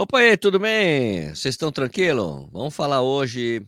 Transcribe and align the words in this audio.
Opa 0.00 0.20
aí, 0.20 0.36
tudo 0.36 0.60
bem? 0.60 1.30
Vocês 1.34 1.56
estão 1.56 1.72
tranquilos? 1.72 2.48
Vamos 2.52 2.72
falar 2.72 3.02
hoje 3.02 3.66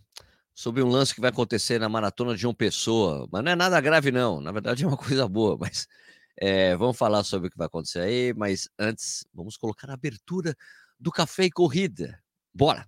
sobre 0.54 0.80
um 0.80 0.88
lance 0.88 1.12
que 1.12 1.20
vai 1.20 1.28
acontecer 1.30 1.80
na 1.80 1.88
maratona 1.88 2.36
de 2.36 2.42
João 2.42 2.54
Pessoa. 2.54 3.28
Mas 3.32 3.42
não 3.42 3.50
é 3.50 3.56
nada 3.56 3.80
grave, 3.80 4.12
não. 4.12 4.40
Na 4.40 4.52
verdade, 4.52 4.84
é 4.84 4.86
uma 4.86 4.94
coisa 4.96 5.26
boa. 5.26 5.56
Mas 5.58 5.88
é, 6.36 6.76
vamos 6.76 6.96
falar 6.96 7.24
sobre 7.24 7.48
o 7.48 7.50
que 7.50 7.58
vai 7.58 7.66
acontecer 7.66 7.98
aí. 8.02 8.32
Mas 8.32 8.68
antes, 8.78 9.26
vamos 9.34 9.56
colocar 9.56 9.90
a 9.90 9.94
abertura 9.94 10.54
do 11.00 11.10
Café 11.10 11.46
e 11.46 11.50
Corrida. 11.50 12.22
Bora! 12.54 12.86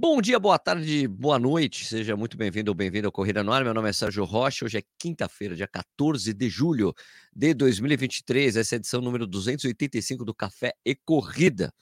Bom 0.00 0.22
dia, 0.22 0.38
boa 0.38 0.56
tarde, 0.60 1.08
boa 1.08 1.40
noite. 1.40 1.84
Seja 1.84 2.16
muito 2.16 2.36
bem-vindo 2.36 2.70
ou 2.70 2.74
bem-vindo 2.74 3.08
ao 3.08 3.12
Corrida 3.12 3.42
no 3.42 3.52
Ar. 3.52 3.64
Meu 3.64 3.74
nome 3.74 3.90
é 3.90 3.92
Sérgio 3.92 4.24
Rocha. 4.24 4.64
Hoje 4.64 4.78
é 4.78 4.82
quinta-feira, 4.96 5.56
dia 5.56 5.66
14 5.66 6.32
de 6.32 6.48
julho 6.48 6.94
de 7.34 7.52
2023. 7.52 8.54
Essa 8.54 8.76
é 8.76 8.76
a 8.76 8.78
edição 8.78 9.00
número 9.00 9.26
285 9.26 10.24
do 10.24 10.32
Café 10.32 10.72
e 10.86 10.94
Corrida. 10.94 11.74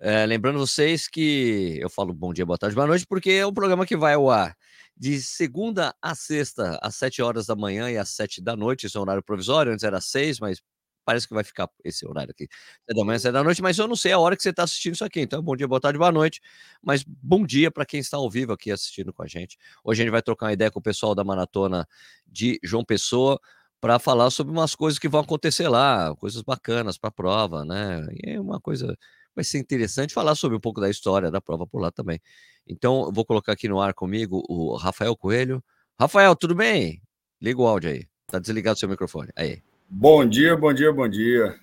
É, 0.00 0.26
lembrando 0.26 0.58
vocês 0.58 1.06
que 1.06 1.78
eu 1.80 1.88
falo 1.88 2.12
bom 2.12 2.32
dia, 2.32 2.44
boa 2.44 2.58
tarde, 2.58 2.74
boa 2.74 2.88
noite, 2.88 3.06
porque 3.06 3.30
é 3.30 3.46
um 3.46 3.54
programa 3.54 3.86
que 3.86 3.96
vai 3.96 4.14
ao 4.14 4.28
ar 4.28 4.56
de 4.96 5.22
segunda 5.22 5.94
a 6.02 6.16
sexta, 6.16 6.76
às 6.82 6.96
7 6.96 7.22
horas 7.22 7.46
da 7.46 7.54
manhã 7.54 7.88
e 7.88 7.96
às 7.96 8.08
7 8.08 8.42
da 8.42 8.56
noite. 8.56 8.86
Isso 8.86 8.98
é 8.98 9.00
um 9.00 9.04
horário 9.04 9.22
provisório, 9.22 9.72
antes 9.72 9.84
era 9.84 9.98
às 9.98 10.06
6, 10.06 10.40
mas 10.40 10.60
parece 11.08 11.26
que 11.26 11.32
vai 11.32 11.42
ficar 11.42 11.70
esse 11.82 12.06
horário 12.06 12.32
aqui. 12.32 12.46
É 12.86 12.92
da 12.92 13.02
manhã, 13.02 13.18
é 13.24 13.32
da 13.32 13.42
noite, 13.42 13.62
mas 13.62 13.78
eu 13.78 13.88
não 13.88 13.96
sei 13.96 14.12
a 14.12 14.18
hora 14.18 14.36
que 14.36 14.42
você 14.42 14.50
está 14.50 14.64
assistindo 14.64 14.92
isso 14.92 15.04
aqui. 15.06 15.22
Então, 15.22 15.42
bom 15.42 15.56
dia, 15.56 15.66
boa 15.66 15.80
tarde, 15.80 15.98
boa 15.98 16.12
noite. 16.12 16.38
Mas 16.82 17.02
bom 17.02 17.46
dia 17.46 17.70
para 17.70 17.86
quem 17.86 17.98
está 17.98 18.18
ao 18.18 18.28
vivo 18.28 18.52
aqui 18.52 18.70
assistindo 18.70 19.10
com 19.10 19.22
a 19.22 19.26
gente. 19.26 19.56
Hoje 19.82 20.02
a 20.02 20.04
gente 20.04 20.12
vai 20.12 20.20
trocar 20.20 20.44
uma 20.44 20.52
ideia 20.52 20.70
com 20.70 20.80
o 20.80 20.82
pessoal 20.82 21.14
da 21.14 21.24
maratona 21.24 21.88
de 22.26 22.60
João 22.62 22.84
Pessoa 22.84 23.40
para 23.80 23.98
falar 23.98 24.28
sobre 24.28 24.52
umas 24.52 24.74
coisas 24.74 24.98
que 24.98 25.08
vão 25.08 25.20
acontecer 25.20 25.66
lá, 25.66 26.14
coisas 26.16 26.42
bacanas 26.42 26.98
para 26.98 27.08
a 27.08 27.12
prova, 27.12 27.64
né? 27.64 28.06
E 28.12 28.32
é 28.32 28.40
uma 28.40 28.60
coisa 28.60 28.94
vai 29.34 29.44
ser 29.44 29.58
interessante 29.58 30.12
falar 30.12 30.34
sobre 30.34 30.58
um 30.58 30.60
pouco 30.60 30.78
da 30.78 30.90
história 30.90 31.30
da 31.30 31.40
prova 31.40 31.66
por 31.66 31.80
lá 31.80 31.90
também. 31.90 32.20
Então, 32.66 33.04
eu 33.06 33.12
vou 33.12 33.24
colocar 33.24 33.52
aqui 33.52 33.66
no 33.66 33.80
ar 33.80 33.94
comigo 33.94 34.44
o 34.46 34.76
Rafael 34.76 35.16
Coelho. 35.16 35.64
Rafael, 35.98 36.36
tudo 36.36 36.54
bem? 36.54 37.00
Liga 37.40 37.62
o 37.62 37.66
áudio 37.66 37.92
aí. 37.92 38.06
Tá 38.26 38.38
desligado 38.38 38.76
o 38.76 38.78
seu 38.78 38.90
microfone. 38.90 39.30
Aí. 39.34 39.62
Bom 39.90 40.28
dia, 40.28 40.54
bom 40.54 40.72
dia, 40.72 40.92
bom 40.92 41.08
dia. 41.08 41.58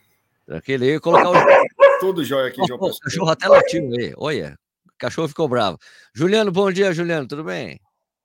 Tranquilo, 0.47 0.83
eu 0.83 0.99
colocar 0.99 1.29
o. 1.29 1.33
Tudo 1.99 2.23
jóia 2.23 2.47
aqui, 2.47 2.65
João 2.65 2.79
Pessoa. 2.79 2.99
Cachorro 3.03 3.29
até 3.29 3.47
latiu 3.47 3.89
aí. 3.93 4.13
Olha, 4.17 4.57
o 4.87 4.97
cachorro 4.97 5.27
ficou 5.27 5.47
bravo. 5.47 5.77
Juliano, 6.13 6.51
bom 6.51 6.71
dia, 6.71 6.91
Juliano, 6.91 7.27
tudo 7.27 7.43
bem? 7.43 7.79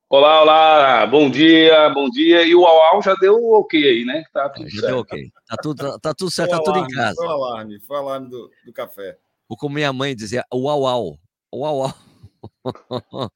Olá, 0.09 0.41
olá, 0.41 1.07
bom 1.07 1.31
dia, 1.31 1.91
bom 1.91 2.09
dia. 2.09 2.43
E 2.43 2.55
o 2.55 2.63
Uau 2.63 3.03
já 3.03 3.15
deu 3.17 3.37
ok 3.53 3.79
aí, 3.79 4.05
né? 4.07 4.25
Tá 4.33 4.49
tudo 4.49 4.71
já 4.71 4.81
certo. 4.81 4.87
deu 4.87 4.99
ok. 5.01 5.31
Tá 5.47 5.57
tudo, 5.63 5.99
tá 6.01 6.15
tudo 6.15 6.31
certo, 6.31 6.51
tá 6.51 6.63
tudo 6.63 6.79
em 6.79 6.89
casa. 6.89 7.17
Foi 7.17 7.27
o 7.27 7.31
alarme, 7.31 7.81
foi 7.81 7.97
o 7.97 8.01
alarme 8.01 8.29
do, 8.31 8.51
do 8.65 8.73
café. 8.73 9.19
Ou 9.49 9.57
como 9.57 9.75
minha 9.75 9.93
mãe 9.93 10.17
dizia, 10.17 10.45
uau, 10.53 10.81
uau. 10.81 11.19
Uau, 11.55 11.79
uau. 13.13 13.31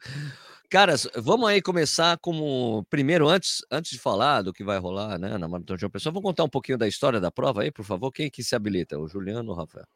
Caras, 0.70 1.09
vamos 1.17 1.48
aí 1.48 1.62
começar 1.62 2.19
como 2.19 2.84
primeiro, 2.91 3.29
antes, 3.29 3.65
antes 3.70 3.93
de 3.93 3.98
falar 3.98 4.43
do 4.43 4.53
que 4.53 4.65
vai 4.65 4.79
rolar 4.79 5.19
né, 5.19 5.39
na 5.39 5.47
Maratona 5.47 5.79
de 5.79 5.84
uma 5.84 5.91
pessoa, 5.91 6.12
vamos 6.12 6.27
contar 6.27 6.45
um 6.45 6.48
pouquinho 6.48 6.79
da 6.79 6.89
história 6.89 7.21
da 7.21 7.31
prova 7.31 7.62
aí, 7.62 7.71
por 7.71 7.84
favor. 7.84 8.11
Quem 8.11 8.31
que 8.31 8.43
se 8.43 8.56
habilita? 8.56 8.98
O 8.98 9.06
Juliano 9.06 9.51
ou 9.51 9.56
o 9.56 9.59
Rafael? 9.59 9.87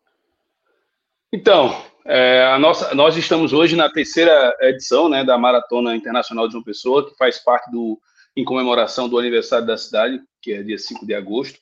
Então, 1.33 1.85
é, 2.07 2.45
a 2.45 2.59
nossa, 2.59 2.95
nós 2.95 3.17
estamos 3.17 3.53
hoje 3.53 3.77
na 3.77 3.91
terceira 3.91 4.57
edição 4.63 5.09
né, 5.09 5.25
da 5.25 5.37
Maratona 5.37 5.95
Internacional 5.95 6.47
de 6.47 6.53
João 6.53 6.65
Pessoa, 6.65 7.09
que 7.09 7.17
faz 7.17 7.39
parte 7.39 7.71
do 7.71 8.01
em 8.37 8.45
comemoração 8.45 9.09
do 9.09 9.19
aniversário 9.19 9.67
da 9.67 9.77
cidade, 9.77 10.23
que 10.41 10.53
é 10.53 10.63
dia 10.63 10.79
5 10.79 11.05
de 11.05 11.13
agosto. 11.13 11.59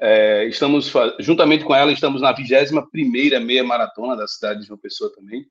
É, 0.00 0.44
estamos, 0.46 0.92
juntamente 1.18 1.64
com 1.64 1.74
ela, 1.74 1.90
estamos 1.90 2.22
na 2.22 2.32
21 2.32 2.88
primeira 2.88 3.40
meia 3.40 3.64
maratona 3.64 4.16
da 4.16 4.28
cidade 4.28 4.60
de 4.60 4.66
João 4.66 4.78
Pessoa 4.78 5.12
também. 5.12 5.44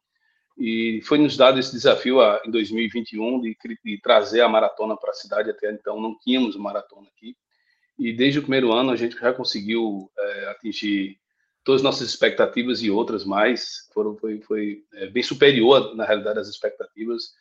E 0.58 1.02
foi 1.04 1.20
nos 1.20 1.38
dado 1.38 1.60
esse 1.60 1.72
desafio 1.72 2.20
a, 2.20 2.42
em 2.46 2.50
2021 2.50 3.42
de, 3.42 3.56
de 3.86 4.02
trazer 4.02 4.42
a 4.42 4.50
maratona 4.50 4.98
para 4.98 5.12
a 5.12 5.14
cidade. 5.14 5.52
Até 5.52 5.72
então 5.72 6.02
não 6.02 6.18
tínhamos 6.18 6.56
maratona 6.56 7.08
aqui. 7.16 7.36
E 8.00 8.12
desde 8.12 8.40
o 8.40 8.42
primeiro 8.42 8.72
ano 8.72 8.92
a 8.92 8.96
gente 8.96 9.16
já 9.16 9.34
conseguiu 9.34 10.10
é, 10.18 10.50
atingir 10.50 11.20
todas 11.64 11.82
as 11.82 11.84
nossas 11.84 12.10
expectativas 12.10 12.82
e 12.82 12.90
outras 12.90 13.24
mais. 13.24 13.88
Foram, 13.94 14.16
foi 14.18 14.42
foi 14.42 14.84
é, 14.94 15.08
bem 15.08 15.22
superior, 15.22 15.96
na 15.96 16.06
realidade, 16.06 16.40
às 16.40 16.48
expectativas. 16.48 17.34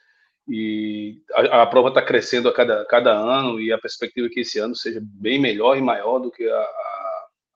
E 0.48 1.22
a, 1.32 1.62
a 1.62 1.66
prova 1.66 1.88
está 1.88 2.02
crescendo 2.02 2.48
a 2.48 2.52
cada, 2.52 2.84
cada 2.84 3.12
ano 3.12 3.60
e 3.60 3.72
a 3.72 3.78
perspectiva 3.78 4.26
é 4.26 4.30
que 4.30 4.40
esse 4.40 4.58
ano 4.58 4.76
seja 4.76 5.00
bem 5.02 5.40
melhor 5.40 5.76
e 5.76 5.82
maior 5.82 6.18
do 6.18 6.30
que 6.30 6.48
a, 6.48 6.60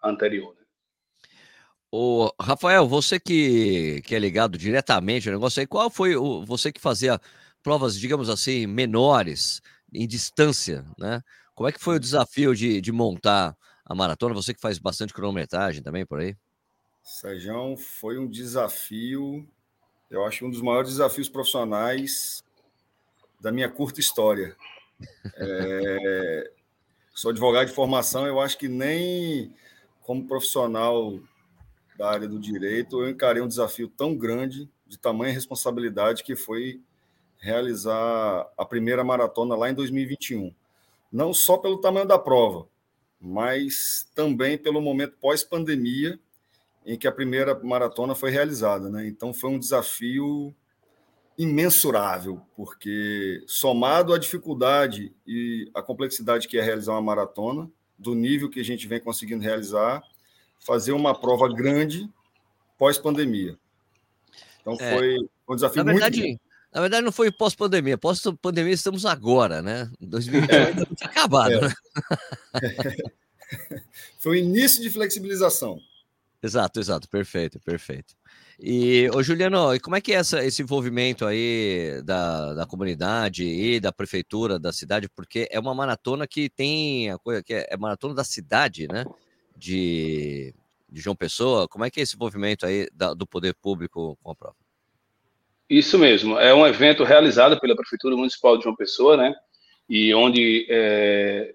a 0.02 0.10
anterior. 0.10 0.54
Né? 0.54 0.59
O 1.92 2.32
Rafael, 2.40 2.86
você 2.86 3.18
que, 3.18 4.00
que 4.02 4.14
é 4.14 4.18
ligado 4.18 4.56
diretamente 4.56 5.28
ao 5.28 5.34
negócio 5.34 5.60
aí, 5.60 5.66
qual 5.66 5.90
foi 5.90 6.14
o 6.14 6.44
você 6.44 6.70
que 6.70 6.80
fazia 6.80 7.20
provas, 7.62 7.98
digamos 7.98 8.28
assim, 8.30 8.66
menores, 8.66 9.60
em 9.92 10.06
distância, 10.06 10.84
né? 10.96 11.22
Como 11.54 11.68
é 11.68 11.72
que 11.72 11.80
foi 11.80 11.96
o 11.96 12.00
desafio 12.00 12.54
de, 12.54 12.80
de 12.80 12.92
montar 12.92 13.56
a 13.84 13.94
maratona? 13.94 14.34
Você 14.34 14.54
que 14.54 14.60
faz 14.60 14.78
bastante 14.78 15.12
cronometragem 15.12 15.82
também 15.82 16.06
por 16.06 16.20
aí? 16.20 16.36
Sérgio, 17.02 17.76
foi 17.76 18.18
um 18.18 18.28
desafio, 18.28 19.46
eu 20.08 20.24
acho 20.24 20.46
um 20.46 20.50
dos 20.50 20.62
maiores 20.62 20.90
desafios 20.90 21.28
profissionais 21.28 22.44
da 23.40 23.50
minha 23.50 23.68
curta 23.68 24.00
história. 24.00 24.56
É, 25.34 26.52
sou 27.14 27.30
advogado 27.30 27.66
de 27.66 27.74
formação, 27.74 28.26
eu 28.26 28.40
acho 28.40 28.56
que 28.56 28.68
nem 28.68 29.54
como 30.02 30.26
profissional 30.26 31.18
da 32.00 32.10
área 32.10 32.26
do 32.26 32.38
direito, 32.38 33.02
eu 33.02 33.10
encarei 33.10 33.42
um 33.42 33.46
desafio 33.46 33.86
tão 33.86 34.16
grande, 34.16 34.66
de 34.86 34.98
tamanha 34.98 35.34
responsabilidade, 35.34 36.24
que 36.24 36.34
foi 36.34 36.80
realizar 37.36 38.50
a 38.56 38.64
primeira 38.64 39.04
maratona 39.04 39.54
lá 39.54 39.68
em 39.68 39.74
2021. 39.74 40.50
Não 41.12 41.34
só 41.34 41.58
pelo 41.58 41.78
tamanho 41.78 42.06
da 42.06 42.18
prova, 42.18 42.66
mas 43.20 44.10
também 44.14 44.56
pelo 44.56 44.80
momento 44.80 45.18
pós-pandemia 45.20 46.18
em 46.86 46.96
que 46.96 47.06
a 47.06 47.12
primeira 47.12 47.54
maratona 47.62 48.14
foi 48.14 48.30
realizada. 48.30 48.88
Né? 48.88 49.06
Então, 49.06 49.34
foi 49.34 49.50
um 49.50 49.58
desafio 49.58 50.54
imensurável, 51.36 52.40
porque 52.56 53.44
somado 53.46 54.14
à 54.14 54.18
dificuldade 54.18 55.14
e 55.26 55.70
à 55.74 55.82
complexidade 55.82 56.48
que 56.48 56.56
é 56.56 56.62
realizar 56.62 56.92
uma 56.92 57.02
maratona, 57.02 57.70
do 57.98 58.14
nível 58.14 58.48
que 58.48 58.60
a 58.60 58.64
gente 58.64 58.88
vem 58.88 58.98
conseguindo 58.98 59.42
realizar, 59.42 60.02
fazer 60.60 60.92
uma 60.92 61.18
prova 61.18 61.52
grande 61.52 62.08
pós-pandemia. 62.78 63.58
Então 64.60 64.76
é, 64.78 64.94
foi 64.94 65.16
um 65.48 65.54
desafio 65.54 65.84
na 65.84 65.92
verdade, 65.92 66.22
muito 66.22 66.40
Na 66.72 66.80
verdade, 66.80 67.04
não 67.04 67.12
foi 67.12 67.30
pós-pandemia. 67.30 67.98
Pós-pandemia 67.98 68.72
estamos 68.72 69.04
agora, 69.04 69.60
né? 69.62 69.90
2020 70.00 70.50
é. 70.50 70.66
ainda 70.66 70.86
não 70.88 70.94
tinha 70.94 71.10
acabado, 71.10 71.52
é. 71.52 71.60
né? 71.60 71.74
foi 74.18 74.32
o 74.32 74.40
início 74.40 74.82
de 74.82 74.90
flexibilização. 74.90 75.80
Exato, 76.42 76.80
exato. 76.80 77.08
Perfeito, 77.08 77.60
perfeito. 77.60 78.14
E, 78.58 79.10
ô 79.14 79.22
Juliano, 79.22 79.74
e 79.74 79.80
como 79.80 79.96
é 79.96 80.00
que 80.00 80.12
é 80.12 80.16
essa, 80.16 80.44
esse 80.44 80.62
envolvimento 80.62 81.24
aí 81.24 82.02
da, 82.04 82.52
da 82.54 82.66
comunidade 82.66 83.44
e 83.44 83.80
da 83.80 83.90
prefeitura 83.90 84.58
da 84.58 84.72
cidade? 84.72 85.08
Porque 85.08 85.48
é 85.50 85.58
uma 85.58 85.74
maratona 85.74 86.26
que 86.26 86.48
tem 86.50 87.10
a 87.10 87.18
coisa 87.18 87.42
que 87.42 87.54
é, 87.54 87.66
é 87.70 87.76
maratona 87.76 88.14
da 88.14 88.24
cidade, 88.24 88.86
né? 88.86 89.04
De, 89.60 90.54
de 90.88 91.00
João 91.00 91.14
Pessoa. 91.14 91.68
Como 91.68 91.84
é 91.84 91.90
que 91.90 92.00
é 92.00 92.02
esse 92.02 92.18
movimento 92.18 92.64
aí 92.66 92.88
da, 92.92 93.12
do 93.12 93.26
poder 93.26 93.54
público 93.54 94.18
com 94.22 94.30
a 94.30 94.34
prova? 94.34 94.56
Isso 95.68 95.98
mesmo, 95.98 96.36
é 96.38 96.52
um 96.52 96.66
evento 96.66 97.04
realizado 97.04 97.60
pela 97.60 97.76
Prefeitura 97.76 98.16
Municipal 98.16 98.56
de 98.56 98.64
João 98.64 98.74
Pessoa, 98.74 99.16
né? 99.16 99.32
E 99.88 100.12
onde 100.14 100.66
é, 100.68 101.54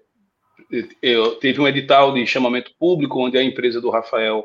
eu, 1.02 1.34
teve 1.36 1.60
um 1.60 1.68
edital 1.68 2.14
de 2.14 2.26
chamamento 2.26 2.72
público, 2.78 3.20
onde 3.20 3.36
a 3.36 3.42
empresa 3.42 3.78
do 3.78 3.90
Rafael 3.90 4.42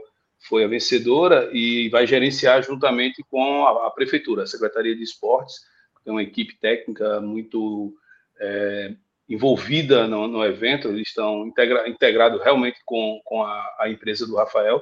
foi 0.48 0.66
a 0.66 0.68
vencedora 0.68 1.50
e 1.54 1.88
vai 1.88 2.06
gerenciar 2.06 2.64
juntamente 2.64 3.24
com 3.30 3.66
a, 3.66 3.88
a 3.88 3.92
Prefeitura, 3.92 4.44
a 4.44 4.48
Secretaria 4.48 4.96
de 4.96 5.04
Esportes, 5.04 5.56
tem 6.04 6.12
uma 6.12 6.24
equipe 6.24 6.58
técnica 6.60 7.22
muito 7.22 7.94
é, 8.40 8.94
envolvida 9.32 10.08
no, 10.08 10.28
no 10.28 10.44
evento, 10.44 10.90
eles 10.90 11.08
estão 11.08 11.48
integra, 11.48 11.88
integrados 11.88 12.42
realmente 12.44 12.80
com, 12.86 13.22
com 13.24 13.42
a, 13.42 13.78
a, 13.80 13.90
empresa 13.90 14.28
do 14.28 14.36
Rafael. 14.36 14.82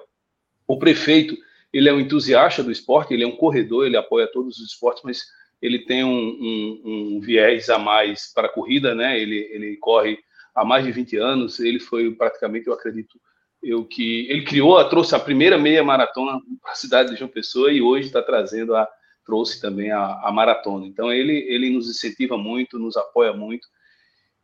O 0.68 0.80
prefeito, 0.80 1.38
ele 1.72 1.88
é 1.88 1.94
um 1.94 2.00
entusiasta 2.00 2.64
do 2.64 2.72
esporte, 2.72 3.14
ele 3.14 3.24
é 3.24 3.28
um 3.28 3.36
corredor, 3.36 3.86
ele 3.86 3.96
apoia 3.96 4.26
todos 4.26 4.58
os 4.58 4.72
esportes, 4.72 5.04
mas 5.04 5.22
ele 5.62 5.86
tem 5.86 6.04
um, 6.04 6.10
um, 6.10 6.82
um 6.86 7.20
viés 7.20 7.70
a 7.70 7.78
mais 7.78 8.34
para 8.34 8.48
a 8.48 8.52
corrida, 8.52 8.96
né? 8.96 9.20
Ele, 9.20 9.38
ele 9.52 9.78
corre 9.78 10.18
há 10.56 10.66
mais 10.66 10.84
de 10.84 10.92
20 10.92 11.18
anos, 11.18 11.60
ele 11.60 11.80
foi 11.80 12.10
praticamente, 12.12 12.66
eu 12.66 12.74
acredito, 12.74 13.20
eu 13.62 13.86
que 13.86 14.28
ele 14.32 14.44
criou, 14.44 14.84
trouxe 14.90 15.14
a 15.14 15.20
primeira 15.20 15.60
meia 15.60 15.84
maratona 15.84 16.40
para 16.60 16.72
a 16.72 16.76
cidade 16.76 17.12
de 17.12 17.18
João 17.18 17.30
Pessoa 17.30 17.72
e 17.72 17.82
hoje 17.82 18.08
está 18.08 18.24
trazendo 18.24 18.76
a 18.76 18.88
trouxe 19.26 19.62
também 19.62 19.92
a, 19.92 20.22
a, 20.24 20.32
maratona. 20.32 20.88
Então, 20.88 21.14
ele, 21.14 21.34
ele 21.48 21.70
nos 21.70 21.88
incentiva 21.88 22.36
muito, 22.36 22.80
nos 22.80 22.98
apoia 22.98 23.32
muito, 23.32 23.68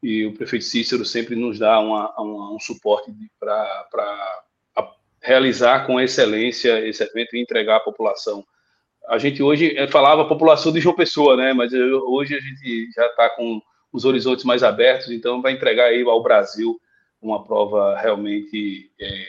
e 0.05 0.23
o 0.23 0.33
prefeito 0.33 0.65
Cícero 0.65 1.03
sempre 1.03 1.35
nos 1.35 1.57
dá 1.57 1.79
uma, 1.79 2.13
uma, 2.21 2.53
um 2.53 2.59
suporte 2.59 3.11
para 3.39 4.29
realizar 5.19 5.87
com 5.87 5.99
excelência 5.99 6.79
esse 6.87 7.03
evento 7.03 7.35
e 7.35 7.41
entregar 7.41 7.77
à 7.77 7.79
população. 7.79 8.45
A 9.07 9.17
gente 9.17 9.41
hoje 9.41 9.75
eh, 9.75 9.87
falava 9.87 10.27
população 10.27 10.71
de 10.71 10.79
João 10.79 10.95
Pessoa, 10.95 11.35
né? 11.35 11.53
Mas 11.53 11.73
hoje 11.73 12.35
a 12.35 12.39
gente 12.39 12.91
já 12.95 13.07
está 13.07 13.31
com 13.31 13.59
os 13.91 14.05
horizontes 14.05 14.45
mais 14.45 14.61
abertos, 14.61 15.09
então 15.09 15.41
vai 15.41 15.53
entregar 15.53 15.85
aí 15.85 16.03
ao 16.03 16.21
Brasil 16.21 16.79
uma 17.19 17.43
prova 17.43 17.97
realmente 17.97 18.91
é, 19.01 19.25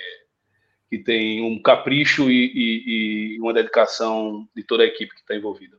que 0.91 0.99
tem 0.99 1.41
um 1.41 1.61
capricho 1.63 2.31
e, 2.31 2.53
e, 2.55 3.37
e, 3.37 3.41
uma 3.41 3.55
dedicação 3.55 4.47
de 4.55 4.63
toda 4.63 4.83
a 4.83 4.87
equipe 4.87 5.15
que 5.15 5.21
está 5.21 5.35
envolvida. 5.35 5.79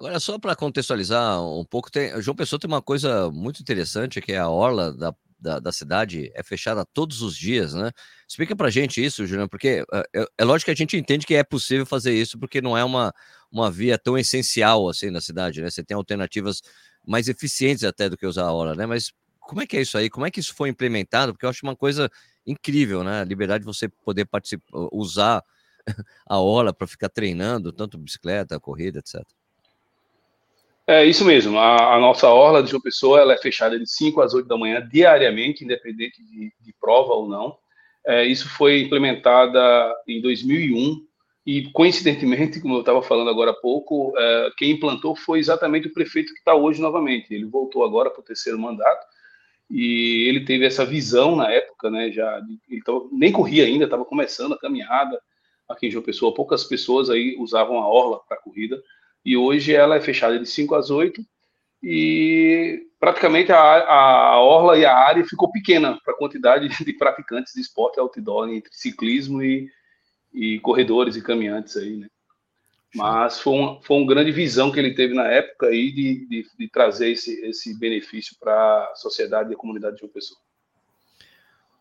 Agora, 0.00 0.18
só 0.18 0.38
para 0.38 0.56
contextualizar 0.56 1.42
um 1.42 1.62
pouco, 1.62 1.90
tem, 1.90 2.22
João 2.22 2.34
Pessoa 2.34 2.58
tem 2.58 2.66
uma 2.66 2.80
coisa 2.80 3.30
muito 3.30 3.60
interessante, 3.60 4.18
que 4.22 4.32
é 4.32 4.38
a 4.38 4.48
orla 4.48 4.94
da, 4.94 5.14
da, 5.38 5.58
da 5.58 5.70
cidade 5.72 6.32
é 6.34 6.42
fechada 6.42 6.86
todos 6.86 7.20
os 7.20 7.36
dias, 7.36 7.74
né? 7.74 7.90
Explica 8.26 8.56
para 8.56 8.70
gente 8.70 9.04
isso, 9.04 9.26
Juliano, 9.26 9.46
porque 9.46 9.84
é, 10.16 10.26
é, 10.38 10.44
lógico 10.44 10.66
que 10.66 10.70
a 10.70 10.74
gente 10.74 10.96
entende 10.96 11.26
que 11.26 11.34
é 11.34 11.44
possível 11.44 11.84
fazer 11.84 12.14
isso, 12.14 12.38
porque 12.38 12.62
não 12.62 12.78
é 12.78 12.82
uma, 12.82 13.12
uma 13.52 13.70
via 13.70 13.98
tão 13.98 14.16
essencial 14.16 14.88
assim 14.88 15.10
na 15.10 15.20
cidade, 15.20 15.60
né? 15.60 15.68
Você 15.68 15.84
tem 15.84 15.94
alternativas 15.94 16.62
mais 17.06 17.28
eficientes 17.28 17.84
até 17.84 18.08
do 18.08 18.16
que 18.16 18.26
usar 18.26 18.44
a 18.44 18.52
orla, 18.54 18.74
né? 18.74 18.86
Mas 18.86 19.12
como 19.38 19.60
é 19.60 19.66
que 19.66 19.76
é 19.76 19.82
isso 19.82 19.98
aí? 19.98 20.08
Como 20.08 20.24
é 20.24 20.30
que 20.30 20.40
isso 20.40 20.54
foi 20.54 20.70
implementado? 20.70 21.34
Porque 21.34 21.44
eu 21.44 21.50
acho 21.50 21.66
uma 21.66 21.76
coisa 21.76 22.10
incrível, 22.46 23.04
né? 23.04 23.20
A 23.20 23.24
liberdade 23.24 23.64
de 23.64 23.66
você 23.66 23.86
poder 23.86 24.24
participar, 24.24 24.88
usar 24.90 25.44
a 26.26 26.38
orla 26.40 26.72
para 26.72 26.86
ficar 26.86 27.10
treinando, 27.10 27.70
tanto 27.70 27.98
bicicleta, 27.98 28.58
corrida, 28.58 29.00
etc. 29.00 29.22
É 30.90 31.04
isso 31.04 31.24
mesmo. 31.24 31.56
A, 31.56 31.94
a, 31.94 32.00
nossa 32.00 32.28
orla 32.28 32.64
de 32.64 32.70
João 32.70 32.80
Pessoa 32.80 33.20
ela 33.20 33.32
é 33.32 33.38
fechada 33.38 33.78
de 33.78 33.88
5 33.88 34.20
às 34.20 34.34
8 34.34 34.48
da 34.48 34.56
manhã 34.56 34.84
diariamente, 34.90 35.62
independente 35.62 36.20
de, 36.20 36.52
de 36.60 36.74
prova 36.80 37.14
ou 37.14 37.28
não. 37.28 37.56
É, 38.04 38.24
isso 38.24 38.48
foi 38.48 38.80
implementada 38.80 39.94
em 40.08 40.20
2001 40.20 41.06
e, 41.46 41.70
coincidentemente, 41.70 42.58
como 42.60 42.74
eu 42.74 42.80
estava 42.80 43.00
falando 43.02 43.30
agora 43.30 43.52
há 43.52 43.54
pouco, 43.54 44.12
é, 44.18 44.50
quem 44.58 44.72
implantou 44.72 45.14
foi 45.14 45.38
exatamente 45.38 45.86
o 45.86 45.92
prefeito 45.92 46.32
que 46.32 46.40
está 46.40 46.56
hoje 46.56 46.82
novamente. 46.82 47.32
Ele 47.32 47.44
voltou 47.44 47.84
agora 47.84 48.10
para 48.10 48.20
o 48.22 48.24
terceiro 48.24 48.58
mandato 48.58 49.06
e 49.70 50.26
ele 50.28 50.44
teve 50.44 50.66
essa 50.66 50.84
visão 50.84 51.36
na 51.36 51.52
época, 51.52 51.88
né? 51.88 52.10
Já 52.10 52.40
ele 52.68 52.82
tava, 52.82 53.04
nem 53.12 53.30
corria 53.30 53.64
ainda, 53.64 53.84
estava 53.84 54.04
começando 54.04 54.54
a 54.54 54.58
caminhada 54.58 55.22
aqui 55.68 55.86
em 55.86 55.90
João 55.92 56.04
Pessoa. 56.04 56.34
Poucas 56.34 56.64
pessoas 56.64 57.08
aí 57.08 57.36
usavam 57.38 57.78
a 57.78 57.88
orla 57.88 58.18
para 58.26 58.38
corrida 58.38 58.82
e 59.24 59.36
hoje 59.36 59.74
ela 59.74 59.96
é 59.96 60.00
fechada 60.00 60.38
de 60.38 60.46
5 60.46 60.74
às 60.74 60.90
8 60.90 61.22
e 61.82 62.86
praticamente 62.98 63.50
a, 63.50 63.58
a 63.58 64.40
orla 64.40 64.76
e 64.76 64.84
a 64.84 64.94
área 64.94 65.24
ficou 65.24 65.50
pequena 65.50 65.98
para 66.04 66.12
a 66.12 66.16
quantidade 66.16 66.68
de 66.84 66.92
praticantes 66.92 67.54
de 67.54 67.60
esporte 67.60 67.98
outdoor 67.98 68.48
entre 68.48 68.70
ciclismo 68.72 69.42
e, 69.42 69.68
e 70.32 70.60
corredores 70.60 71.16
e 71.16 71.22
caminhantes 71.22 71.76
aí, 71.76 71.96
né? 71.96 72.08
Mas 72.94 73.40
foi 73.40 73.54
uma, 73.54 73.82
foi 73.82 73.98
uma 73.98 74.06
grande 74.06 74.32
visão 74.32 74.72
que 74.72 74.78
ele 74.78 74.94
teve 74.94 75.14
na 75.14 75.26
época 75.28 75.68
aí 75.68 75.92
de, 75.92 76.26
de, 76.26 76.46
de 76.58 76.68
trazer 76.68 77.12
esse, 77.12 77.40
esse 77.46 77.78
benefício 77.78 78.36
para 78.38 78.52
a 78.52 78.96
sociedade 78.96 79.50
e 79.50 79.54
a 79.54 79.56
comunidade 79.56 79.96
de 79.96 80.02
uma 80.02 80.10
pessoa. 80.10 80.38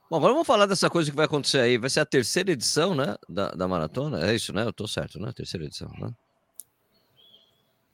Bom, 0.07 0.17
agora 0.17 0.33
vamos 0.33 0.47
falar 0.47 0.67
dessa 0.67 0.89
coisa 0.89 1.09
que 1.09 1.17
vai 1.17 1.25
acontecer 1.25 1.59
aí. 1.59 1.79
Vai 1.79 1.89
ser 1.89 1.99
a 1.99 2.05
terceira 2.05 2.51
edição, 2.51 2.93
né, 2.93 3.15
da, 3.27 3.49
da 3.49 3.67
maratona. 3.67 4.29
É 4.29 4.35
isso, 4.35 4.53
né? 4.53 4.63
Eu 4.63 4.73
tô 4.73 4.87
certo, 4.87 5.19
né? 5.19 5.31
Terceira 5.35 5.65
edição, 5.65 5.91
né? 5.99 6.11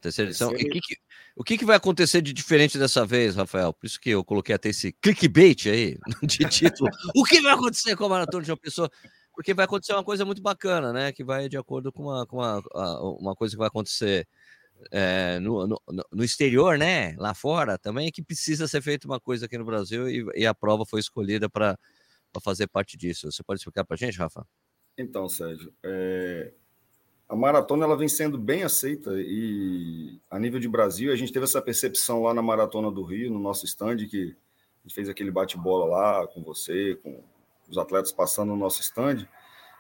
Terceira 0.06 0.30
edição. 0.30 0.50
Terceira... 0.50 0.78
E 0.78 0.82
que 0.82 0.88
que, 0.88 1.02
o 1.36 1.44
que, 1.44 1.58
que 1.58 1.66
vai 1.66 1.76
acontecer 1.76 2.22
de 2.22 2.32
diferente 2.32 2.78
dessa 2.78 3.06
vez, 3.06 3.36
Rafael? 3.36 3.74
Por 3.74 3.86
isso 3.86 4.00
que 4.00 4.12
eu 4.12 4.24
coloquei 4.24 4.54
até 4.54 4.70
esse 4.70 4.92
clickbait 4.94 5.68
aí 5.68 5.98
de 6.24 6.48
título. 6.50 6.90
o 7.16 7.24
que 7.24 7.42
vai 7.42 7.54
acontecer 7.54 7.96
com 7.96 8.06
a 8.06 8.10
maratona 8.10 8.44
de 8.44 8.52
uma 8.52 8.58
pessoa? 8.58 8.90
porque 9.36 9.54
vai 9.54 9.66
acontecer 9.66 9.92
uma 9.92 10.04
coisa 10.04 10.24
muito 10.24 10.42
bacana, 10.42 10.94
né? 10.94 11.12
Que 11.12 11.24
vai 11.24 11.50
de 11.50 11.58
acordo 11.58 11.92
com 11.92 12.04
uma, 12.04 12.26
com 12.26 12.38
uma, 12.38 12.64
uma 13.20 13.36
coisa 13.36 13.54
que 13.54 13.58
vai 13.58 13.68
acontecer 13.68 14.26
é, 14.92 15.40
no, 15.40 15.68
no, 15.68 15.82
no, 16.12 16.24
exterior, 16.24 16.78
né? 16.78 17.16
Lá 17.18 17.34
fora 17.34 17.78
também, 17.78 18.12
que 18.12 18.24
precisa 18.24 18.68
ser 18.68 18.82
feita 18.82 19.06
uma 19.06 19.20
coisa 19.20 19.46
aqui 19.46 19.58
no 19.58 19.66
Brasil 19.66 20.10
e, 20.10 20.26
e 20.36 20.46
a 20.46 20.54
prova 20.54 20.86
foi 20.86 21.02
escolhida 21.02 21.50
para 21.50 21.78
fazer 22.42 22.68
parte 22.68 22.96
disso. 22.96 23.30
Você 23.30 23.44
pode 23.44 23.60
explicar 23.60 23.84
para 23.84 23.96
a 23.96 23.98
gente, 23.98 24.18
Rafa? 24.18 24.48
Então, 24.98 25.28
Sérgio, 25.28 25.74
é, 25.84 26.54
a 27.28 27.36
maratona 27.36 27.86
ela 27.86 27.98
vem 27.98 28.08
sendo 28.08 28.38
bem 28.38 28.64
aceita 28.64 29.12
e 29.16 30.20
a 30.30 30.38
nível 30.38 30.60
de 30.60 30.68
Brasil 30.68 31.12
a 31.12 31.16
gente 31.16 31.34
teve 31.34 31.46
essa 31.46 31.62
percepção 31.62 32.22
lá 32.22 32.34
na 32.34 32.42
maratona 32.42 32.92
do 32.92 33.04
Rio, 33.04 33.32
no 33.32 33.40
nosso 33.40 33.66
stand 33.66 33.98
que 34.08 34.36
a 34.84 34.88
gente 34.88 34.94
fez 34.94 35.10
aquele 35.10 35.32
bate-bola 35.32 35.86
lá 35.86 36.28
com 36.28 36.44
você, 36.44 37.00
com 37.02 37.24
os 37.68 37.78
atletas 37.78 38.12
passando 38.12 38.50
no 38.50 38.56
nosso 38.56 38.82
stand, 38.82 39.28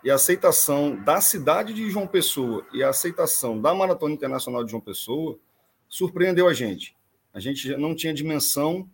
e 0.03 0.09
a 0.09 0.15
aceitação 0.15 0.95
da 0.95 1.21
cidade 1.21 1.73
de 1.73 1.89
João 1.89 2.07
Pessoa 2.07 2.65
e 2.73 2.83
a 2.83 2.89
aceitação 2.89 3.59
da 3.59 3.73
Maratona 3.73 4.13
Internacional 4.13 4.63
de 4.63 4.71
João 4.71 4.81
Pessoa 4.81 5.37
surpreendeu 5.87 6.47
a 6.47 6.53
gente. 6.53 6.95
A 7.33 7.39
gente 7.39 7.75
não 7.77 7.95
tinha 7.95 8.13
dimensão 8.13 8.89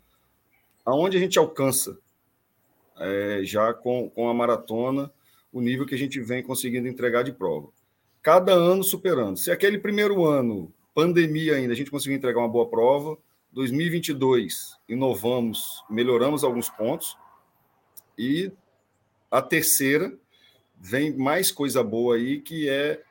aonde 0.85 1.17
a 1.17 1.19
gente 1.19 1.37
alcança 1.37 1.97
é, 2.97 3.41
já 3.43 3.73
com, 3.73 4.09
com 4.09 4.29
a 4.29 4.33
maratona 4.33 5.11
o 5.51 5.61
nível 5.61 5.85
que 5.85 5.95
a 5.95 5.97
gente 5.97 6.19
vem 6.19 6.43
conseguindo 6.43 6.87
entregar 6.87 7.23
de 7.23 7.31
prova. 7.31 7.69
Cada 8.21 8.53
ano 8.53 8.83
superando. 8.83 9.37
Se 9.37 9.49
aquele 9.49 9.79
primeiro 9.79 10.25
ano, 10.25 10.71
pandemia 10.93 11.55
ainda, 11.55 11.73
a 11.73 11.75
gente 11.75 11.89
conseguiu 11.89 12.17
entregar 12.17 12.39
uma 12.39 12.47
boa 12.47 12.69
prova, 12.69 13.17
2022 13.51 14.77
inovamos, 14.87 15.83
melhoramos 15.89 16.43
alguns 16.43 16.69
pontos 16.69 17.17
e 18.17 18.51
a 19.29 19.41
terceira, 19.41 20.13
vem 20.77 21.15
mais 21.17 21.51
coisa 21.51 21.83
boa 21.83 22.15
aí, 22.15 22.39
que 22.39 22.69
é 22.69 23.01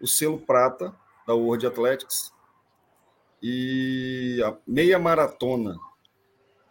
o 0.00 0.06
selo 0.06 0.38
prata 0.38 0.94
da 1.26 1.34
World 1.34 1.66
Athletics 1.66 2.32
e 3.42 4.40
a 4.44 4.56
meia 4.66 4.98
maratona 4.98 5.76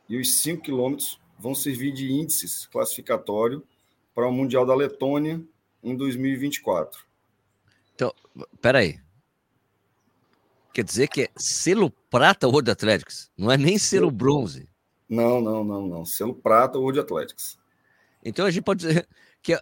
e 0.08 0.18
os 0.18 0.34
5 0.42 0.64
quilômetros 0.64 1.20
vão 1.38 1.54
servir 1.54 1.92
de 1.92 2.12
índices 2.12 2.66
classificatório 2.68 3.64
para 4.16 4.28
o 4.28 4.32
Mundial 4.32 4.66
da 4.66 4.76
Letônia 4.76 5.42
em 5.84 5.96
2024. 5.96 7.11
Então, 8.02 8.16
peraí. 8.60 9.00
Quer 10.74 10.84
dizer 10.84 11.08
que 11.08 11.24
é 11.24 11.30
selo 11.38 11.92
prata 12.10 12.48
World 12.48 12.72
Athletics, 12.72 13.30
não 13.38 13.52
é 13.52 13.58
nem 13.58 13.78
selo 13.78 14.10
bronze. 14.10 14.68
Não, 15.08 15.40
não, 15.40 15.64
não, 15.64 15.88
não. 15.88 16.04
Selo 16.04 16.34
prata 16.34 16.80
World 16.80 17.00
Athletics. 17.00 17.60
Então 18.26 18.46
a 18.46 18.50
gente 18.50 18.64
pode 18.64 18.88
dizer 18.88 19.08
que 19.44 19.56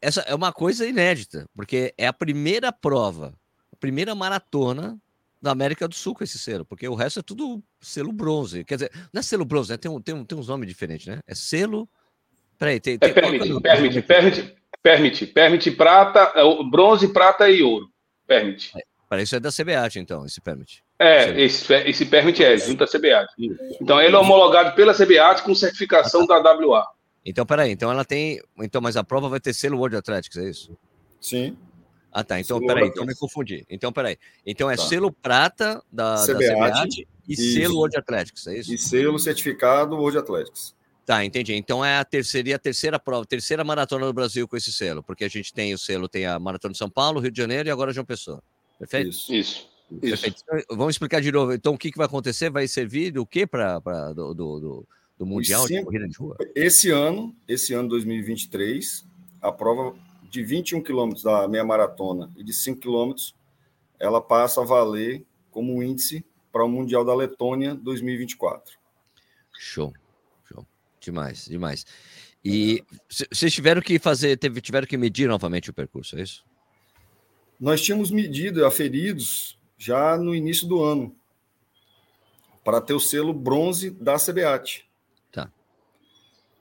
essa 0.00 0.22
é 0.22 0.34
uma 0.34 0.52
coisa 0.52 0.84
inédita, 0.84 1.48
porque 1.54 1.94
é 1.96 2.08
a 2.08 2.12
primeira 2.12 2.72
prova, 2.72 3.38
a 3.72 3.76
primeira 3.76 4.16
maratona 4.16 5.00
da 5.40 5.52
América 5.52 5.86
do 5.86 5.94
Sul 5.94 6.12
com 6.14 6.24
esse 6.24 6.40
selo, 6.40 6.64
porque 6.64 6.88
o 6.88 6.94
resto 6.94 7.20
é 7.20 7.22
tudo 7.22 7.62
selo 7.80 8.12
bronze. 8.12 8.64
Quer 8.64 8.76
dizer, 8.76 8.90
não 9.12 9.20
é 9.20 9.22
selo 9.22 9.44
bronze, 9.44 9.70
né? 9.70 9.76
tem, 9.76 9.88
um, 9.88 10.00
tem, 10.00 10.12
um, 10.12 10.24
tem 10.24 10.36
uns 10.36 10.48
nomes 10.48 10.66
diferentes, 10.66 11.06
né? 11.06 11.20
É 11.24 11.36
selo. 11.36 11.88
Peraí, 12.58 12.80
tem. 12.80 12.98
tem... 12.98 13.10
É, 13.10 13.12
permite, 13.12 13.52
é 13.52 13.60
permite, 13.60 14.02
permite, 14.02 14.56
permite, 14.86 15.26
permite 15.26 15.70
prata, 15.72 16.32
é 16.36 16.42
bronze, 16.70 17.08
prata 17.08 17.50
e 17.50 17.60
ouro. 17.60 17.88
Permite. 18.24 18.70
É, 18.78 18.82
para 19.08 19.20
isso 19.20 19.34
é 19.34 19.40
da 19.40 19.50
CBAT, 19.50 19.98
então, 19.98 20.24
esse 20.24 20.40
permite. 20.40 20.84
É, 20.96 21.42
esse, 21.42 21.74
esse 21.74 22.06
permite 22.06 22.44
é, 22.44 22.56
junto 22.56 22.84
à 22.84 22.86
CBAT. 22.86 23.26
Então, 23.80 24.00
ele 24.00 24.14
é 24.14 24.18
homologado 24.18 24.76
pela 24.76 24.94
CBAT 24.94 25.42
com 25.42 25.56
certificação 25.56 26.22
ah, 26.22 26.26
tá. 26.28 26.38
da 26.38 26.54
WA. 26.54 26.86
Então, 27.24 27.44
peraí, 27.44 27.72
então 27.72 27.90
ela 27.90 28.04
tem. 28.04 28.40
Então, 28.60 28.80
mas 28.80 28.96
a 28.96 29.02
prova 29.02 29.28
vai 29.28 29.40
ter 29.40 29.52
selo 29.52 29.76
World 29.76 29.96
Athletics, 29.96 30.36
é 30.36 30.48
isso? 30.48 30.78
Sim. 31.20 31.56
Ah, 32.12 32.22
tá. 32.22 32.38
Então, 32.38 32.58
selo 32.58 32.68
peraí, 32.68 32.88
então 32.88 33.04
me 33.04 33.16
confundi. 33.16 33.66
Então, 33.68 33.92
peraí. 33.92 34.16
Então 34.46 34.70
é 34.70 34.76
tá. 34.76 34.82
selo 34.84 35.10
prata 35.10 35.82
da 35.90 36.24
CBAT, 36.24 37.08
e 37.28 37.32
isso. 37.32 37.58
selo 37.58 37.78
World 37.78 37.98
Athletics, 37.98 38.46
é 38.46 38.58
isso? 38.58 38.72
E 38.72 38.78
selo 38.78 39.18
certificado 39.18 39.96
World 39.96 40.18
Athletics. 40.18 40.76
Tá, 41.06 41.24
entendi. 41.24 41.54
Então 41.54 41.84
é 41.84 41.98
a 41.98 42.04
terceira, 42.04 42.56
a 42.56 42.58
terceira 42.58 42.98
prova, 42.98 43.24
terceira 43.24 43.62
maratona 43.62 44.04
do 44.06 44.12
Brasil 44.12 44.46
com 44.48 44.56
esse 44.56 44.72
selo, 44.72 45.02
porque 45.02 45.24
a 45.24 45.28
gente 45.28 45.54
tem 45.54 45.72
o 45.72 45.78
selo, 45.78 46.08
tem 46.08 46.26
a 46.26 46.38
Maratona 46.38 46.72
de 46.72 46.78
São 46.78 46.90
Paulo, 46.90 47.20
Rio 47.20 47.30
de 47.30 47.38
Janeiro 47.40 47.68
e 47.68 47.70
agora 47.70 47.92
João 47.92 48.04
Pessoa. 48.04 48.42
Perfeito? 48.78 49.10
Isso. 49.10 49.32
Isso. 49.32 49.68
Perfeito. 50.00 50.42
Então, 50.42 50.76
vamos 50.76 50.94
explicar 50.94 51.22
de 51.22 51.30
novo. 51.30 51.52
Então, 51.52 51.74
o 51.74 51.78
que, 51.78 51.92
que 51.92 51.96
vai 51.96 52.06
acontecer? 52.06 52.50
Vai 52.50 52.66
servir 52.66 53.12
do 53.12 53.24
que 53.24 53.46
para 53.46 53.78
do, 54.12 54.34
do, 54.34 54.60
do 54.60 54.88
do 55.18 55.24
Mundial 55.24 55.66
cinco, 55.66 55.78
de 55.78 55.84
Corrida 55.84 56.08
de 56.08 56.18
Rua? 56.18 56.36
Esse 56.54 56.90
ano, 56.90 57.34
esse 57.48 57.72
ano 57.72 57.88
2023, 57.88 59.06
a 59.40 59.50
prova 59.50 59.94
de 60.30 60.42
21 60.42 60.82
quilômetros 60.82 61.22
da 61.24 61.48
meia 61.48 61.64
maratona 61.64 62.30
e 62.36 62.44
de 62.44 62.52
5 62.52 62.80
quilômetros, 62.80 63.34
ela 63.98 64.20
passa 64.20 64.60
a 64.60 64.64
valer 64.64 65.24
como 65.50 65.82
índice 65.82 66.24
para 66.52 66.64
o 66.64 66.68
Mundial 66.68 67.04
da 67.04 67.14
Letônia 67.14 67.74
2024. 67.74 68.74
Show, 69.58 69.92
show. 69.92 70.05
Demais, 71.06 71.46
demais. 71.46 71.86
E 72.44 72.82
vocês 73.08 73.52
tiveram 73.52 73.80
que 73.80 73.96
fazer, 73.98 74.36
teve, 74.36 74.60
tiveram 74.60 74.86
que 74.88 74.96
medir 74.96 75.28
novamente 75.28 75.70
o 75.70 75.72
percurso, 75.72 76.18
é 76.18 76.22
isso? 76.22 76.44
Nós 77.60 77.80
tínhamos 77.80 78.10
medido, 78.10 78.66
aferidos 78.66 79.56
já 79.78 80.16
no 80.16 80.34
início 80.34 80.66
do 80.66 80.82
ano, 80.82 81.14
para 82.64 82.80
ter 82.80 82.94
o 82.94 83.00
selo 83.00 83.32
bronze 83.32 83.90
da 83.90 84.16
CBAT. 84.16 84.84
Tá. 85.30 85.48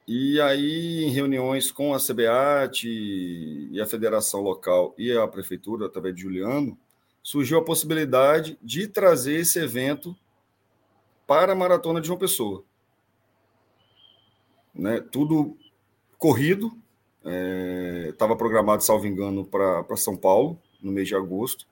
E 0.07 0.39
aí, 0.39 1.03
em 1.05 1.09
reuniões 1.09 1.71
com 1.71 1.91
a 1.93 1.99
CBAT 1.99 2.87
e 2.87 3.81
a 3.81 3.87
federação 3.87 4.41
local 4.41 4.93
e 4.95 5.11
a 5.11 5.27
prefeitura, 5.27 5.87
através 5.87 6.13
de 6.13 6.21
Juliano, 6.21 6.77
surgiu 7.23 7.57
a 7.57 7.65
possibilidade 7.65 8.59
de 8.61 8.87
trazer 8.87 9.37
esse 9.37 9.57
evento 9.57 10.15
para 11.25 11.53
a 11.53 11.55
Maratona 11.55 11.99
de 11.99 12.05
João 12.05 12.19
Pessoa. 12.19 12.63
Né? 14.75 14.99
Tudo 14.99 15.57
corrido, 16.17 16.77
estava 18.09 18.33
é, 18.33 18.37
programado, 18.37 18.83
salvo 18.83 19.07
engano, 19.07 19.45
para 19.45 19.95
São 19.95 20.15
Paulo, 20.15 20.59
no 20.81 20.91
mês 20.91 21.07
de 21.07 21.15
agosto, 21.15 21.65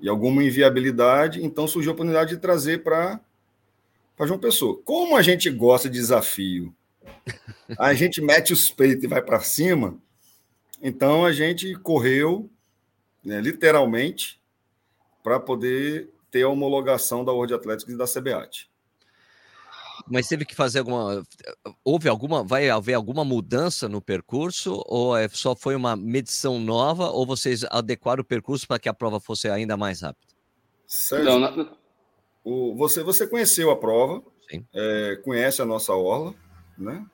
e 0.00 0.08
alguma 0.08 0.42
inviabilidade, 0.42 1.44
então 1.44 1.68
surgiu 1.68 1.92
a 1.92 1.94
oportunidade 1.94 2.34
de 2.34 2.40
trazer 2.40 2.82
para 2.82 3.20
João 4.20 4.38
Pessoa. 4.38 4.80
Como 4.84 5.16
a 5.16 5.22
gente 5.22 5.48
gosta 5.48 5.88
de 5.88 5.98
desafio, 5.98 6.74
a 7.78 7.92
gente 7.94 8.20
mete 8.20 8.52
os 8.52 8.68
peitos 8.70 9.04
e 9.04 9.06
vai 9.06 9.22
para 9.22 9.40
cima, 9.40 9.96
então 10.80 11.24
a 11.24 11.30
gente 11.30 11.74
correu, 11.76 12.50
né, 13.24 13.40
literalmente, 13.40 14.40
para 15.22 15.38
poder 15.38 16.10
ter 16.32 16.42
a 16.42 16.48
homologação 16.48 17.24
da 17.24 17.30
World 17.30 17.54
Athletics 17.54 17.94
e 17.94 17.96
da 17.96 18.06
CBAT. 18.06 18.71
Mas 20.12 20.28
teve 20.28 20.44
que 20.44 20.54
fazer 20.54 20.80
alguma. 20.80 21.22
Houve 21.82 22.06
alguma. 22.06 22.44
Vai 22.44 22.68
haver 22.68 22.92
alguma 22.92 23.24
mudança 23.24 23.88
no 23.88 24.02
percurso? 24.02 24.84
Ou 24.86 25.16
é, 25.16 25.26
só 25.26 25.56
foi 25.56 25.74
uma 25.74 25.96
medição 25.96 26.60
nova? 26.60 27.08
Ou 27.08 27.24
vocês 27.24 27.64
adequaram 27.70 28.20
o 28.20 28.24
percurso 28.24 28.68
para 28.68 28.78
que 28.78 28.90
a 28.90 28.92
prova 28.92 29.18
fosse 29.18 29.48
ainda 29.48 29.74
mais 29.74 30.02
rápida? 30.02 30.34
Sérgio, 30.86 31.38
não, 31.38 31.76
O, 32.44 32.76
você, 32.76 33.02
você 33.02 33.26
conheceu 33.26 33.70
a 33.70 33.76
prova, 33.76 34.22
é, 34.74 35.18
conhece 35.24 35.62
a 35.62 35.64
nossa 35.64 35.94
orla, 35.94 36.34
né? 36.76 37.06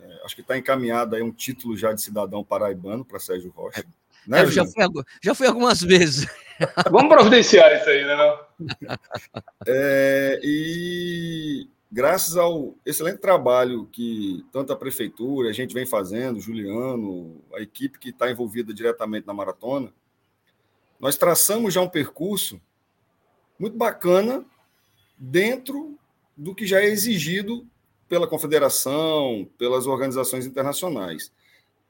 É, 0.00 0.24
acho 0.24 0.34
que 0.34 0.40
está 0.40 0.56
encaminhado 0.56 1.14
aí 1.14 1.22
um 1.22 1.32
título 1.32 1.76
já 1.76 1.92
de 1.92 2.00
cidadão 2.00 2.42
paraibano 2.42 3.04
para 3.04 3.18
Sérgio 3.18 3.52
Rocha. 3.54 3.80
É, 3.80 3.84
né, 4.26 4.42
eu 4.44 4.50
já 4.50 4.64
fui, 4.64 5.04
já 5.22 5.34
fui 5.34 5.46
algumas 5.46 5.82
vezes. 5.84 6.26
Vamos 6.90 7.10
providenciar 7.10 7.70
isso 7.76 7.90
aí, 7.90 8.02
né? 8.02 8.16
Não? 8.16 8.96
É, 9.66 10.40
e 10.42 11.68
graças 11.90 12.36
ao 12.36 12.74
excelente 12.84 13.18
trabalho 13.18 13.86
que 13.86 14.44
tanto 14.52 14.72
a 14.72 14.76
prefeitura, 14.76 15.48
a 15.48 15.52
gente 15.52 15.74
vem 15.74 15.86
fazendo, 15.86 16.40
Juliano, 16.40 17.40
a 17.54 17.60
equipe 17.60 17.98
que 17.98 18.10
está 18.10 18.30
envolvida 18.30 18.74
diretamente 18.74 19.26
na 19.26 19.34
maratona, 19.34 19.92
nós 20.98 21.16
traçamos 21.16 21.74
já 21.74 21.80
um 21.80 21.88
percurso 21.88 22.60
muito 23.58 23.76
bacana 23.76 24.44
dentro 25.16 25.98
do 26.36 26.54
que 26.54 26.66
já 26.66 26.80
é 26.80 26.86
exigido 26.86 27.66
pela 28.08 28.26
confederação, 28.26 29.48
pelas 29.58 29.86
organizações 29.86 30.46
internacionais. 30.46 31.32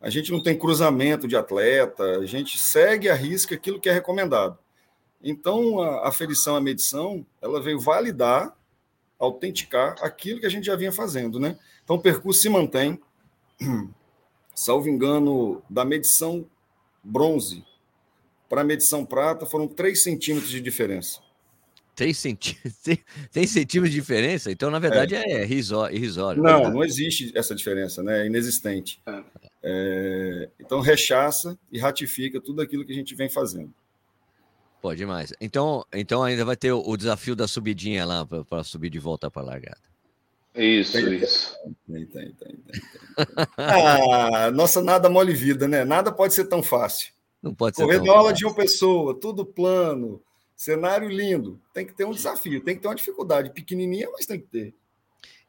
A 0.00 0.10
gente 0.10 0.30
não 0.30 0.42
tem 0.42 0.58
cruzamento 0.58 1.26
de 1.26 1.36
atleta, 1.36 2.18
a 2.18 2.26
gente 2.26 2.58
segue 2.58 3.08
a 3.08 3.14
risca 3.14 3.54
aquilo 3.54 3.80
que 3.80 3.88
é 3.88 3.92
recomendado. 3.92 4.58
Então, 5.22 5.80
a 5.80 6.08
aferição, 6.08 6.54
a 6.54 6.60
medição, 6.60 7.26
ela 7.40 7.60
veio 7.60 7.80
validar 7.80 8.56
autenticar 9.18 9.96
aquilo 10.02 10.40
que 10.40 10.46
a 10.46 10.50
gente 10.50 10.64
já 10.64 10.76
vinha 10.76 10.92
fazendo, 10.92 11.40
né? 11.40 11.58
Então 11.85 11.96
o 11.96 12.00
percurso 12.00 12.40
se 12.40 12.49
mantém, 12.49 13.00
salvo 14.54 14.88
engano, 14.88 15.62
da 15.68 15.85
medição 15.85 16.46
bronze 17.02 17.64
para 18.49 18.61
a 18.61 18.64
medição 18.64 19.04
prata 19.04 19.46
foram 19.46 19.66
3 19.66 20.00
centímetros 20.00 20.50
de 20.50 20.61
diferença. 20.61 21.20
3 21.94 22.16
centímetros, 22.16 22.75
3 23.32 23.50
centímetros 23.50 23.94
de 23.94 24.00
diferença? 24.00 24.50
Então, 24.52 24.70
na 24.70 24.78
verdade, 24.78 25.14
é, 25.14 25.23
é 25.23 25.44
irrisório. 25.44 26.42
Não, 26.42 26.70
não 26.70 26.85
existe 26.85 27.32
essa 27.35 27.54
diferença, 27.54 28.02
né? 28.02 28.23
É 28.23 28.26
inexistente. 28.26 29.00
É. 29.06 29.23
é, 29.62 30.50
então, 30.61 30.80
rechaça 30.80 31.58
e 31.73 31.78
ratifica 31.78 32.40
tudo 32.40 32.61
aquilo 32.61 32.85
que 32.85 32.92
a 32.92 32.94
gente 32.94 33.14
vem 33.14 33.30
fazendo. 33.30 33.73
Pode 34.80 35.04
mais. 35.04 35.33
Então, 35.40 35.85
então 35.92 36.23
ainda 36.23 36.45
vai 36.45 36.56
ter 36.56 36.73
o, 36.73 36.83
o 36.87 36.97
desafio 36.97 37.35
da 37.35 37.49
subidinha 37.49 38.04
lá 38.04 38.26
para 38.26 38.62
subir 38.62 38.90
de 38.90 38.99
volta 38.99 39.30
para 39.30 39.42
a 39.42 39.45
largada. 39.45 39.80
Isso, 40.54 40.92
tem, 40.92 41.14
isso. 41.16 41.54
Tem, 41.87 42.06
tem, 42.06 42.33
tem, 42.33 42.56
tem, 42.56 42.76
ah, 43.59 44.50
nossa, 44.50 44.80
nada 44.83 45.11
mole 45.11 45.35
vida, 45.35 45.68
né? 45.68 45.85
Nada 45.85 46.11
pode 46.11 46.33
ser 46.33 46.47
tão 46.47 46.62
fácil. 46.62 47.12
Não 47.42 47.54
pode 47.54 47.76
ser. 47.76 47.83
Correr 47.83 48.09
aula 48.09 48.33
de 48.33 48.45
uma 48.45 48.54
pessoa, 48.54 49.14
tudo 49.14 49.45
plano, 49.45 50.23
cenário 50.56 51.09
lindo. 51.09 51.61
Tem 51.75 51.85
que 51.85 51.92
ter 51.92 52.06
um 52.06 52.12
desafio, 52.12 52.62
tem 52.62 52.75
que 52.75 52.80
ter 52.80 52.88
uma 52.88 52.95
dificuldade 52.95 53.50
pequenininha, 53.50 54.09
mas 54.11 54.25
tem 54.25 54.40
que 54.40 54.47
ter. 54.47 54.75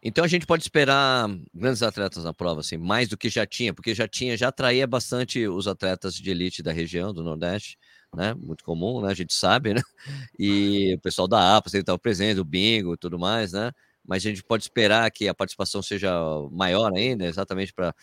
Então 0.04 0.26
a 0.26 0.28
gente 0.28 0.46
pode 0.46 0.64
esperar 0.64 1.30
grandes 1.54 1.82
atletas 1.82 2.24
na 2.24 2.34
prova, 2.34 2.60
assim, 2.60 2.78
mais 2.78 3.08
do 3.08 3.18
que 3.18 3.30
já 3.30 3.46
tinha, 3.46 3.74
porque 3.74 3.96
já 3.96 4.08
tinha, 4.08 4.36
já 4.36 4.50
atraía 4.50 4.86
bastante 4.86 5.48
os 5.48 5.68
atletas 5.68 6.16
de 6.16 6.30
elite 6.30 6.62
da 6.62 6.72
região, 6.72 7.14
do 7.14 7.24
Nordeste 7.24 7.78
né? 8.18 8.34
Muito 8.34 8.64
comum, 8.64 9.02
né? 9.02 9.12
A 9.12 9.14
gente 9.14 9.34
sabe, 9.34 9.74
né? 9.74 9.82
E 10.38 10.96
o 10.96 11.00
pessoal 11.00 11.28
da 11.28 11.56
APA 11.56 11.70
sempre 11.70 11.84
estava 11.84 12.00
presente, 12.00 12.40
o 12.40 12.46
bingo 12.46 12.96
e 12.96 12.98
tudo 12.98 13.18
mais, 13.18 13.54
né? 13.54 13.72
Mas 14.06 14.26
a 14.26 14.30
gente 14.30 14.44
pode 14.44 14.64
esperar 14.64 15.10
que 15.12 15.28
a 15.28 15.34
participação 15.34 15.82
seja 15.82 16.12
maior 16.52 16.92
ainda, 16.96 17.26
exatamente 17.26 17.74
para 17.74 17.94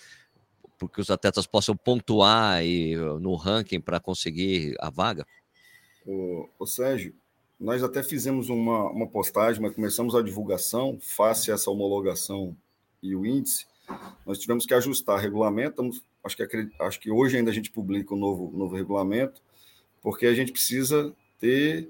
porque 0.78 1.00
os 1.00 1.08
atletas 1.08 1.46
possam 1.46 1.76
pontuar 1.76 2.64
e, 2.64 2.96
no 2.96 3.36
ranking 3.36 3.80
para 3.80 4.00
conseguir 4.00 4.74
a 4.80 4.90
vaga? 4.90 5.24
O, 6.04 6.48
o 6.58 6.66
Sérgio, 6.66 7.14
nós 7.58 7.82
até 7.82 8.02
fizemos 8.02 8.48
uma, 8.48 8.90
uma 8.90 9.06
postagem, 9.06 9.62
mas 9.62 9.74
começamos 9.74 10.14
a 10.14 10.22
divulgação, 10.22 10.98
face 11.00 11.50
a 11.50 11.54
essa 11.54 11.70
homologação 11.70 12.56
e 13.02 13.14
o 13.14 13.24
índice, 13.24 13.66
nós 14.26 14.38
tivemos 14.38 14.66
que 14.66 14.74
ajustar 14.74 15.18
regulamento, 15.18 15.90
acho 16.22 16.36
que, 16.36 16.70
acho 16.80 17.00
que 17.00 17.10
hoje 17.10 17.36
ainda 17.36 17.50
a 17.50 17.54
gente 17.54 17.70
publica 17.70 18.14
o 18.14 18.16
novo, 18.16 18.50
novo 18.56 18.74
regulamento, 18.74 19.40
porque 20.04 20.26
a 20.26 20.34
gente 20.34 20.52
precisa 20.52 21.14
ter 21.40 21.88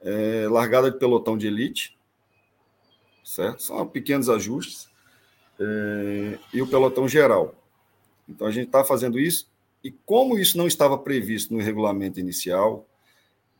é, 0.00 0.48
largada 0.48 0.90
de 0.90 0.98
pelotão 0.98 1.36
de 1.36 1.46
elite, 1.46 1.94
certo? 3.22 3.62
São 3.62 3.86
pequenos 3.86 4.30
ajustes, 4.30 4.88
é, 5.60 6.38
e 6.54 6.62
o 6.62 6.66
pelotão 6.66 7.06
geral. 7.06 7.54
Então 8.26 8.46
a 8.46 8.50
gente 8.50 8.68
está 8.68 8.82
fazendo 8.82 9.20
isso, 9.20 9.46
e 9.84 9.90
como 9.90 10.38
isso 10.38 10.56
não 10.56 10.66
estava 10.66 10.96
previsto 10.96 11.52
no 11.52 11.60
regulamento 11.60 12.18
inicial, 12.18 12.88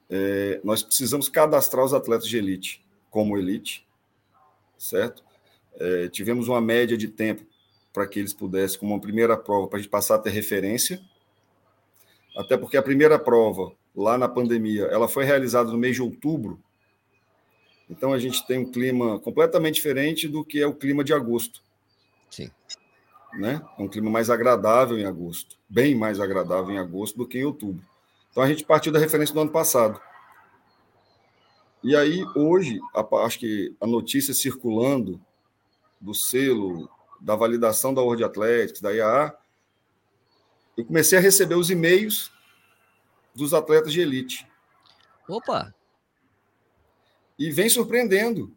é, 0.08 0.62
nós 0.64 0.82
precisamos 0.82 1.28
cadastrar 1.28 1.84
os 1.84 1.92
atletas 1.92 2.26
de 2.26 2.38
elite 2.38 2.82
como 3.10 3.36
elite, 3.36 3.86
certo? 4.78 5.22
É, 5.74 6.08
tivemos 6.08 6.48
uma 6.48 6.60
média 6.60 6.96
de 6.96 7.06
tempo 7.06 7.44
para 7.92 8.06
que 8.06 8.18
eles 8.18 8.32
pudessem, 8.32 8.78
como 8.78 8.94
uma 8.94 9.00
primeira 9.00 9.36
prova, 9.36 9.68
para 9.68 9.78
a 9.78 9.82
gente 9.82 9.90
passar 9.90 10.14
a 10.14 10.18
ter 10.18 10.30
referência, 10.30 11.02
até 12.34 12.56
porque 12.56 12.78
a 12.78 12.82
primeira 12.82 13.18
prova 13.18 13.78
lá 14.00 14.16
na 14.16 14.28
pandemia, 14.28 14.84
ela 14.84 15.06
foi 15.06 15.24
realizada 15.24 15.70
no 15.70 15.78
mês 15.78 15.94
de 15.94 16.02
outubro. 16.02 16.58
Então 17.88 18.12
a 18.12 18.18
gente 18.18 18.46
tem 18.46 18.58
um 18.58 18.70
clima 18.70 19.18
completamente 19.18 19.74
diferente 19.74 20.26
do 20.26 20.44
que 20.44 20.60
é 20.60 20.66
o 20.66 20.74
clima 20.74 21.04
de 21.04 21.12
agosto. 21.12 21.62
Sim. 22.30 22.50
Né? 23.34 23.60
É 23.78 23.82
um 23.82 23.88
clima 23.88 24.10
mais 24.10 24.30
agradável 24.30 24.98
em 24.98 25.04
agosto, 25.04 25.56
bem 25.68 25.94
mais 25.94 26.18
agradável 26.18 26.74
em 26.74 26.78
agosto 26.78 27.16
do 27.16 27.26
que 27.26 27.38
em 27.38 27.44
outubro. 27.44 27.84
Então 28.30 28.42
a 28.42 28.48
gente 28.48 28.64
partiu 28.64 28.90
da 28.90 28.98
referência 28.98 29.34
do 29.34 29.40
ano 29.40 29.50
passado. 29.50 30.00
E 31.82 31.94
aí 31.94 32.24
hoje, 32.34 32.80
acho 33.24 33.38
que 33.38 33.74
a 33.80 33.86
notícia 33.86 34.32
circulando 34.32 35.20
do 36.00 36.14
selo, 36.14 36.88
da 37.20 37.36
validação 37.36 37.92
da 37.92 38.00
World 38.00 38.24
Athletics, 38.24 38.80
da 38.80 38.92
IAA, 38.92 39.34
eu 40.76 40.84
comecei 40.84 41.18
a 41.18 41.20
receber 41.20 41.56
os 41.56 41.70
e-mails 41.70 42.32
dos 43.34 43.54
atletas 43.54 43.92
de 43.92 44.00
elite. 44.00 44.46
Opa! 45.28 45.74
E 47.38 47.50
vem 47.50 47.68
surpreendendo, 47.68 48.54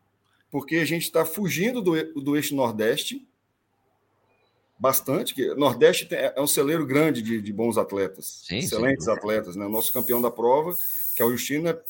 porque 0.51 0.77
a 0.77 0.85
gente 0.85 1.03
está 1.03 1.25
fugindo 1.25 1.81
do, 1.81 2.21
do 2.21 2.35
eixo 2.35 2.55
Nordeste 2.55 3.25
bastante. 4.77 5.33
Que 5.33 5.53
Nordeste 5.55 6.07
é 6.11 6.41
um 6.41 6.47
celeiro 6.47 6.85
grande 6.85 7.21
de, 7.21 7.41
de 7.41 7.53
bons 7.53 7.77
atletas, 7.77 8.43
sim, 8.45 8.57
excelentes 8.57 9.05
sim. 9.05 9.11
atletas. 9.11 9.55
Né? 9.55 9.65
O 9.65 9.69
nosso 9.69 9.93
campeão 9.93 10.21
da 10.21 10.29
prova, 10.29 10.75
que 11.15 11.21
é 11.21 11.25
o 11.25 11.31
Justino, 11.31 11.69
é, 11.69 11.81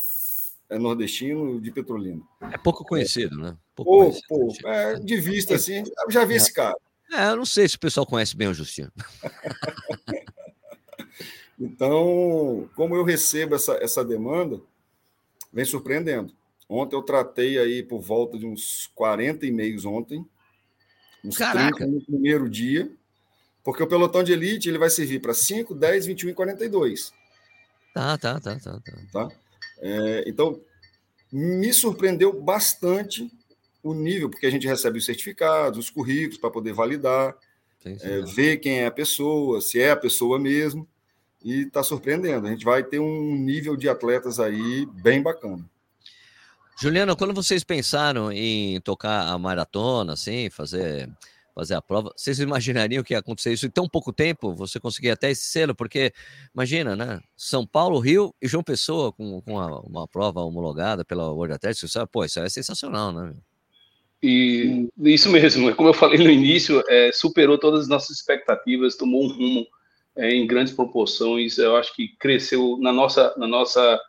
é 0.70 0.78
nordestino 0.78 1.60
de 1.60 1.72
Petrolina. 1.72 2.22
É 2.52 2.58
pouco 2.58 2.84
conhecido, 2.84 3.36
né? 3.36 3.56
Pouco 3.74 3.90
pô, 3.90 3.98
conhecido. 3.98 4.26
Pô, 4.28 4.68
é, 4.68 4.94
de 5.00 5.16
vista, 5.16 5.56
assim, 5.56 5.82
já 6.08 6.24
vi 6.24 6.34
é. 6.34 6.36
esse 6.36 6.52
cara. 6.52 6.76
É, 7.12 7.30
eu 7.30 7.36
não 7.36 7.44
sei 7.44 7.68
se 7.68 7.76
o 7.76 7.80
pessoal 7.80 8.06
conhece 8.06 8.36
bem 8.36 8.48
o 8.48 8.54
Justino. 8.54 8.92
Então, 11.58 12.68
como 12.74 12.96
eu 12.96 13.04
recebo 13.04 13.54
essa, 13.54 13.74
essa 13.74 14.04
demanda, 14.04 14.60
vem 15.52 15.64
surpreendendo. 15.64 16.32
Ontem 16.68 16.96
eu 16.96 17.02
tratei 17.02 17.58
aí 17.58 17.82
por 17.82 18.00
volta 18.00 18.38
de 18.38 18.46
uns 18.46 18.90
40 18.94 19.46
e-mails 19.46 19.84
ontem, 19.84 20.26
uns 21.24 21.36
Caraca. 21.36 21.76
30 21.76 21.86
no 21.86 22.04
primeiro 22.04 22.48
dia, 22.48 22.90
porque 23.62 23.82
o 23.82 23.86
pelotão 23.86 24.22
de 24.22 24.32
elite 24.32 24.68
ele 24.68 24.78
vai 24.78 24.90
servir 24.90 25.20
para 25.20 25.32
5, 25.32 25.74
10, 25.74 26.06
21 26.06 26.30
e 26.30 26.34
42. 26.34 27.12
Tá, 27.94 28.18
tá, 28.18 28.40
tá, 28.40 28.58
tá. 28.58 28.80
tá. 28.80 28.92
tá? 29.12 29.28
É, 29.78 30.24
então, 30.26 30.60
me 31.30 31.72
surpreendeu 31.72 32.32
bastante 32.40 33.30
o 33.82 33.92
nível, 33.92 34.30
porque 34.30 34.46
a 34.46 34.50
gente 34.50 34.66
recebe 34.66 34.98
os 34.98 35.04
certificados, 35.04 35.78
os 35.78 35.90
currículos 35.90 36.38
para 36.38 36.50
poder 36.50 36.72
validar, 36.72 37.36
sim, 37.82 37.98
sim. 37.98 38.06
É, 38.06 38.20
ver 38.22 38.56
quem 38.56 38.80
é 38.80 38.86
a 38.86 38.90
pessoa, 38.90 39.60
se 39.60 39.80
é 39.80 39.90
a 39.90 39.96
pessoa 39.96 40.38
mesmo, 40.38 40.88
e 41.44 41.62
está 41.62 41.82
surpreendendo. 41.82 42.46
A 42.46 42.50
gente 42.50 42.64
vai 42.64 42.82
ter 42.82 42.98
um 42.98 43.36
nível 43.36 43.76
de 43.76 43.88
atletas 43.88 44.40
aí 44.40 44.86
bem 45.02 45.22
bacana. 45.22 45.64
Juliana, 46.80 47.14
quando 47.14 47.34
vocês 47.34 47.62
pensaram 47.62 48.32
em 48.32 48.80
tocar 48.80 49.28
a 49.28 49.38
maratona, 49.38 50.14
assim, 50.14 50.50
fazer 50.50 51.08
fazer 51.54 51.74
a 51.74 51.82
prova. 51.82 52.12
Vocês 52.16 52.40
imaginariam 52.40 53.04
que 53.04 53.14
ia 53.14 53.20
acontecer 53.20 53.52
isso 53.52 53.66
em 53.66 53.70
tão 53.70 53.88
pouco 53.88 54.12
tempo? 54.12 54.54
Você 54.54 54.80
conseguir 54.80 55.10
até 55.10 55.30
esse 55.30 55.46
selo? 55.46 55.74
Porque, 55.74 56.12
imagina, 56.52 56.96
né? 56.96 57.20
São 57.36 57.64
Paulo, 57.64 58.00
Rio 58.00 58.34
e 58.42 58.48
João 58.48 58.64
Pessoa 58.64 59.12
com, 59.12 59.40
com 59.40 59.52
uma, 59.52 59.80
uma 59.82 60.08
prova 60.08 60.40
homologada 60.40 61.04
pela 61.04 61.30
World 61.30 61.54
Athletics. 61.54 61.92
Sabe? 61.92 62.10
Pô, 62.10 62.24
isso 62.24 62.40
é 62.40 62.48
sensacional, 62.48 63.12
né? 63.12 63.32
E 64.20 64.88
isso 64.98 65.30
mesmo, 65.30 65.74
como 65.76 65.90
eu 65.90 65.94
falei 65.94 66.18
no 66.18 66.30
início, 66.30 66.82
é, 66.88 67.12
superou 67.12 67.58
todas 67.58 67.82
as 67.82 67.88
nossas 67.88 68.16
expectativas, 68.16 68.96
tomou 68.96 69.24
um 69.24 69.28
rumo 69.28 69.66
é, 70.16 70.34
em 70.34 70.46
grandes 70.46 70.72
proporções. 70.72 71.58
Eu 71.58 71.76
acho 71.76 71.94
que 71.94 72.08
cresceu 72.18 72.78
na 72.80 72.92
nossa, 72.92 73.34
na 73.36 73.46
nossa 73.46 74.00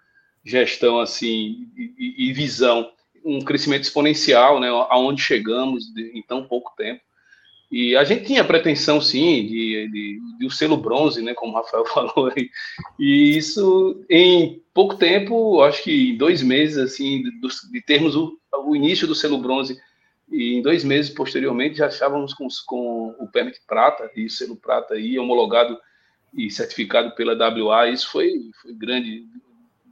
gestão 0.43 0.99
assim 0.99 1.67
e, 1.75 2.29
e 2.29 2.33
visão 2.33 2.91
um 3.25 3.41
crescimento 3.41 3.83
exponencial, 3.83 4.59
né? 4.59 4.69
Aonde 4.89 5.21
chegamos 5.21 5.85
em 5.97 6.21
tão 6.21 6.45
pouco 6.45 6.71
tempo. 6.77 7.01
E 7.71 7.95
a 7.95 8.03
gente 8.03 8.25
tinha 8.25 8.43
pretensão, 8.43 9.01
sim, 9.01 9.45
de, 9.47 9.89
de, 9.89 10.19
de 10.37 10.45
o 10.45 10.51
selo 10.51 10.77
bronze, 10.77 11.21
né, 11.21 11.33
como 11.33 11.51
o 11.51 11.55
Rafael 11.55 11.85
falou 11.91 12.31
aí. 12.35 12.49
E 12.99 13.35
isso, 13.35 14.05
em 14.09 14.61
pouco 14.73 14.95
tempo, 14.95 15.61
acho 15.63 15.83
que 15.83 16.11
em 16.11 16.17
dois 16.17 16.43
meses, 16.43 16.77
assim, 16.77 17.23
de, 17.23 17.31
de 17.71 17.81
termos 17.81 18.15
o, 18.15 18.37
o, 18.65 18.75
início 18.75 19.07
do 19.07 19.15
selo 19.15 19.39
bronze, 19.39 19.77
e 20.31 20.53
em 20.55 20.61
dois 20.61 20.83
meses 20.83 21.11
posteriormente 21.11 21.77
já 21.77 21.87
estávamos 21.87 22.33
com, 22.33 22.47
com 22.65 23.15
o 23.19 23.27
permit 23.27 23.59
prata, 23.67 24.09
e 24.15 24.25
o 24.25 24.29
selo 24.29 24.55
prata 24.55 24.93
aí, 24.93 25.17
homologado 25.17 25.77
e 26.35 26.51
certificado 26.51 27.11
pela 27.15 27.33
WA. 27.33 27.89
Isso 27.89 28.11
foi, 28.11 28.51
foi 28.61 28.73
grande, 28.73 29.25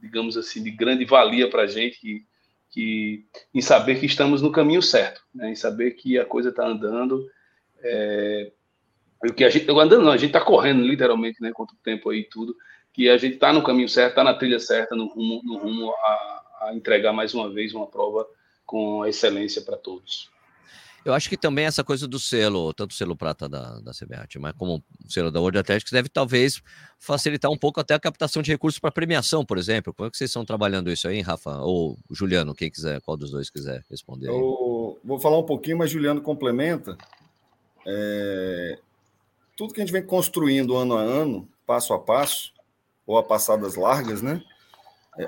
digamos 0.00 0.36
assim, 0.36 0.62
de 0.62 0.70
grande 0.70 1.04
valia 1.04 1.48
para 1.48 1.62
a 1.62 1.66
gente, 1.66 1.98
que, 1.98 2.24
que, 2.70 3.24
em 3.52 3.60
saber 3.60 3.98
que 3.98 4.06
estamos 4.06 4.42
no 4.42 4.52
caminho 4.52 4.82
certo, 4.82 5.22
né, 5.34 5.50
em 5.50 5.56
saber 5.56 5.92
que 5.92 6.18
a 6.18 6.24
coisa 6.24 6.50
está 6.50 6.66
andando 6.66 7.26
é, 7.82 8.50
que 9.32 9.44
a 9.44 9.50
gente, 9.50 9.70
andando 9.70 10.02
não, 10.02 10.12
a 10.12 10.16
gente 10.16 10.30
está 10.30 10.40
correndo 10.40 10.82
literalmente, 10.82 11.40
né, 11.40 11.52
contra 11.52 11.74
o 11.74 11.78
tempo 11.82 12.10
aí 12.10 12.24
tudo, 12.24 12.56
que 12.92 13.08
a 13.08 13.16
gente 13.16 13.34
está 13.34 13.52
no 13.52 13.62
caminho 13.62 13.88
certo, 13.88 14.10
está 14.10 14.24
na 14.24 14.34
trilha 14.34 14.58
certa, 14.58 14.94
no 14.94 15.06
rumo, 15.06 15.40
no 15.44 15.56
rumo 15.58 15.90
a, 15.90 16.44
a 16.62 16.74
entregar 16.74 17.12
mais 17.12 17.34
uma 17.34 17.50
vez 17.50 17.74
uma 17.74 17.86
prova 17.86 18.26
com 18.66 19.04
excelência 19.04 19.62
para 19.62 19.76
todos. 19.76 20.30
Eu 21.04 21.12
acho 21.12 21.28
que 21.28 21.36
também 21.36 21.66
essa 21.66 21.84
coisa 21.84 22.08
do 22.08 22.18
selo, 22.18 22.72
tanto 22.72 22.92
o 22.92 22.94
selo 22.94 23.14
prata 23.14 23.48
da, 23.48 23.78
da 23.80 23.92
CBAT, 23.92 24.38
mas 24.38 24.54
como 24.56 24.82
o 25.04 25.10
selo 25.10 25.30
da 25.30 25.38
World 25.38 25.58
Athletics, 25.58 25.92
deve 25.92 26.08
talvez 26.08 26.62
facilitar 26.98 27.50
um 27.50 27.58
pouco 27.58 27.78
até 27.78 27.92
a 27.92 28.00
captação 28.00 28.40
de 28.40 28.50
recursos 28.50 28.78
para 28.78 28.90
premiação, 28.90 29.44
por 29.44 29.58
exemplo. 29.58 29.92
Como 29.92 30.06
é 30.06 30.10
que 30.10 30.16
vocês 30.16 30.30
estão 30.30 30.44
trabalhando 30.44 30.90
isso 30.90 31.06
aí, 31.06 31.20
Rafa? 31.20 31.58
Ou 31.58 31.98
Juliano, 32.10 32.54
quem 32.54 32.70
quiser, 32.70 33.00
qual 33.02 33.16
dos 33.16 33.30
dois 33.30 33.50
quiser 33.50 33.84
responder? 33.90 34.28
Eu 34.28 34.98
vou 35.04 35.20
falar 35.20 35.38
um 35.38 35.44
pouquinho, 35.44 35.78
mas 35.78 35.90
Juliano 35.90 36.22
complementa. 36.22 36.96
É, 37.86 38.78
tudo 39.56 39.74
que 39.74 39.80
a 39.80 39.84
gente 39.84 39.92
vem 39.92 40.02
construindo 40.02 40.74
ano 40.76 40.96
a 40.96 41.00
ano, 41.02 41.46
passo 41.66 41.92
a 41.92 41.98
passo, 41.98 42.52
ou 43.06 43.18
a 43.18 43.22
passadas 43.22 43.76
largas, 43.76 44.22
né? 44.22 44.42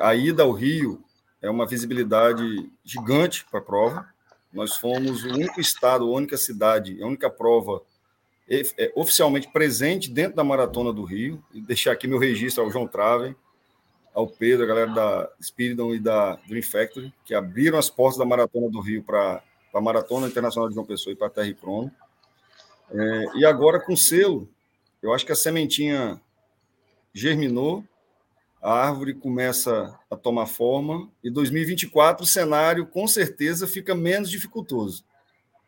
A 0.00 0.14
ida 0.14 0.42
ao 0.42 0.52
Rio 0.52 1.04
é 1.40 1.50
uma 1.50 1.66
visibilidade 1.66 2.71
gigante 2.85 3.45
para 3.45 3.61
a 3.61 3.62
prova. 3.62 4.15
Nós 4.53 4.76
fomos 4.76 5.25
o 5.25 5.29
único 5.29 5.61
estado, 5.61 6.05
a 6.05 6.17
única 6.17 6.37
cidade, 6.37 7.03
a 7.03 7.07
única 7.07 7.29
prova 7.29 7.83
é, 8.49 8.92
oficialmente 8.94 9.49
presente 9.49 10.11
dentro 10.11 10.37
da 10.37 10.44
Maratona 10.44 10.92
do 10.92 11.05
Rio. 11.05 11.42
E 11.53 11.61
deixar 11.61 11.92
aqui 11.92 12.07
meu 12.07 12.18
registro 12.18 12.62
ao 12.62 12.70
João 12.70 12.87
Traven, 12.87 13.35
ao 14.14 14.27
Pedro, 14.27 14.64
a 14.64 14.66
galera 14.66 14.92
da 14.92 15.31
Spiridon 15.40 15.94
e 15.94 16.01
da 16.01 16.37
Dream 16.49 16.62
Factory, 16.62 17.12
que 17.25 17.35
abriram 17.35 17.79
as 17.79 17.90
portas 17.90 18.18
da 18.18 18.25
Maratona 18.25 18.70
do 18.70 18.81
Rio 18.81 19.03
para 19.03 19.42
a 19.75 19.81
Maratona 19.81 20.27
Internacional 20.27 20.68
de 20.68 20.75
João 20.75 20.87
Pessoa 20.87 21.12
e 21.12 21.16
para 21.16 21.27
a 21.27 21.31
Terra 21.31 21.49
e. 21.49 21.57
É, 22.90 23.25
e 23.38 23.44
agora 23.44 23.81
com 23.81 23.97
selo, 23.97 24.49
eu 25.03 25.12
acho 25.12 25.27
que 25.27 25.33
a 25.33 25.37
sementinha 25.37 26.20
germinou, 27.12 27.85
a 28.66 28.72
árvore 28.88 29.14
começa 29.14 29.96
a 30.11 30.16
tomar 30.16 30.46
forma, 30.46 31.09
e 31.22 31.31
2024 31.31 32.24
o 32.24 32.26
cenário 32.26 32.85
com 32.85 33.07
certeza 33.07 33.64
fica 33.64 33.94
menos 33.94 34.29
dificultoso. 34.29 35.05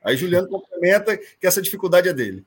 Aí 0.03 0.17
Juliano 0.17 0.49
complementa 0.51 1.17
que 1.17 1.47
essa 1.47 1.63
dificuldade 1.63 2.09
é 2.09 2.13
dele. 2.13 2.45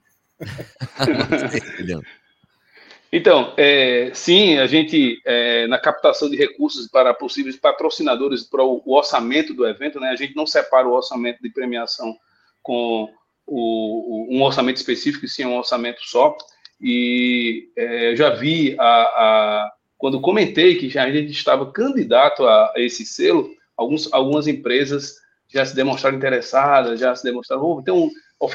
Então, 3.14 3.54
é, 3.56 4.12
sim, 4.14 4.58
a 4.58 4.68
gente, 4.68 5.22
é, 5.26 5.68
na 5.68 5.80
captação 5.80 6.30
de 6.30 6.36
recursos 6.36 6.86
para 6.90 7.14
possíveis 7.14 7.56
patrocinadores 7.56 8.44
para 8.44 8.62
o, 8.62 8.82
o, 8.86 8.96
orçamento 8.98 9.54
do 9.54 9.66
evento, 9.66 10.02
né, 10.02 10.10
a 10.10 10.16
gente 10.18 10.36
não 10.36 10.46
separa 10.46 10.86
o 10.86 10.94
orçamento 10.94 11.42
de 11.42 11.50
premiação 11.50 12.14
com 12.62 13.10
o, 13.48 14.28
um 14.30 14.42
orçamento 14.44 14.78
específico, 14.78 15.26
sim, 15.30 15.46
um 15.46 15.58
orçamento 15.58 16.02
só. 16.04 16.38
E 16.80 17.70
é, 17.78 18.12
eu 18.12 18.18
já 18.18 18.32
vi, 18.32 18.76
a, 18.78 18.84
a, 18.86 19.72
quando 20.02 20.20
comentei 20.20 20.76
que 20.78 20.90
já 20.90 21.04
a 21.04 21.12
gente 21.12 21.32
estava 21.32 21.72
candidato 21.72 22.48
a, 22.48 22.74
esse 22.78 23.06
selo, 23.06 23.52
alguns, 23.78 24.12
algumas 24.12 24.48
empresas 24.48 25.18
já 25.48 25.64
se 25.64 25.76
demonstraram 25.76 26.18
interessadas, 26.18 27.00
já 27.00 27.16
se 27.16 27.24
demonstraram. 27.24 27.64
Oh, 27.64 27.80
então, 27.80 28.10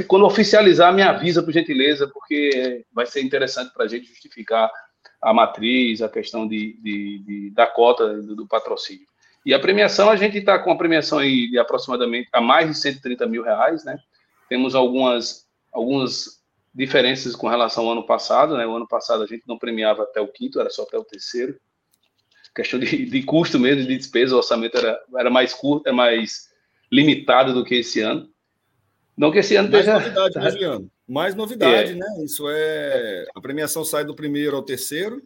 quando 0.09 0.27
oficializar, 0.27 0.93
me 0.93 1.03
avisa, 1.03 1.45
por 1.45 1.53
gentileza, 1.53 2.09
porque 2.09 2.85
vai 2.93 3.07
ser 3.07 3.23
interessante 3.23 3.73
para 3.73 3.85
a 3.85 3.89
gente 3.89 4.09
justificar 4.09 4.69
a 5.23 5.33
matriz, 5.33 6.03
a 6.03 6.09
questão 6.09 6.49
de, 6.49 6.77
de, 6.83 7.19
de 7.21 7.51
da 7.51 7.69
cota 7.69 8.21
do, 8.21 8.35
do, 8.35 8.47
patrocínio. 8.49 9.07
E 9.45 9.55
a 9.55 9.61
premiação, 9.61 10.11
a 10.11 10.17
gente 10.17 10.39
está 10.39 10.59
com 10.59 10.73
a 10.73 10.77
premiação 10.77 11.21
aí 11.21 11.49
de 11.49 11.61
aproximadamente 11.61 12.29
a 12.33 12.41
mais 12.41 12.69
de 12.69 12.75
130 12.75 13.25
mil 13.27 13.45
reais, 13.45 13.85
né? 13.85 13.97
Temos 14.49 14.75
algumas, 14.75 15.47
algumas 15.73 16.36
diferenças 16.77 17.35
com 17.35 17.49
relação 17.49 17.87
ao 17.87 17.93
ano 17.93 18.05
passado. 18.05 18.57
Né? 18.57 18.67
O 18.67 18.77
ano 18.77 18.87
passado 18.87 19.23
a 19.23 19.27
gente 19.27 19.45
não 19.49 19.59
premiava 19.59 20.03
até 20.03 20.21
o 20.21 20.29
quinto, 20.29 20.61
era 20.61 20.69
só 20.69 20.83
até 20.83 20.99
o 20.99 21.05
terceiro. 21.05 21.59
Questão 22.55 22.79
de, 22.79 23.07
de 23.07 23.23
custo 23.23 23.59
mesmo, 23.59 23.87
de 23.87 23.97
despesa, 23.97 24.35
o 24.35 24.39
orçamento 24.39 24.77
era, 24.79 24.99
era 25.17 25.31
mais 25.31 25.53
curto, 25.53 25.89
é 25.89 25.93
mais 25.93 26.51
limitado 26.91 27.53
do 27.53 27.65
que 27.65 27.77
esse 27.77 28.01
ano. 28.01 28.31
Não 29.17 29.31
que 29.31 29.39
esse 29.39 29.57
ano 29.57 29.71
mais 29.71 29.87
esteja... 29.87 29.99
novidade, 29.99 30.39
né, 30.39 30.51
Juliano? 30.51 30.91
Mais 31.09 31.35
novidade, 31.35 31.93
é. 31.93 31.95
né? 31.95 32.07
Isso 32.25 32.47
é. 32.49 33.27
A 33.35 33.41
premiação 33.41 33.85
sai 33.85 34.05
do 34.05 34.15
primeiro 34.15 34.57
ao 34.57 34.63
terceiro, 34.63 35.23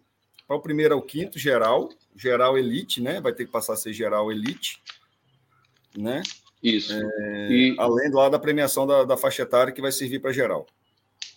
para 0.46 0.56
o 0.56 0.60
primeiro 0.60 0.94
ao 0.94 1.02
quinto, 1.02 1.38
geral, 1.38 1.88
geral 2.16 2.58
elite, 2.58 3.00
né? 3.00 3.20
Vai 3.20 3.32
ter 3.32 3.46
que 3.46 3.52
passar 3.52 3.74
a 3.74 3.76
ser 3.76 3.92
geral 3.92 4.30
elite, 4.30 4.82
né? 5.96 6.22
Isso. 6.62 6.92
É, 6.92 7.48
e... 7.50 7.76
Além 7.78 8.10
lá 8.10 8.28
da 8.28 8.38
premiação 8.38 8.86
da, 8.86 9.04
da 9.04 9.16
faixa 9.16 9.42
etária 9.42 9.72
que 9.72 9.80
vai 9.80 9.92
servir 9.92 10.20
para 10.20 10.32
geral. 10.32 10.66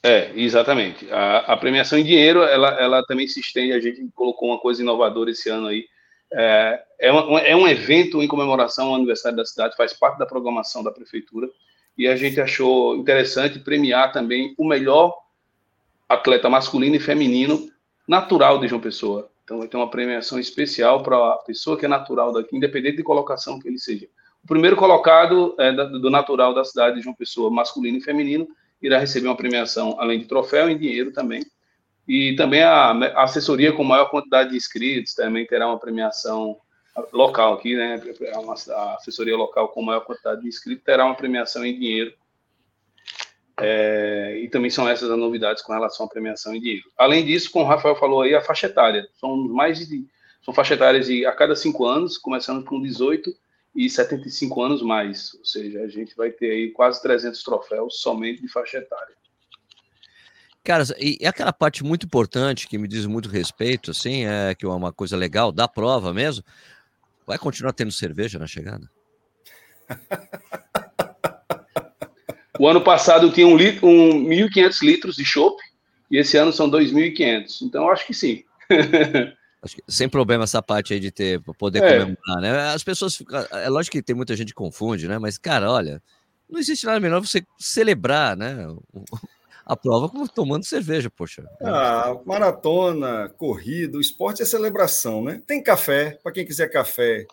É, 0.06 0.32
exatamente. 0.36 1.10
A, 1.10 1.54
a, 1.54 1.58
premiação 1.58 1.98
em 1.98 2.04
dinheiro, 2.04 2.44
ela, 2.44 2.70
ela 2.80 3.04
também 3.06 3.26
se 3.26 3.40
estende, 3.40 3.72
a 3.72 3.80
gente 3.80 4.06
colocou 4.14 4.50
uma 4.50 4.60
coisa 4.60 4.82
inovadora 4.82 5.32
esse 5.32 5.50
ano 5.50 5.68
aí. 5.68 5.86
É, 6.34 6.84
é, 7.00 7.12
uma, 7.12 7.40
é 7.40 7.56
um 7.56 7.66
evento 7.66 8.22
em 8.22 8.28
comemoração 8.28 8.90
ao 8.90 8.96
aniversário 8.96 9.38
da 9.38 9.46
cidade, 9.46 9.78
faz 9.78 9.94
parte 9.94 10.20
da 10.20 10.26
programação 10.26 10.84
da 10.84 10.92
prefeitura, 10.92 11.50
e 11.98 12.08
a 12.08 12.18
gente 12.18 12.42
achou 12.42 12.98
interessante 12.98 13.60
premiar 13.60 14.12
também 14.12 14.54
o 14.58 14.68
melhor 14.68 15.16
atleta 16.10 16.50
masculino 16.50 16.96
e 16.96 17.00
feminino 17.00 17.70
natural 18.06 18.60
de 18.60 18.68
João 18.68 18.82
Pessoa. 18.82 19.30
Então 19.44 19.60
vai 19.60 19.68
ter 19.68 19.78
uma 19.78 19.90
premiação 19.90 20.38
especial 20.38 21.02
para 21.02 21.16
a 21.16 21.38
pessoa 21.46 21.78
que 21.78 21.86
é 21.86 21.90
natural 21.90 22.34
daqui, 22.34 22.58
independente 22.58 22.98
de 22.98 23.04
colocação 23.04 23.60
que 23.60 23.68
ele 23.70 23.80
seja. 23.80 24.08
O 24.44 24.48
primeiro 24.48 24.76
colocado 24.76 25.56
é, 25.58 25.72
do 25.72 26.10
natural 26.10 26.54
da 26.54 26.66
cidade 26.66 26.98
de 26.98 27.02
João 27.02 27.16
Pessoa, 27.16 27.50
masculino 27.50 27.98
e 27.98 28.02
feminino, 28.02 28.48
irá 28.84 29.00
receber 29.00 29.28
uma 29.28 29.38
premiação, 29.38 29.96
além 29.98 30.20
de 30.20 30.26
troféu 30.26 30.70
e 30.70 30.76
dinheiro 30.76 31.12
também. 31.12 31.44
E 32.06 32.36
também 32.36 32.62
a, 32.62 32.92
a 32.92 33.24
assessoria 33.24 33.72
com 33.72 33.84
maior 33.84 34.10
quantidade 34.10 34.52
de 34.52 34.58
inscritos 34.58 35.16
também 35.16 35.48
terá 35.48 35.68
uma 35.68 35.80
premiação 35.80 36.58
local 37.14 37.54
aqui, 37.54 37.76
né? 37.76 38.00
A 38.76 38.96
assessoria 38.96 39.38
local 39.38 39.70
com 39.70 39.82
maior 39.82 40.02
quantidade 40.02 40.42
de 40.42 40.48
inscritos 40.48 40.84
terá 40.84 41.06
uma 41.06 41.16
premiação 41.16 41.66
em 41.66 41.74
dinheiro. 41.74 42.14
É, 43.58 44.40
e 44.44 44.50
também 44.50 44.70
são 44.70 44.90
essas 44.90 45.10
as 45.10 45.18
novidades 45.18 45.64
com 45.64 45.72
relação 45.72 46.06
à 46.06 46.10
premiação 46.10 46.54
em 46.54 46.60
dinheiro. 46.60 46.84
Além 46.98 47.26
disso, 47.26 47.52
como 47.52 47.64
o 47.64 47.68
Rafael 47.68 47.96
falou 47.96 48.22
aí, 48.22 48.36
a 48.36 48.42
faixa 48.42 48.68
etária. 48.68 49.08
São 49.14 49.38
mais 49.38 49.88
de 49.88 50.06
são 50.44 50.54
faixa 50.54 50.74
etárias 50.74 51.06
de 51.06 51.26
a 51.26 51.32
cada 51.32 51.56
cinco 51.56 51.86
anos, 51.86 52.18
começando 52.18 52.66
com 52.66 52.82
18 52.82 53.34
e 53.76 53.90
75 53.90 54.62
anos 54.62 54.82
mais, 54.82 55.34
ou 55.34 55.46
seja, 55.46 55.82
a 55.82 55.88
gente 55.88 56.16
vai 56.16 56.30
ter 56.30 56.52
aí 56.52 56.72
quase 56.72 57.02
300 57.02 57.42
troféus 57.44 58.00
somente 58.00 58.42
de 58.42 58.48
faixa 58.48 58.78
etária. 58.78 59.16
Cara, 60.64 60.84
e 60.98 61.26
aquela 61.26 61.52
parte 61.52 61.84
muito 61.84 62.06
importante 62.06 62.68
que 62.68 62.78
me 62.78 62.88
diz 62.88 63.06
muito 63.06 63.28
respeito, 63.28 63.92
assim, 63.92 64.26
é 64.26 64.56
que 64.56 64.66
é 64.66 64.70
uma 64.70 64.94
coisa 64.94 65.18
legal 65.18 65.52
da 65.52 65.68
prova 65.68 66.14
mesmo. 66.14 66.44
Vai 67.28 67.38
continuar 67.38 67.74
tendo 67.74 67.92
cerveja 67.92 68.40
na 68.40 68.48
chegada? 68.48 68.90
o 72.58 72.68
ano 72.68 72.82
passado 72.82 73.30
tinha 73.32 73.46
um, 73.46 73.58
litro, 73.58 73.86
um 73.86 74.26
1.500 74.26 74.82
litros 74.84 75.16
de 75.16 75.26
chopp 75.26 75.62
e 76.10 76.18
esse 76.18 76.38
ano 76.38 76.54
são 76.54 76.70
2.500. 76.70 77.62
Então, 77.64 77.90
acho 77.90 78.08
que 78.08 78.14
sim. 78.14 78.46
Acho 79.64 79.78
que, 79.78 79.84
sem 79.88 80.10
problema 80.10 80.44
essa 80.44 80.62
parte 80.62 80.94
aí 80.94 81.00
de 81.00 81.10
ter 81.10 81.42
poder 81.58 81.82
é. 81.82 82.00
comemorar, 82.00 82.42
né? 82.42 82.74
As 82.74 82.84
pessoas 82.84 83.16
ficam. 83.16 83.40
É 83.52 83.70
lógico 83.70 83.96
que 83.96 84.04
tem 84.04 84.16
muita 84.16 84.36
gente 84.36 84.50
que 84.50 84.54
confunde, 84.54 85.08
né? 85.08 85.18
Mas, 85.18 85.38
cara, 85.38 85.72
olha, 85.72 86.04
não 86.50 86.60
existe 86.60 86.86
nada 86.86 87.00
melhor 87.00 87.22
você 87.22 87.46
celebrar, 87.58 88.36
né? 88.36 88.68
A 89.66 89.78
prova 89.78 90.10
como 90.10 90.28
tomando 90.28 90.66
cerveja, 90.66 91.10
poxa. 91.10 91.50
Ah, 91.62 92.18
maratona, 92.26 93.30
corrida, 93.38 93.98
o 93.98 94.02
esporte 94.02 94.42
é 94.42 94.46
celebração, 94.46 95.24
né? 95.24 95.42
Tem 95.48 95.64
café, 95.64 96.20
para 96.22 96.34
quem 96.34 96.46
quiser 96.46 96.68
café. 96.68 97.26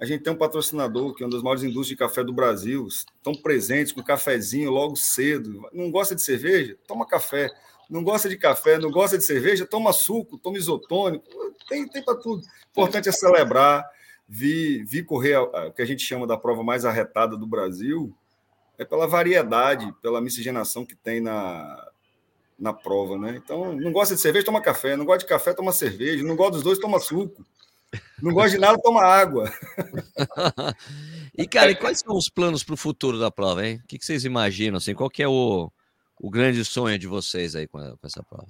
A 0.00 0.06
gente 0.06 0.22
tem 0.22 0.32
um 0.32 0.38
patrocinador 0.38 1.14
que 1.14 1.22
é 1.22 1.26
uma 1.26 1.32
das 1.32 1.42
maiores 1.42 1.62
indústrias 1.62 1.88
de 1.88 1.96
café 1.96 2.24
do 2.24 2.32
Brasil, 2.32 2.86
estão 2.88 3.34
presentes 3.34 3.92
com 3.92 4.02
cafezinho 4.02 4.70
logo 4.70 4.96
cedo. 4.96 5.68
Não 5.70 5.90
gosta 5.90 6.14
de 6.14 6.22
cerveja? 6.22 6.78
Toma 6.88 7.06
café. 7.06 7.50
Não 7.90 8.04
gosta 8.04 8.28
de 8.28 8.36
café, 8.36 8.78
não 8.78 8.90
gosta 8.90 9.18
de 9.18 9.24
cerveja? 9.24 9.66
Toma 9.66 9.92
suco, 9.92 10.38
toma 10.38 10.56
isotônico. 10.56 11.26
Tem, 11.68 11.86
tem 11.88 12.04
para 12.04 12.14
tudo. 12.14 12.42
O 12.42 12.70
importante 12.70 13.08
é 13.08 13.12
celebrar. 13.12 13.84
Vi, 14.28 14.84
vi 14.84 15.02
correr 15.02 15.38
o 15.38 15.72
que 15.72 15.82
a 15.82 15.84
gente 15.84 16.04
chama 16.04 16.24
da 16.24 16.36
prova 16.36 16.62
mais 16.62 16.84
arretada 16.84 17.36
do 17.36 17.48
Brasil, 17.48 18.14
é 18.78 18.84
pela 18.84 19.08
variedade, 19.08 19.92
pela 20.00 20.20
miscigenação 20.20 20.86
que 20.86 20.94
tem 20.94 21.20
na, 21.20 21.90
na 22.56 22.72
prova, 22.72 23.18
né? 23.18 23.40
Então, 23.42 23.74
não 23.74 23.90
gosta 23.90 24.14
de 24.14 24.20
cerveja, 24.20 24.46
toma 24.46 24.62
café. 24.62 24.96
Não 24.96 25.04
gosta 25.04 25.24
de 25.24 25.28
café, 25.28 25.52
toma 25.52 25.72
cerveja. 25.72 26.22
Não 26.22 26.36
gosta 26.36 26.52
dos 26.52 26.62
dois, 26.62 26.78
toma 26.78 27.00
suco. 27.00 27.44
Não 28.22 28.32
gosta 28.32 28.50
de 28.50 28.58
nada, 28.58 28.78
toma 28.80 29.02
água. 29.02 29.52
e, 31.36 31.46
cara, 31.48 31.72
e 31.72 31.74
quais 31.74 31.98
são 31.98 32.14
os 32.14 32.28
planos 32.28 32.62
para 32.62 32.74
o 32.74 32.76
futuro 32.76 33.18
da 33.18 33.30
prova, 33.30 33.66
hein? 33.66 33.80
O 33.82 33.86
que, 33.88 33.98
vocês 34.00 34.24
imaginam? 34.24 34.76
Assim, 34.76 34.94
qual 34.94 35.10
que 35.10 35.22
é 35.22 35.28
o, 35.28 35.72
o 36.20 36.30
grande 36.30 36.62
sonho 36.64 36.98
de 36.98 37.06
vocês 37.06 37.56
aí 37.56 37.66
com, 37.66 37.78
com 37.78 38.06
essa 38.06 38.22
prova? 38.22 38.46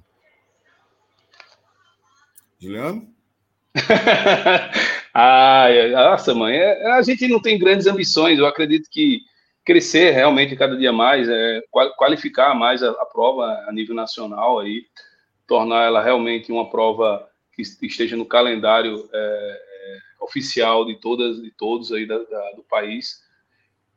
Juliano? 2.58 3.08
ah, 5.14 5.68
nossa, 5.92 6.34
mãe, 6.34 6.56
é, 6.56 6.92
a 6.92 7.02
gente 7.02 7.28
não 7.28 7.40
tem 7.40 7.58
grandes 7.58 7.86
ambições. 7.86 8.38
Eu 8.38 8.46
acredito 8.46 8.90
que 8.90 9.20
crescer 9.64 10.10
realmente 10.10 10.56
cada 10.56 10.76
dia 10.76 10.92
mais, 10.92 11.28
é, 11.28 11.62
qualificar 11.96 12.54
mais 12.54 12.82
a, 12.82 12.90
a, 12.90 13.06
prova 13.06 13.46
a 13.68 13.72
nível 13.72 13.94
nacional 13.94 14.58
aí, 14.58 14.84
tornar 15.46 15.84
ela 15.84 16.02
realmente 16.02 16.50
uma 16.50 16.68
prova 16.68 17.28
que 17.54 17.62
esteja 17.86 18.16
no 18.16 18.26
calendário 18.26 19.08
é, 19.12 19.18
é, 19.18 19.98
oficial 20.24 20.84
de 20.84 20.96
todas 20.96 21.40
de 21.40 21.50
todos 21.52 21.92
aí 21.92 22.06
da, 22.06 22.18
da, 22.18 22.52
do 22.56 22.64
país 22.64 23.20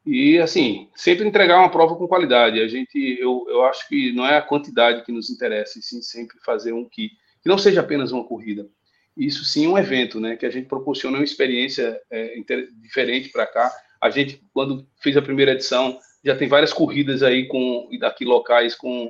e 0.05 0.39
assim 0.39 0.89
sempre 0.95 1.27
entregar 1.27 1.59
uma 1.59 1.71
prova 1.71 1.95
com 1.95 2.07
qualidade. 2.07 2.59
A 2.59 2.67
gente 2.67 3.17
eu, 3.19 3.45
eu 3.49 3.63
acho 3.65 3.87
que 3.87 4.11
não 4.11 4.25
é 4.25 4.37
a 4.37 4.41
quantidade 4.41 5.03
que 5.03 5.11
nos 5.11 5.29
interessa, 5.29 5.79
e 5.79 5.81
sim 5.81 6.01
sempre 6.01 6.37
fazer 6.45 6.73
um 6.73 6.87
que, 6.87 7.09
que 7.41 7.49
não 7.49 7.57
seja 7.57 7.81
apenas 7.81 8.11
uma 8.11 8.23
corrida. 8.23 8.67
Isso 9.15 9.45
sim 9.45 9.67
um 9.67 9.77
evento, 9.77 10.19
né? 10.19 10.35
Que 10.35 10.45
a 10.45 10.49
gente 10.49 10.67
proporciona 10.67 11.17
uma 11.17 11.23
experiência 11.23 12.01
é, 12.09 12.35
diferente 12.81 13.29
para 13.29 13.45
cá 13.45 13.71
a 14.03 14.09
gente, 14.09 14.43
quando 14.53 14.85
fez 14.99 15.15
a 15.15 15.21
primeira 15.21 15.53
edição, 15.53 15.97
já 16.25 16.35
tem 16.35 16.45
várias 16.45 16.73
corridas 16.73 17.23
aí 17.23 17.47
com 17.47 17.87
daqui 17.97 18.25
locais 18.25 18.75
com, 18.75 19.09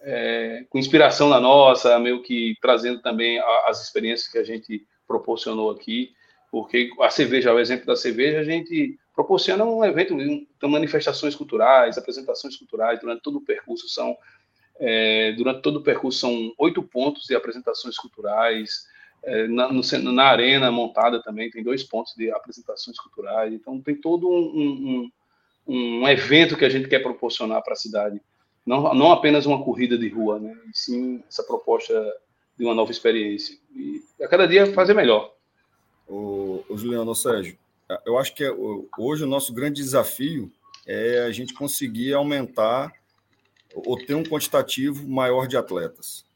é, 0.00 0.64
com 0.68 0.80
inspiração 0.80 1.28
na 1.28 1.38
nossa, 1.38 1.96
meio 2.00 2.20
que 2.24 2.56
trazendo 2.60 3.00
também 3.00 3.38
as 3.66 3.84
experiências 3.84 4.28
que 4.28 4.38
a 4.38 4.42
gente 4.42 4.84
proporcionou 5.06 5.70
aqui, 5.70 6.10
porque 6.52 6.90
a 7.00 7.08
cerveja, 7.08 7.54
o 7.54 7.58
exemplo 7.58 7.86
da 7.86 7.96
cerveja, 7.96 8.38
a 8.38 8.44
gente 8.44 8.98
proporciona 9.14 9.64
um 9.64 9.82
evento, 9.82 10.14
manifestações 10.68 11.34
culturais, 11.34 11.96
apresentações 11.96 12.58
culturais 12.58 13.00
durante 13.00 13.22
todo 13.22 13.38
o 13.38 13.40
percurso 13.40 13.88
são 13.88 14.14
é, 14.78 15.32
durante 15.32 15.62
todo 15.62 15.76
o 15.76 15.82
percurso 15.82 16.18
são 16.18 16.52
oito 16.58 16.82
pontos 16.82 17.24
de 17.24 17.34
apresentações 17.34 17.96
culturais, 17.96 18.86
é, 19.22 19.46
na, 19.48 19.72
no, 19.72 19.82
na, 20.12 20.24
arena 20.24 20.70
montada 20.70 21.22
também 21.22 21.50
tem 21.50 21.62
dois 21.62 21.82
pontos 21.84 22.12
de 22.16 22.30
apresentações 22.30 22.98
culturais. 22.98 23.54
Então 23.54 23.80
tem 23.80 23.94
todo 23.94 24.28
um, 24.28 25.10
um, 25.66 26.02
um 26.02 26.08
evento 26.08 26.56
que 26.56 26.66
a 26.66 26.68
gente 26.68 26.88
quer 26.88 27.02
proporcionar 27.02 27.62
para 27.62 27.72
a 27.72 27.76
cidade. 27.76 28.20
Não, 28.66 28.92
não 28.92 29.10
apenas 29.10 29.46
uma 29.46 29.62
corrida 29.64 29.96
de 29.96 30.08
rua, 30.08 30.38
né? 30.38 30.54
E 30.68 30.76
sim 30.76 31.22
essa 31.26 31.44
proposta 31.44 31.94
de 32.58 32.64
uma 32.64 32.74
nova 32.74 32.90
experiência. 32.90 33.56
E 33.74 34.02
a 34.22 34.28
cada 34.28 34.46
dia 34.46 34.66
fazer 34.74 34.92
melhor. 34.92 35.32
O, 36.12 36.62
o 36.68 36.76
Juliano, 36.76 37.14
Sérgio, 37.14 37.56
eu 38.04 38.18
acho 38.18 38.34
que 38.34 38.44
é, 38.44 38.50
hoje 38.98 39.24
o 39.24 39.26
nosso 39.26 39.50
grande 39.50 39.80
desafio 39.80 40.52
é 40.86 41.20
a 41.20 41.32
gente 41.32 41.54
conseguir 41.54 42.12
aumentar 42.12 42.92
ou 43.74 43.96
ter 43.96 44.14
um 44.14 44.22
quantitativo 44.22 45.08
maior 45.08 45.46
de 45.46 45.56
atletas. 45.56 46.26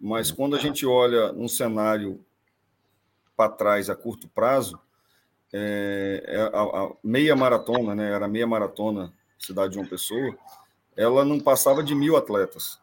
Mas 0.00 0.30
quando 0.30 0.56
a 0.56 0.58
gente 0.58 0.86
olha 0.86 1.30
um 1.32 1.46
cenário 1.46 2.24
para 3.36 3.52
trás 3.52 3.90
a 3.90 3.94
curto 3.94 4.26
prazo, 4.28 4.80
é, 5.52 6.24
é, 6.26 6.40
a, 6.40 6.62
a, 6.62 6.92
meia 7.04 7.36
maratona, 7.36 7.94
né, 7.94 8.10
era 8.10 8.26
meia 8.26 8.46
maratona, 8.46 9.12
cidade 9.38 9.74
de 9.74 9.78
uma 9.78 9.86
pessoa, 9.86 10.34
ela 10.96 11.26
não 11.26 11.38
passava 11.38 11.82
de 11.82 11.94
mil 11.94 12.16
atletas. 12.16 12.80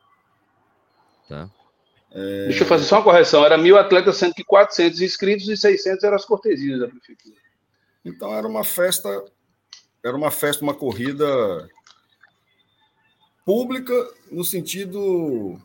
Tá. 1.28 1.50
É... 2.18 2.48
Deixa 2.48 2.64
eu 2.64 2.68
fazer 2.68 2.84
só 2.86 2.96
uma 2.96 3.04
correção, 3.04 3.46
era 3.46 3.60
mil 3.60 3.78
atletas, 3.78 4.18
sendo 4.18 4.34
que 4.34 4.44
400 4.44 5.02
inscritos 5.02 5.48
e 5.48 5.56
600 5.56 6.04
eram 6.04 6.16
as 6.16 6.26
cortesias 6.26 6.80
da 6.80 6.88
prefeitura. 6.88 7.36
Então 8.04 8.34
era 8.34 8.48
uma 8.48 8.64
festa, 8.64 9.24
era 10.04 10.18
uma 10.18 10.32
festa, 10.32 10.64
uma 10.64 10.74
corrida 10.74 11.70
pública 13.46 13.94
no 14.32 14.44
sentido 14.44 15.62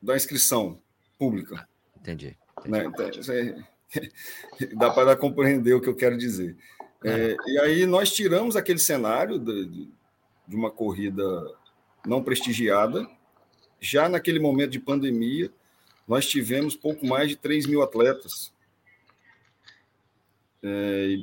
da 0.00 0.14
inscrição 0.14 0.80
pública. 1.18 1.68
Entendi. 1.96 2.36
Né? 2.64 2.84
Então, 2.84 3.10
dá 4.78 4.90
para 4.90 5.16
compreender 5.16 5.74
o 5.74 5.80
que 5.80 5.88
eu 5.88 5.96
quero 5.96 6.16
dizer. 6.16 6.56
É, 7.04 7.34
e 7.46 7.58
aí 7.58 7.84
nós 7.84 8.12
tiramos 8.12 8.54
aquele 8.54 8.78
cenário 8.78 9.40
de, 9.40 9.90
de 10.46 10.54
uma 10.54 10.70
corrida 10.70 11.24
não 12.06 12.22
prestigiada. 12.22 13.08
Já 13.82 14.08
naquele 14.08 14.38
momento 14.38 14.70
de 14.70 14.78
pandemia, 14.78 15.52
nós 16.06 16.24
tivemos 16.28 16.76
pouco 16.76 17.04
mais 17.04 17.28
de 17.28 17.34
3 17.34 17.66
mil 17.66 17.82
atletas, 17.82 18.52
é, 20.62 21.16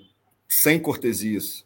sem 0.45 0.78
cortesias. 0.78 1.65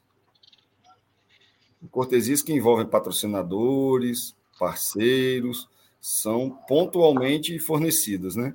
Cortesias 1.89 2.43
que 2.43 2.53
envolvem 2.53 2.85
patrocinadores, 2.85 4.35
parceiros, 4.59 5.67
são 5.99 6.51
pontualmente 6.67 7.57
fornecidas, 7.57 8.35
né? 8.35 8.53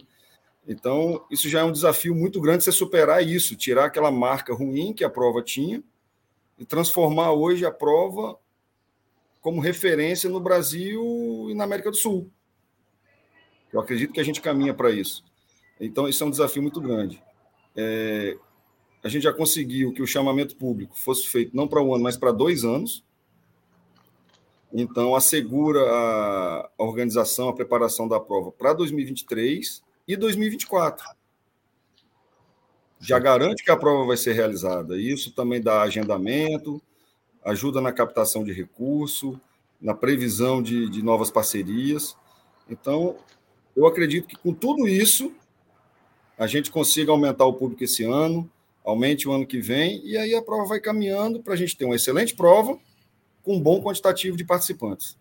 Então, 0.65 1.27
isso 1.29 1.49
já 1.49 1.61
é 1.61 1.65
um 1.65 1.73
desafio 1.73 2.15
muito 2.15 2.41
grande 2.41 2.63
você 2.63 2.71
superar 2.71 3.27
isso, 3.27 3.57
tirar 3.57 3.87
aquela 3.87 4.13
marca 4.13 4.55
ruim 4.55 4.93
que 4.93 5.03
a 5.03 5.11
prova 5.11 5.43
tinha 5.43 5.83
e 6.57 6.65
transformar 6.65 7.33
hoje 7.33 7.67
a 7.67 7.71
prova 7.73 8.39
como 9.41 9.61
referência 9.61 10.29
no 10.29 10.41
Brasil 10.41 11.49
e 11.51 11.55
na 11.55 11.65
América 11.65 11.91
do 11.91 11.97
Sul. 11.97 12.31
Eu 13.73 13.81
acredito 13.81 14.13
que 14.13 14.21
a 14.21 14.25
gente 14.25 14.41
caminha 14.41 14.75
para 14.75 14.91
isso. 14.91 15.25
Então, 15.81 16.09
isso 16.09 16.23
é 16.23 16.27
um 16.27 16.31
desafio 16.31 16.63
muito 16.63 16.81
grande. 16.81 17.23
É, 17.77 18.37
a 19.03 19.09
gente 19.09 19.23
já 19.23 19.33
conseguiu 19.33 19.93
que 19.93 20.03
o 20.03 20.07
chamamento 20.07 20.57
público 20.57 20.99
fosse 20.99 21.27
feito 21.29 21.57
não 21.57 21.69
para 21.69 21.83
um 21.83 21.95
ano, 21.95 22.03
mas 22.03 22.17
para 22.17 22.33
dois 22.33 22.65
anos. 22.65 23.05
Então, 24.73 25.15
assegura 25.15 25.81
a 25.81 26.71
organização, 26.79 27.49
a 27.49 27.55
preparação 27.55 28.09
da 28.09 28.21
prova 28.21 28.51
para 28.51 28.73
2023 28.73 29.83
e 30.07 30.17
2024. 30.17 31.07
Já 33.01 33.19
garante 33.19 33.63
que 33.63 33.71
a 33.71 33.77
prova 33.77 34.05
vai 34.05 34.17
ser 34.17 34.33
realizada. 34.33 35.01
Isso 35.01 35.33
também 35.33 35.61
dá 35.61 35.83
agendamento, 35.83 36.83
ajuda 37.45 37.81
na 37.81 37.93
captação 37.93 38.45
de 38.45 38.53
recurso, 38.53 39.41
na 39.81 39.95
previsão 39.95 40.63
de, 40.63 40.89
de 40.89 41.03
novas 41.03 41.31
parcerias. 41.31 42.17
Então, 42.69 43.17
eu 43.77 43.87
acredito 43.87 44.27
que 44.27 44.37
com 44.37 44.53
tudo 44.53 44.89
isso, 44.89 45.33
a 46.37 46.47
gente 46.47 46.71
consiga 46.71 47.13
aumentar 47.13 47.45
o 47.45 47.55
público 47.55 47.85
esse 47.85 48.05
ano, 48.05 48.51
aumente 48.85 49.29
o 49.29 49.33
ano 49.33 49.47
que 49.47 49.61
vem, 49.61 50.01
e 50.05 50.17
aí 50.17 50.35
a 50.35 50.43
prova 50.43 50.67
vai 50.67 50.81
caminhando 50.81 51.43
para 51.43 51.55
a 51.55 51.57
gente 51.57 51.77
ter 51.77 51.85
uma 51.85 51.97
excelente 51.97 52.35
prova 52.35 52.79
com 53.43 53.57
um 53.57 53.61
bom 53.61 53.83
quantitativo 53.83 54.37
de 54.37 54.45
participantes. 54.45 55.17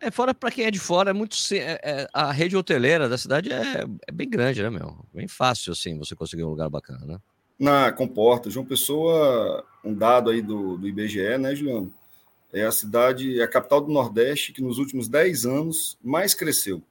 É, 0.00 0.10
fora 0.10 0.32
para 0.32 0.50
quem 0.50 0.64
é 0.64 0.70
de 0.70 0.78
fora, 0.78 1.10
é 1.10 1.12
muito. 1.12 1.36
É, 1.52 1.78
é, 1.82 2.08
a 2.12 2.32
rede 2.32 2.56
hoteleira 2.56 3.06
da 3.06 3.18
cidade 3.18 3.52
é, 3.52 3.84
é, 4.08 4.12
bem 4.12 4.28
grande, 4.28 4.62
né, 4.62 4.70
meu? 4.70 5.04
Bem 5.12 5.28
fácil, 5.28 5.72
assim, 5.72 5.98
você 5.98 6.16
conseguir 6.16 6.42
um 6.42 6.48
lugar 6.48 6.70
bacana, 6.70 7.04
né? 7.04 7.18
Na 7.60 7.92
comporta. 7.92 8.48
João 8.48 8.64
Pessoa, 8.64 9.64
um 9.84 9.94
dado 9.94 10.30
aí 10.30 10.40
do, 10.40 10.78
do 10.78 10.88
IBGE, 10.88 11.36
né, 11.38 11.54
Juliano? 11.54 11.92
É 12.52 12.64
a 12.64 12.72
cidade, 12.72 13.38
é 13.38 13.44
a 13.44 13.48
capital 13.48 13.82
do 13.82 13.92
Nordeste 13.92 14.52
que 14.52 14.62
nos 14.62 14.78
últimos 14.78 15.06
10 15.06 15.44
anos 15.44 15.98
mais 16.02 16.34
cresceu. 16.34 16.82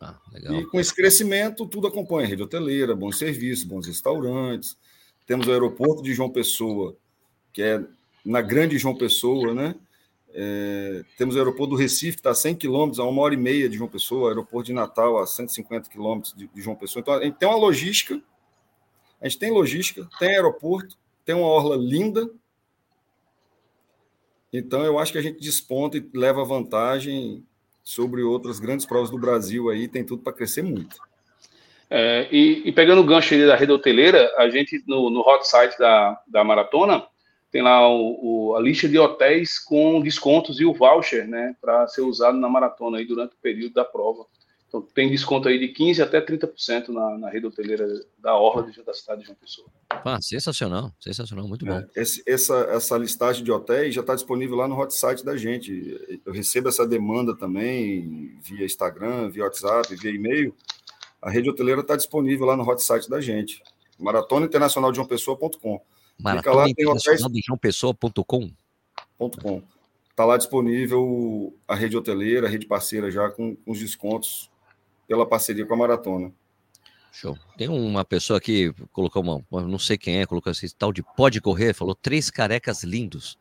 Ah, 0.00 0.16
e 0.32 0.64
com 0.64 0.80
esse 0.80 0.94
crescimento, 0.94 1.66
tudo 1.66 1.86
acompanha 1.88 2.26
rede 2.26 2.42
hoteleira, 2.42 2.96
bons 2.96 3.18
serviços, 3.18 3.64
bons 3.64 3.86
restaurantes. 3.86 4.78
Temos 5.26 5.46
o 5.46 5.52
aeroporto 5.52 6.02
de 6.02 6.14
João 6.14 6.30
Pessoa, 6.30 6.96
que 7.52 7.60
é 7.60 7.84
na 8.24 8.40
grande 8.40 8.78
João 8.78 8.96
Pessoa, 8.96 9.52
né? 9.52 9.74
É, 10.32 11.04
temos 11.18 11.34
o 11.34 11.38
aeroporto 11.38 11.70
do 11.70 11.76
Recife, 11.76 12.12
que 12.12 12.20
está 12.20 12.30
a 12.30 12.34
100 12.34 12.56
quilômetros, 12.56 13.00
a 13.00 13.04
uma 13.04 13.22
hora 13.22 13.34
e 13.34 13.36
meia 13.36 13.68
de 13.68 13.76
João 13.76 13.90
Pessoa, 13.90 14.22
o 14.22 14.28
aeroporto 14.28 14.66
de 14.66 14.72
Natal 14.72 15.18
a 15.18 15.26
150 15.26 15.90
quilômetros 15.90 16.34
de, 16.34 16.46
de 16.46 16.62
João 16.62 16.76
Pessoa. 16.76 17.00
Então, 17.00 17.14
a 17.14 17.22
gente 17.22 17.36
tem 17.36 17.48
uma 17.48 17.58
logística, 17.58 18.20
a 19.20 19.28
gente 19.28 19.38
tem 19.38 19.50
logística, 19.50 20.08
tem 20.18 20.30
aeroporto, 20.30 20.96
tem 21.24 21.34
uma 21.34 21.46
orla 21.46 21.76
linda. 21.76 22.30
Então, 24.52 24.84
eu 24.84 24.98
acho 24.98 25.12
que 25.12 25.18
a 25.18 25.22
gente 25.22 25.40
desponta 25.40 25.96
e 25.96 26.10
leva 26.14 26.44
vantagem 26.44 27.44
sobre 27.82 28.22
outras 28.22 28.60
grandes 28.60 28.86
provas 28.86 29.10
do 29.10 29.18
Brasil 29.18 29.68
aí, 29.68 29.88
tem 29.88 30.04
tudo 30.04 30.22
para 30.22 30.32
crescer 30.32 30.62
muito. 30.62 30.96
É, 31.88 32.28
e, 32.30 32.68
e, 32.68 32.72
pegando 32.72 33.00
o 33.00 33.04
gancho 33.04 33.36
da 33.46 33.56
rede 33.56 33.72
hoteleira, 33.72 34.32
a 34.38 34.48
gente 34.48 34.80
no, 34.86 35.10
no 35.10 35.20
hot 35.20 35.46
site 35.46 35.76
da, 35.76 36.20
da 36.28 36.44
maratona 36.44 37.04
tem 37.50 37.62
lá 37.62 37.88
o, 37.88 38.50
o, 38.50 38.56
a 38.56 38.60
lista 38.60 38.88
de 38.88 38.98
hotéis 38.98 39.58
com 39.58 40.00
descontos 40.00 40.60
e 40.60 40.64
o 40.64 40.72
voucher, 40.72 41.26
né, 41.26 41.54
para 41.60 41.86
ser 41.88 42.02
usado 42.02 42.38
na 42.38 42.48
maratona 42.48 42.98
aí 42.98 43.04
durante 43.04 43.34
o 43.34 43.38
período 43.42 43.74
da 43.74 43.84
prova. 43.84 44.24
Então 44.68 44.80
tem 44.80 45.10
desconto 45.10 45.48
aí 45.48 45.58
de 45.58 45.66
15 45.66 46.00
até 46.00 46.24
30% 46.24 46.88
na, 46.90 47.18
na 47.18 47.28
rede 47.28 47.44
hoteleira 47.44 47.88
da 48.16 48.36
Orla 48.36 48.70
da 48.86 48.94
cidade 48.94 49.22
de 49.22 49.26
João 49.26 49.36
Pessoa. 49.36 49.66
Ah, 49.90 50.20
sensacional, 50.22 50.92
sensacional, 51.00 51.48
muito 51.48 51.66
bom. 51.66 51.72
É, 51.72 51.88
esse, 51.96 52.22
essa, 52.24 52.54
essa 52.70 52.96
listagem 52.96 53.42
de 53.42 53.50
hotéis 53.50 53.92
já 53.92 54.00
está 54.00 54.14
disponível 54.14 54.54
lá 54.54 54.68
no 54.68 54.78
hot 54.78 54.94
site 54.94 55.24
da 55.24 55.36
gente. 55.36 56.22
Eu 56.24 56.32
recebo 56.32 56.68
essa 56.68 56.86
demanda 56.86 57.36
também 57.36 58.38
via 58.40 58.64
Instagram, 58.64 59.28
via 59.28 59.42
WhatsApp, 59.42 59.92
via 59.96 60.12
e-mail. 60.12 60.54
A 61.20 61.28
rede 61.28 61.50
hoteleira 61.50 61.80
está 61.80 61.96
disponível 61.96 62.46
lá 62.46 62.56
no 62.56 62.62
hot 62.62 62.80
site 62.80 63.10
da 63.10 63.20
gente. 63.20 63.60
Maratona 66.22 66.68
Internacional 66.68 66.68
Pessoa.com. 66.70 66.70
Maratona 66.70 66.70
Internacional 66.70 67.30
de 67.30 67.40
João 67.44 67.58
Pessoa.com. 67.58 69.62
Está 70.10 70.24
lá 70.24 70.36
disponível 70.36 71.54
a 71.66 71.74
rede 71.74 71.96
hoteleira, 71.96 72.46
a 72.46 72.50
rede 72.50 72.66
parceira 72.66 73.10
já 73.10 73.30
com, 73.30 73.56
com 73.56 73.70
os 73.70 73.78
descontos 73.78 74.50
pela 75.08 75.26
parceria 75.26 75.64
com 75.64 75.74
a 75.74 75.76
Maratona. 75.76 76.32
Show. 77.12 77.36
Tem 77.56 77.68
uma 77.68 78.04
pessoa 78.04 78.38
aqui, 78.38 78.72
colocou 78.92 79.22
uma, 79.22 79.62
não 79.62 79.78
sei 79.78 79.98
quem 79.98 80.20
é, 80.20 80.26
colocou 80.26 80.50
assim, 80.50 80.68
tal 80.78 80.92
de 80.92 81.02
pode 81.02 81.40
correr, 81.40 81.74
falou 81.74 81.94
três 81.94 82.30
carecas 82.30 82.84
lindos. 82.84 83.38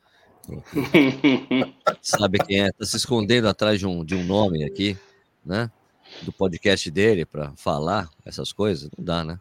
Sabe 2.02 2.40
quem 2.40 2.62
é? 2.62 2.72
Tá 2.72 2.86
se 2.86 2.98
escondendo 2.98 3.48
atrás 3.48 3.80
de 3.80 3.86
um, 3.86 4.04
de 4.04 4.16
um 4.16 4.24
nome 4.24 4.64
aqui, 4.64 4.98
né? 5.46 5.70
Do 6.24 6.32
podcast 6.32 6.90
dele 6.90 7.26
para 7.26 7.52
falar 7.56 8.10
essas 8.26 8.52
coisas, 8.52 8.90
não 8.98 9.06
dá, 9.06 9.24
né? 9.24 9.40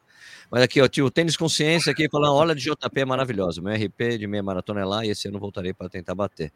Mas 0.50 0.62
aqui, 0.62 0.80
ó, 0.80 0.88
tio, 0.88 1.10
Tênis 1.10 1.36
Consciência 1.36 1.92
aqui 1.92 2.08
falando, 2.08 2.34
olha 2.34 2.54
de 2.54 2.62
JP 2.62 3.00
é 3.00 3.04
maravilhosa. 3.04 3.60
Meu 3.60 3.74
RP 3.74 4.18
de 4.18 4.26
meia 4.26 4.42
maratona 4.42 4.80
é 4.80 4.84
lá 4.84 5.04
e 5.04 5.10
esse 5.10 5.28
ano 5.28 5.38
voltarei 5.38 5.72
para 5.72 5.88
tentar 5.88 6.14
bater. 6.14 6.52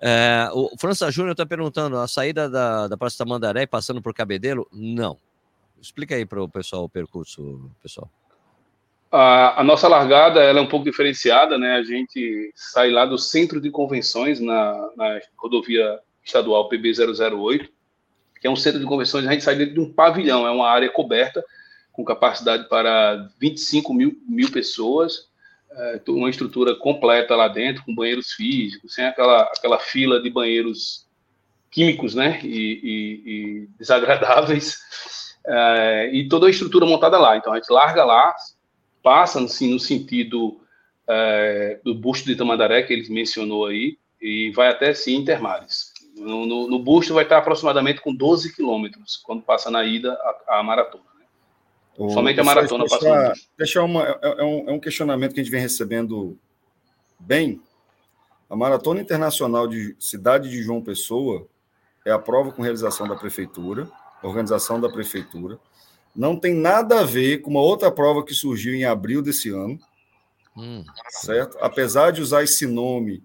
É, 0.00 0.48
o 0.52 0.76
França 0.78 1.10
Júnior 1.10 1.32
está 1.32 1.44
perguntando: 1.44 1.96
a 1.98 2.06
saída 2.06 2.48
da, 2.48 2.88
da 2.88 2.96
Praça 2.96 3.18
Tamandaré 3.18 3.66
passando 3.66 4.00
por 4.00 4.14
Cabedelo? 4.14 4.66
Não. 4.72 5.18
Explica 5.80 6.14
aí 6.14 6.24
para 6.24 6.42
o 6.42 6.48
pessoal 6.48 6.84
o 6.84 6.88
percurso, 6.88 7.70
pessoal. 7.82 8.10
A, 9.10 9.60
a, 9.60 9.64
nossa 9.64 9.88
largada 9.88 10.40
ela 10.40 10.58
é 10.58 10.62
um 10.62 10.68
pouco 10.68 10.84
diferenciada, 10.84 11.56
né? 11.56 11.76
A 11.76 11.82
gente 11.82 12.52
sai 12.54 12.90
lá 12.90 13.06
do 13.06 13.16
centro 13.16 13.60
de 13.60 13.70
convenções 13.70 14.38
na, 14.38 14.90
na 14.96 15.20
rodovia 15.36 15.98
estadual 16.22 16.68
PB008, 16.68 17.68
que 18.40 18.46
é 18.46 18.50
um 18.50 18.56
centro 18.56 18.78
de 18.78 18.86
convenções. 18.86 19.26
A 19.26 19.32
gente 19.32 19.44
sai 19.44 19.56
dentro 19.56 19.74
de 19.74 19.80
um 19.80 19.92
pavilhão, 19.92 20.46
é 20.46 20.50
uma 20.50 20.68
área 20.68 20.90
coberta 20.90 21.42
com 21.98 22.04
capacidade 22.04 22.68
para 22.68 23.28
25 23.40 23.92
mil, 23.92 24.16
mil 24.28 24.52
pessoas 24.52 25.28
é, 25.72 26.00
uma 26.06 26.30
estrutura 26.30 26.76
completa 26.76 27.34
lá 27.34 27.48
dentro, 27.48 27.84
com 27.84 27.92
banheiros 27.92 28.34
físicos, 28.34 28.94
sem 28.94 29.04
aquela, 29.04 29.42
aquela 29.42 29.80
fila 29.80 30.22
de 30.22 30.30
banheiros 30.30 31.08
químicos, 31.72 32.14
né, 32.14 32.38
e, 32.44 32.46
e, 32.46 33.22
e 33.26 33.68
desagradáveis, 33.76 34.78
é, 35.44 36.10
e 36.12 36.28
toda 36.28 36.46
a 36.46 36.50
estrutura 36.50 36.86
montada 36.86 37.18
lá. 37.18 37.36
Então 37.36 37.52
a 37.52 37.56
gente 37.56 37.72
larga 37.72 38.04
lá, 38.04 38.32
passa 39.02 39.42
assim, 39.42 39.72
no 39.72 39.80
sentido 39.80 40.60
é, 41.08 41.80
do 41.82 41.96
busto 41.96 42.28
de 42.28 42.36
Tamandaré, 42.36 42.84
que 42.84 42.92
ele 42.92 43.12
mencionou 43.12 43.66
aí, 43.66 43.98
e 44.22 44.52
vai 44.52 44.68
até 44.68 44.94
sim 44.94 45.16
Intermares. 45.16 45.92
No, 46.16 46.46
no, 46.46 46.68
no 46.68 46.78
busto 46.78 47.12
vai 47.14 47.24
estar 47.24 47.38
aproximadamente 47.38 48.00
com 48.00 48.14
12 48.14 48.54
quilômetros, 48.54 49.16
quando 49.16 49.42
passa 49.42 49.68
na 49.68 49.84
ida 49.84 50.16
à 50.46 50.62
maratona. 50.62 51.07
O, 51.98 52.10
Somente 52.10 52.38
a 52.38 52.44
maratona 52.44 52.84
deixar, 52.84 52.98
passou. 52.98 53.44
Deixar 53.58 53.82
uma, 53.82 54.04
é, 54.04 54.18
é, 54.22 54.44
um, 54.44 54.70
é 54.70 54.72
um 54.72 54.78
questionamento 54.78 55.34
que 55.34 55.40
a 55.40 55.42
gente 55.42 55.50
vem 55.50 55.60
recebendo 55.60 56.38
bem. 57.18 57.60
A 58.48 58.54
Maratona 58.54 59.00
Internacional 59.00 59.66
de 59.66 59.96
Cidade 59.98 60.48
de 60.48 60.62
João 60.62 60.80
Pessoa 60.80 61.48
é 62.06 62.12
a 62.12 62.18
prova 62.18 62.52
com 62.52 62.62
realização 62.62 63.08
da 63.08 63.16
prefeitura, 63.16 63.90
organização 64.22 64.80
da 64.80 64.88
prefeitura. 64.88 65.58
Não 66.14 66.38
tem 66.38 66.54
nada 66.54 67.00
a 67.00 67.04
ver 67.04 67.38
com 67.38 67.50
uma 67.50 67.60
outra 67.60 67.90
prova 67.90 68.24
que 68.24 68.32
surgiu 68.32 68.74
em 68.74 68.84
abril 68.84 69.20
desse 69.20 69.50
ano. 69.50 69.76
Hum. 70.56 70.84
Certo? 71.08 71.58
Apesar 71.60 72.12
de 72.12 72.22
usar 72.22 72.44
esse 72.44 72.64
nome 72.64 73.24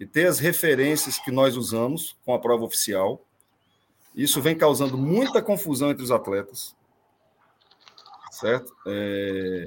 e 0.00 0.06
ter 0.06 0.26
as 0.26 0.38
referências 0.38 1.18
que 1.18 1.30
nós 1.30 1.58
usamos 1.58 2.16
com 2.24 2.32
a 2.32 2.38
prova 2.38 2.64
oficial, 2.64 3.22
isso 4.16 4.40
vem 4.40 4.56
causando 4.56 4.96
muita 4.96 5.42
confusão 5.42 5.90
entre 5.90 6.02
os 6.02 6.10
atletas 6.10 6.74
certo? 8.34 8.72
É, 8.86 9.66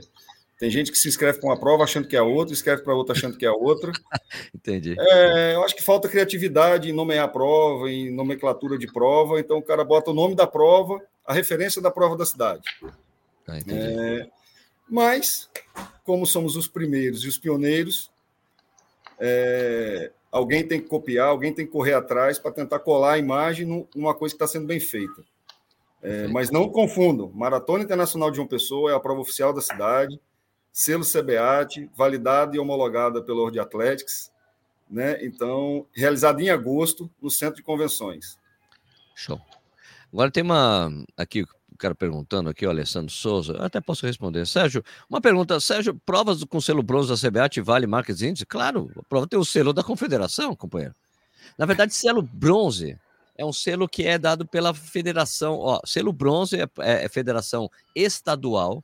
tem 0.59 0.71
gente 0.71 0.91
que 0.91 0.97
se 0.97 1.07
inscreve 1.07 1.39
para 1.39 1.49
uma 1.49 1.59
prova 1.59 1.83
achando 1.83 2.07
que 2.07 2.15
é 2.15 2.21
outra, 2.21 2.53
escreve 2.53 2.81
para 2.81 2.95
outra 2.95 3.15
achando 3.15 3.37
que 3.37 3.45
é 3.45 3.51
outra. 3.51 3.91
Entendi. 4.53 4.95
É, 4.99 5.53
eu 5.53 5.63
acho 5.63 5.75
que 5.75 5.83
falta 5.83 6.09
criatividade 6.09 6.89
em 6.89 6.93
nomear 6.93 7.25
a 7.25 7.27
prova, 7.27 7.91
em 7.91 8.11
nomenclatura 8.11 8.77
de 8.77 8.91
prova. 8.91 9.39
Então 9.39 9.57
o 9.57 9.63
cara 9.63 9.83
bota 9.83 10.09
o 10.09 10.15
nome 10.15 10.35
da 10.35 10.47
prova, 10.47 10.99
a 11.25 11.33
referência 11.33 11.81
da 11.81 11.91
prova 11.91 12.17
da 12.17 12.25
cidade. 12.25 12.63
Ah, 13.47 13.59
é, 13.67 14.27
mas, 14.89 15.49
como 16.03 16.25
somos 16.25 16.55
os 16.55 16.67
primeiros 16.67 17.23
e 17.23 17.27
os 17.27 17.37
pioneiros, 17.37 18.11
é, 19.19 20.11
alguém 20.31 20.67
tem 20.67 20.81
que 20.81 20.87
copiar, 20.87 21.27
alguém 21.27 21.53
tem 21.53 21.65
que 21.65 21.71
correr 21.71 21.93
atrás 21.93 22.39
para 22.39 22.51
tentar 22.51 22.79
colar 22.79 23.13
a 23.13 23.17
imagem 23.17 23.87
numa 23.95 24.15
coisa 24.15 24.33
que 24.33 24.43
está 24.43 24.47
sendo 24.47 24.65
bem 24.65 24.79
feita. 24.79 25.23
É, 26.01 26.27
mas 26.27 26.51
não 26.51 26.69
confundam, 26.69 27.31
Maratona 27.33 27.83
Internacional 27.83 28.29
de 28.29 28.37
João 28.37 28.47
Pessoa 28.47 28.91
é 28.91 28.95
a 28.95 28.99
prova 28.99 29.21
oficial 29.21 29.51
da 29.51 29.61
cidade, 29.61 30.19
selo 30.71 31.03
CBAT, 31.03 31.89
validada 31.95 32.55
e 32.55 32.59
homologada 32.59 33.21
pelo 33.21 33.39
World 33.39 33.59
Athletics, 33.59 34.31
né? 34.89 35.23
Então, 35.25 35.85
realizada 35.93 36.41
em 36.41 36.49
agosto 36.49 37.09
no 37.21 37.31
Centro 37.31 37.57
de 37.57 37.63
Convenções. 37.63 38.37
Show. 39.15 39.41
Agora 40.13 40.31
tem 40.31 40.43
uma 40.43 40.91
aqui 41.17 41.43
o 41.77 41.77
cara 41.77 41.93
perguntando 41.93 42.49
aqui, 42.49 42.65
o 42.65 42.69
Alessandro 42.71 43.13
Souza, 43.13 43.53
eu 43.53 43.63
até 43.63 43.79
posso 43.79 44.03
responder. 44.03 44.47
Sérgio, 44.47 44.83
uma 45.07 45.21
pergunta, 45.21 45.59
Sérgio, 45.59 45.93
provas 45.93 46.43
com 46.43 46.59
selo 46.59 46.81
bronze 46.81 47.09
da 47.09 47.29
CBAT 47.29 47.61
vale 47.61 47.85
marcas 47.85 48.23
índice? 48.23 48.47
Claro, 48.47 48.89
a 48.97 49.03
prova 49.03 49.27
tem 49.27 49.37
o 49.37 49.45
selo 49.45 49.71
da 49.71 49.83
confederação, 49.83 50.55
companheiro. 50.55 50.95
Na 51.55 51.67
verdade, 51.67 51.93
selo 51.93 52.23
bronze 52.23 52.97
é 53.37 53.45
um 53.45 53.53
selo 53.53 53.87
que 53.87 54.03
é 54.03 54.17
dado 54.17 54.45
pela 54.45 54.73
federação. 54.73 55.59
Ó, 55.59 55.79
selo 55.85 56.11
bronze 56.11 56.55
é, 56.55 56.67
é, 56.79 57.05
é 57.05 57.09
federação 57.09 57.69
estadual, 57.95 58.83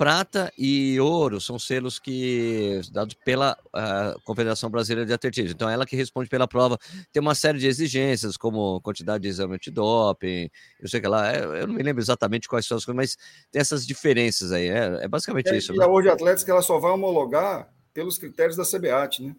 prata 0.00 0.50
e 0.56 0.98
ouro 0.98 1.42
são 1.42 1.58
selos 1.58 1.98
que 1.98 2.80
dados 2.90 3.14
pela 3.22 3.54
uh, 3.66 4.18
Confederação 4.24 4.70
Brasileira 4.70 5.06
de 5.06 5.12
Atletismo. 5.12 5.50
Então, 5.50 5.68
ela 5.68 5.84
que 5.84 5.94
responde 5.94 6.26
pela 6.26 6.48
prova 6.48 6.78
tem 7.12 7.20
uma 7.20 7.34
série 7.34 7.58
de 7.58 7.66
exigências, 7.66 8.34
como 8.36 8.80
quantidade 8.80 9.20
de 9.20 9.28
exame 9.28 9.56
antidoping, 9.56 10.48
eu 10.80 10.88
sei 10.88 11.02
que 11.02 11.06
lá, 11.06 11.30
é, 11.30 11.44
eu 11.44 11.66
não 11.66 11.74
me 11.74 11.82
lembro 11.82 12.02
exatamente 12.02 12.48
quais 12.48 12.66
são 12.66 12.78
as 12.78 12.84
coisas, 12.86 12.96
mas 12.96 13.16
tem 13.50 13.60
essas 13.60 13.86
diferenças 13.86 14.52
aí. 14.52 14.68
É, 14.68 15.04
é 15.04 15.08
basicamente 15.08 15.50
é, 15.50 15.58
isso. 15.58 15.74
E 15.74 15.76
né? 15.76 15.84
a 15.84 15.88
World 15.88 16.08
Athletics 16.08 16.44
que 16.44 16.50
ela 16.50 16.62
só 16.62 16.78
vai 16.78 16.92
homologar 16.92 17.70
pelos 17.92 18.16
critérios 18.16 18.56
da 18.56 18.64
CBAT, 18.64 19.22
né? 19.22 19.36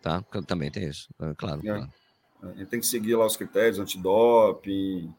Tá, 0.00 0.22
também 0.46 0.70
tem 0.70 0.88
isso, 0.88 1.08
é, 1.20 1.34
claro. 1.34 1.60
É. 1.64 1.66
claro. 1.66 1.99
A 2.42 2.48
gente 2.48 2.66
tem 2.66 2.80
que 2.80 2.86
seguir 2.86 3.16
lá 3.16 3.26
os 3.26 3.36
critérios 3.36 3.78
antidoping, 3.78 5.14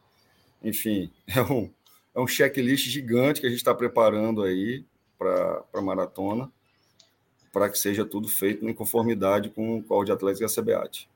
enfim, 0.63 1.11
é 1.27 1.41
um, 1.41 1.69
é 2.15 2.19
um 2.19 2.27
checklist 2.27 2.87
gigante 2.87 3.41
que 3.41 3.47
a 3.47 3.49
gente 3.49 3.59
está 3.59 3.73
preparando 3.73 4.43
aí 4.43 4.85
para 5.17 5.63
a 5.73 5.81
maratona, 5.81 6.51
para 7.51 7.67
que 7.69 7.77
seja 7.77 8.05
tudo 8.05 8.27
feito 8.27 8.67
em 8.67 8.73
conformidade 8.73 9.49
com 9.49 9.77
o 9.77 9.83
Código 9.83 10.05
de 10.05 10.11
Atlético 10.13 10.43
e 10.43 10.45
a 10.45 10.49
CBAT. 10.49 11.07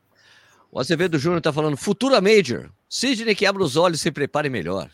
O 0.71 0.79
Azevedo 0.79 1.17
Júnior 1.17 1.39
está 1.39 1.51
falando, 1.53 1.77
futura 1.77 2.21
Major, 2.21 2.69
Sidney 2.89 3.33
que 3.33 3.45
abre 3.45 3.63
os 3.63 3.77
olhos 3.77 3.99
e 3.99 4.03
se 4.03 4.11
prepare 4.11 4.49
melhor. 4.49 4.89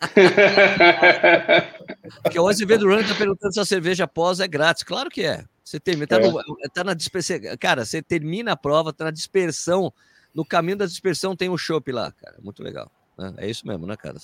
Porque 2.22 2.38
o 2.38 2.46
Azevedo 2.46 2.82
Júnior 2.82 3.00
está 3.00 3.16
perguntando 3.16 3.52
se 3.52 3.60
a 3.60 3.64
cerveja 3.64 4.06
pós 4.06 4.38
é 4.38 4.46
grátis. 4.46 4.84
Claro 4.84 5.10
que 5.10 5.24
é. 5.24 5.44
Você 5.64 5.80
termina, 5.80 6.06
tá, 6.06 6.16
é. 6.16 6.68
tá 6.72 6.84
na 6.84 6.94
dispersão. 6.94 7.36
Cara, 7.58 7.84
você 7.84 8.00
termina 8.00 8.52
a 8.52 8.56
prova, 8.56 8.92
tá 8.92 9.06
na 9.06 9.10
dispersão 9.10 9.92
no 10.38 10.44
caminho 10.44 10.76
da 10.76 10.86
dispersão 10.86 11.34
tem 11.34 11.50
um 11.50 11.58
chopp 11.58 11.90
lá, 11.90 12.12
cara. 12.12 12.36
Muito 12.40 12.62
legal. 12.62 12.88
Né? 13.18 13.34
É 13.38 13.50
isso 13.50 13.66
mesmo, 13.66 13.88
né, 13.88 13.96
cara? 13.96 14.18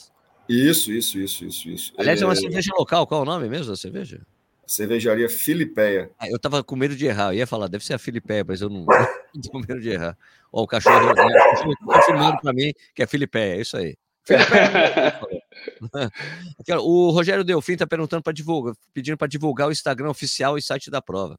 Isso, 0.49 0.93
isso, 0.93 1.19
isso, 1.19 1.45
isso, 1.45 1.69
isso. 1.69 1.93
Aliás, 1.99 2.23
é 2.23 2.25
uma 2.25 2.37
cerveja 2.37 2.71
local. 2.79 3.05
Qual 3.05 3.19
é 3.19 3.23
o 3.25 3.27
nome 3.27 3.49
mesmo 3.49 3.67
da 3.67 3.77
cerveja? 3.77 4.25
Cervejaria 4.65 5.29
Filipeia. 5.29 6.13
Ah, 6.17 6.31
eu 6.31 6.39
tava 6.39 6.63
com 6.63 6.77
medo 6.77 6.95
de 6.95 7.05
errar. 7.05 7.33
Eu 7.33 7.39
ia 7.39 7.49
falar, 7.49 7.67
deve 7.67 7.85
ser 7.85 7.95
a 7.95 7.99
Filipeia, 7.99 8.45
mas 8.47 8.61
eu 8.61 8.71
não, 8.71 8.87
tô 9.43 9.51
com 9.51 9.59
medo 9.59 9.81
de 9.81 9.91
errar. 9.91 10.17
Ó, 10.53 10.63
o 10.63 10.69
cachorro 10.69 11.13
né, 11.13 11.75
confirmando 11.85 12.41
para 12.41 12.53
mim 12.53 12.73
que 12.95 13.03
é 13.03 13.09
Filipeia, 13.09 13.57
é 13.57 13.61
isso 13.61 13.77
aí. 13.77 13.97
o 16.81 17.11
Rogério 17.11 17.43
Delfim 17.43 17.73
está 17.73 17.89
perguntando 17.89 18.23
para 18.23 18.33
divulgar, 18.33 18.77
pedindo 18.93 19.19
para 19.19 19.27
divulgar 19.27 19.67
o 19.67 19.73
Instagram 19.73 20.11
oficial 20.11 20.57
e 20.57 20.63
site 20.63 20.93
da 20.93 21.03
prova. 21.03 21.37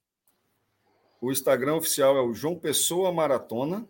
O 1.21 1.31
Instagram 1.31 1.75
oficial 1.75 2.17
é 2.17 2.21
o 2.21 2.33
João 2.33 2.59
Pessoa 2.59 3.13
Maratona, 3.13 3.87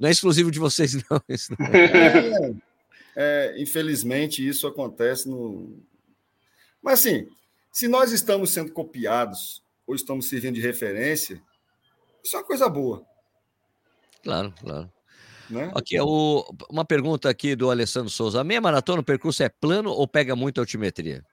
Não 0.00 0.08
é 0.08 0.10
exclusivo 0.10 0.50
de 0.50 0.58
vocês, 0.58 0.94
não. 1.10 1.22
não 1.58 1.66
é. 1.72 2.54
É, 3.16 3.54
infelizmente, 3.62 4.46
isso 4.46 4.66
acontece 4.66 5.28
no. 5.28 5.78
Mas, 6.82 7.00
assim, 7.00 7.28
se 7.72 7.86
nós 7.86 8.12
estamos 8.12 8.50
sendo 8.50 8.72
copiados 8.72 9.62
ou 9.86 9.94
estamos 9.94 10.28
servindo 10.28 10.56
de 10.56 10.60
referência, 10.60 11.40
isso 12.22 12.36
é 12.36 12.40
uma 12.40 12.46
coisa 12.46 12.68
boa. 12.68 13.04
Claro, 14.22 14.52
claro. 14.60 14.92
Né? 15.48 15.70
Aqui 15.74 15.96
é 15.96 16.02
o, 16.02 16.44
uma 16.70 16.84
pergunta 16.84 17.28
aqui 17.28 17.54
do 17.54 17.70
Alessandro 17.70 18.10
Souza. 18.10 18.40
A 18.40 18.44
meia 18.44 18.60
maratona, 18.60 19.00
o 19.00 19.04
percurso 19.04 19.42
é 19.42 19.48
plano 19.48 19.90
ou 19.90 20.08
pega 20.08 20.34
muita 20.34 20.60
altimetria? 20.60 21.24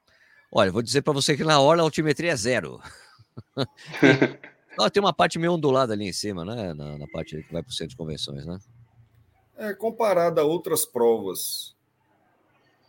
Olha, 0.51 0.71
vou 0.71 0.81
dizer 0.81 1.01
para 1.01 1.13
você 1.13 1.35
que 1.35 1.43
na 1.43 1.59
hora 1.59 1.81
a 1.81 1.83
altimetria 1.83 2.31
é 2.31 2.35
zero. 2.35 2.81
Oh, 4.77 4.89
tem 4.89 5.01
uma 5.01 5.13
parte 5.13 5.37
meio 5.37 5.53
ondulada 5.53 5.93
ali 5.93 6.07
em 6.07 6.13
cima, 6.13 6.45
né? 6.45 6.73
Na, 6.73 6.97
na 6.97 7.07
parte 7.07 7.41
que 7.43 7.51
vai 7.51 7.61
para 7.61 7.69
o 7.69 7.73
centro 7.73 7.89
de 7.89 7.97
convenções, 7.97 8.45
né? 8.45 8.57
É, 9.57 9.73
comparado 9.73 10.39
a 10.39 10.43
outras 10.43 10.85
provas 10.85 11.75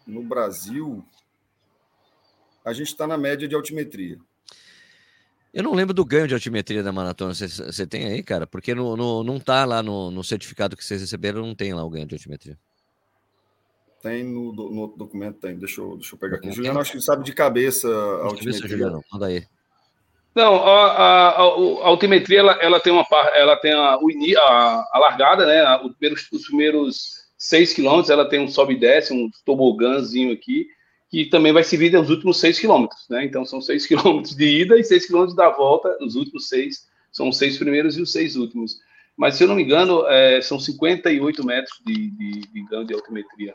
no 0.06 0.22
Brasil, 0.22 1.04
a 2.64 2.72
gente 2.72 2.88
está 2.88 3.06
na 3.06 3.18
média 3.18 3.46
de 3.46 3.54
altimetria. 3.54 4.18
Eu 5.52 5.62
não 5.62 5.74
lembro 5.74 5.92
do 5.92 6.04
ganho 6.04 6.26
de 6.26 6.32
altimetria 6.32 6.82
da 6.82 6.92
maratona. 6.92 7.34
Você 7.34 7.86
tem 7.86 8.06
aí, 8.06 8.22
cara? 8.22 8.46
Porque 8.46 8.74
no, 8.74 8.96
no, 8.96 9.22
não 9.22 9.36
está 9.36 9.64
lá 9.66 9.82
no, 9.82 10.10
no, 10.10 10.24
certificado 10.24 10.76
que 10.76 10.84
vocês 10.84 11.02
receberam, 11.02 11.42
não 11.42 11.54
tem 11.54 11.74
lá 11.74 11.84
o 11.84 11.90
ganho 11.90 12.06
de 12.06 12.14
altimetria. 12.14 12.58
Tem 14.00 14.24
no, 14.24 14.52
no 14.52 14.86
documento, 14.96 15.40
tem. 15.40 15.58
Deixa 15.58 15.80
eu, 15.80 15.96
deixa 15.96 16.14
eu 16.14 16.18
pegar 16.18 16.36
aqui. 16.36 16.50
Juliano, 16.50 16.80
acho 16.80 16.92
que 16.92 17.00
sabe 17.02 17.22
de 17.22 17.34
cabeça 17.34 17.86
a 17.86 18.24
altimetria. 18.24 18.52
Cabeça, 18.52 18.68
Juliano, 18.68 19.04
manda 19.12 19.26
aí. 19.26 19.46
Não, 20.34 20.56
a, 20.64 20.86
a, 20.86 21.28
a, 21.28 21.42
a 21.42 21.86
altimetria 21.86 22.40
ela, 22.40 22.52
ela, 22.60 22.80
tem 22.80 22.92
uma 22.92 23.06
ela 23.34 23.56
tem 23.56 23.72
a, 23.72 23.98
a, 24.92 24.98
largada, 24.98 25.44
né? 25.44 25.62
Os 25.84 25.92
primeiros, 25.94 26.28
os 26.32 26.46
primeiros 26.46 27.12
6 27.36 27.72
quilômetros 27.74 28.10
ela 28.10 28.28
tem 28.28 28.40
um 28.40 28.48
sobe 28.48 28.74
e 28.74 28.78
desce, 28.78 29.12
um 29.12 29.28
tobogãzinho 29.44 30.32
aqui, 30.32 30.66
que 31.10 31.26
também 31.26 31.52
vai 31.52 31.62
servir 31.62 31.92
nos 31.92 32.08
últimos 32.08 32.40
6 32.40 32.58
quilômetros, 32.58 33.06
né? 33.10 33.24
Então 33.24 33.44
são 33.44 33.60
6 33.60 33.84
quilômetros 33.86 34.34
de 34.34 34.60
ida 34.62 34.78
e 34.78 34.84
6 34.84 35.06
quilômetros 35.06 35.36
da 35.36 35.50
volta, 35.50 35.96
os 36.00 36.14
últimos 36.14 36.48
6 36.48 36.88
são 37.12 37.28
os 37.28 37.36
6 37.36 37.58
primeiros 37.58 37.98
e 37.98 38.02
os 38.02 38.10
6 38.10 38.36
últimos. 38.36 38.78
Mas 39.14 39.34
se 39.34 39.44
eu 39.44 39.48
não 39.48 39.54
me 39.54 39.62
engano, 39.62 40.06
é, 40.06 40.40
são 40.40 40.58
58 40.58 41.44
metros 41.44 41.78
de, 41.84 42.10
de, 42.10 42.40
de 42.40 42.64
ganho 42.70 42.86
de 42.86 42.94
altimetria. 42.94 43.54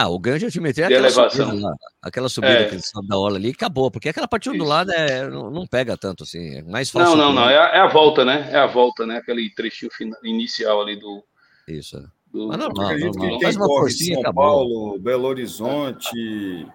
Ah, 0.00 0.08
o 0.08 0.18
ganho 0.18 0.38
de 0.38 0.46
altimetria 0.46 0.84
é 0.84 0.86
aquela 0.86 1.08
elevação. 1.08 1.46
subida, 1.46 1.68
lá, 1.68 1.74
aquela 2.00 2.28
subida 2.30 2.54
é. 2.54 2.68
que 2.70 2.80
sobe 2.80 3.06
da 3.06 3.18
hora 3.18 3.34
ali, 3.34 3.50
acabou, 3.50 3.90
porque 3.90 4.08
aquela 4.08 4.26
parte 4.26 4.50
do 4.50 4.64
lado 4.64 4.90
é, 4.92 5.28
não, 5.28 5.50
não, 5.50 5.66
pega 5.66 5.94
tanto 5.94 6.24
assim, 6.24 6.56
é 6.56 6.62
mais 6.62 6.88
fácil. 6.88 7.18
Não, 7.18 7.26
não, 7.26 7.32
não, 7.34 7.50
é 7.50 7.58
a, 7.58 7.76
é 7.76 7.80
a, 7.80 7.86
volta, 7.86 8.24
né? 8.24 8.48
É 8.50 8.56
a 8.56 8.66
volta, 8.66 9.04
né? 9.04 9.18
Aquele 9.18 9.50
trechinho 9.50 9.92
final, 9.92 10.18
inicial 10.24 10.80
ali 10.80 10.98
do. 10.98 11.22
Isso. 11.68 11.98
É. 11.98 12.00
Do, 12.32 12.48
Mas 12.48 12.56
normal, 12.56 12.98
normal. 12.98 13.38
Que 13.40 13.44
uma 13.44 13.66
forcinha, 13.66 14.14
São 14.14 14.22
acabou. 14.22 14.42
Paulo, 14.42 14.98
Belo 14.98 15.28
Horizonte, 15.28 16.66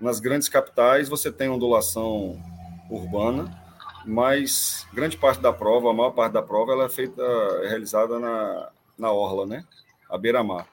nas 0.00 0.18
grandes 0.18 0.48
capitais 0.48 1.08
você 1.08 1.30
tem 1.30 1.48
ondulação 1.48 2.42
urbana, 2.90 3.56
mas 4.04 4.84
grande 4.92 5.16
parte 5.16 5.40
da 5.40 5.52
prova, 5.52 5.90
a 5.90 5.94
maior 5.94 6.10
parte 6.10 6.32
da 6.32 6.42
prova, 6.42 6.72
ela 6.72 6.86
é 6.86 6.88
feita, 6.88 7.22
é 7.62 7.68
realizada 7.68 8.18
na, 8.18 8.68
na 8.98 9.12
orla, 9.12 9.46
né? 9.46 9.64
A 10.10 10.18
beira-mar. 10.18 10.66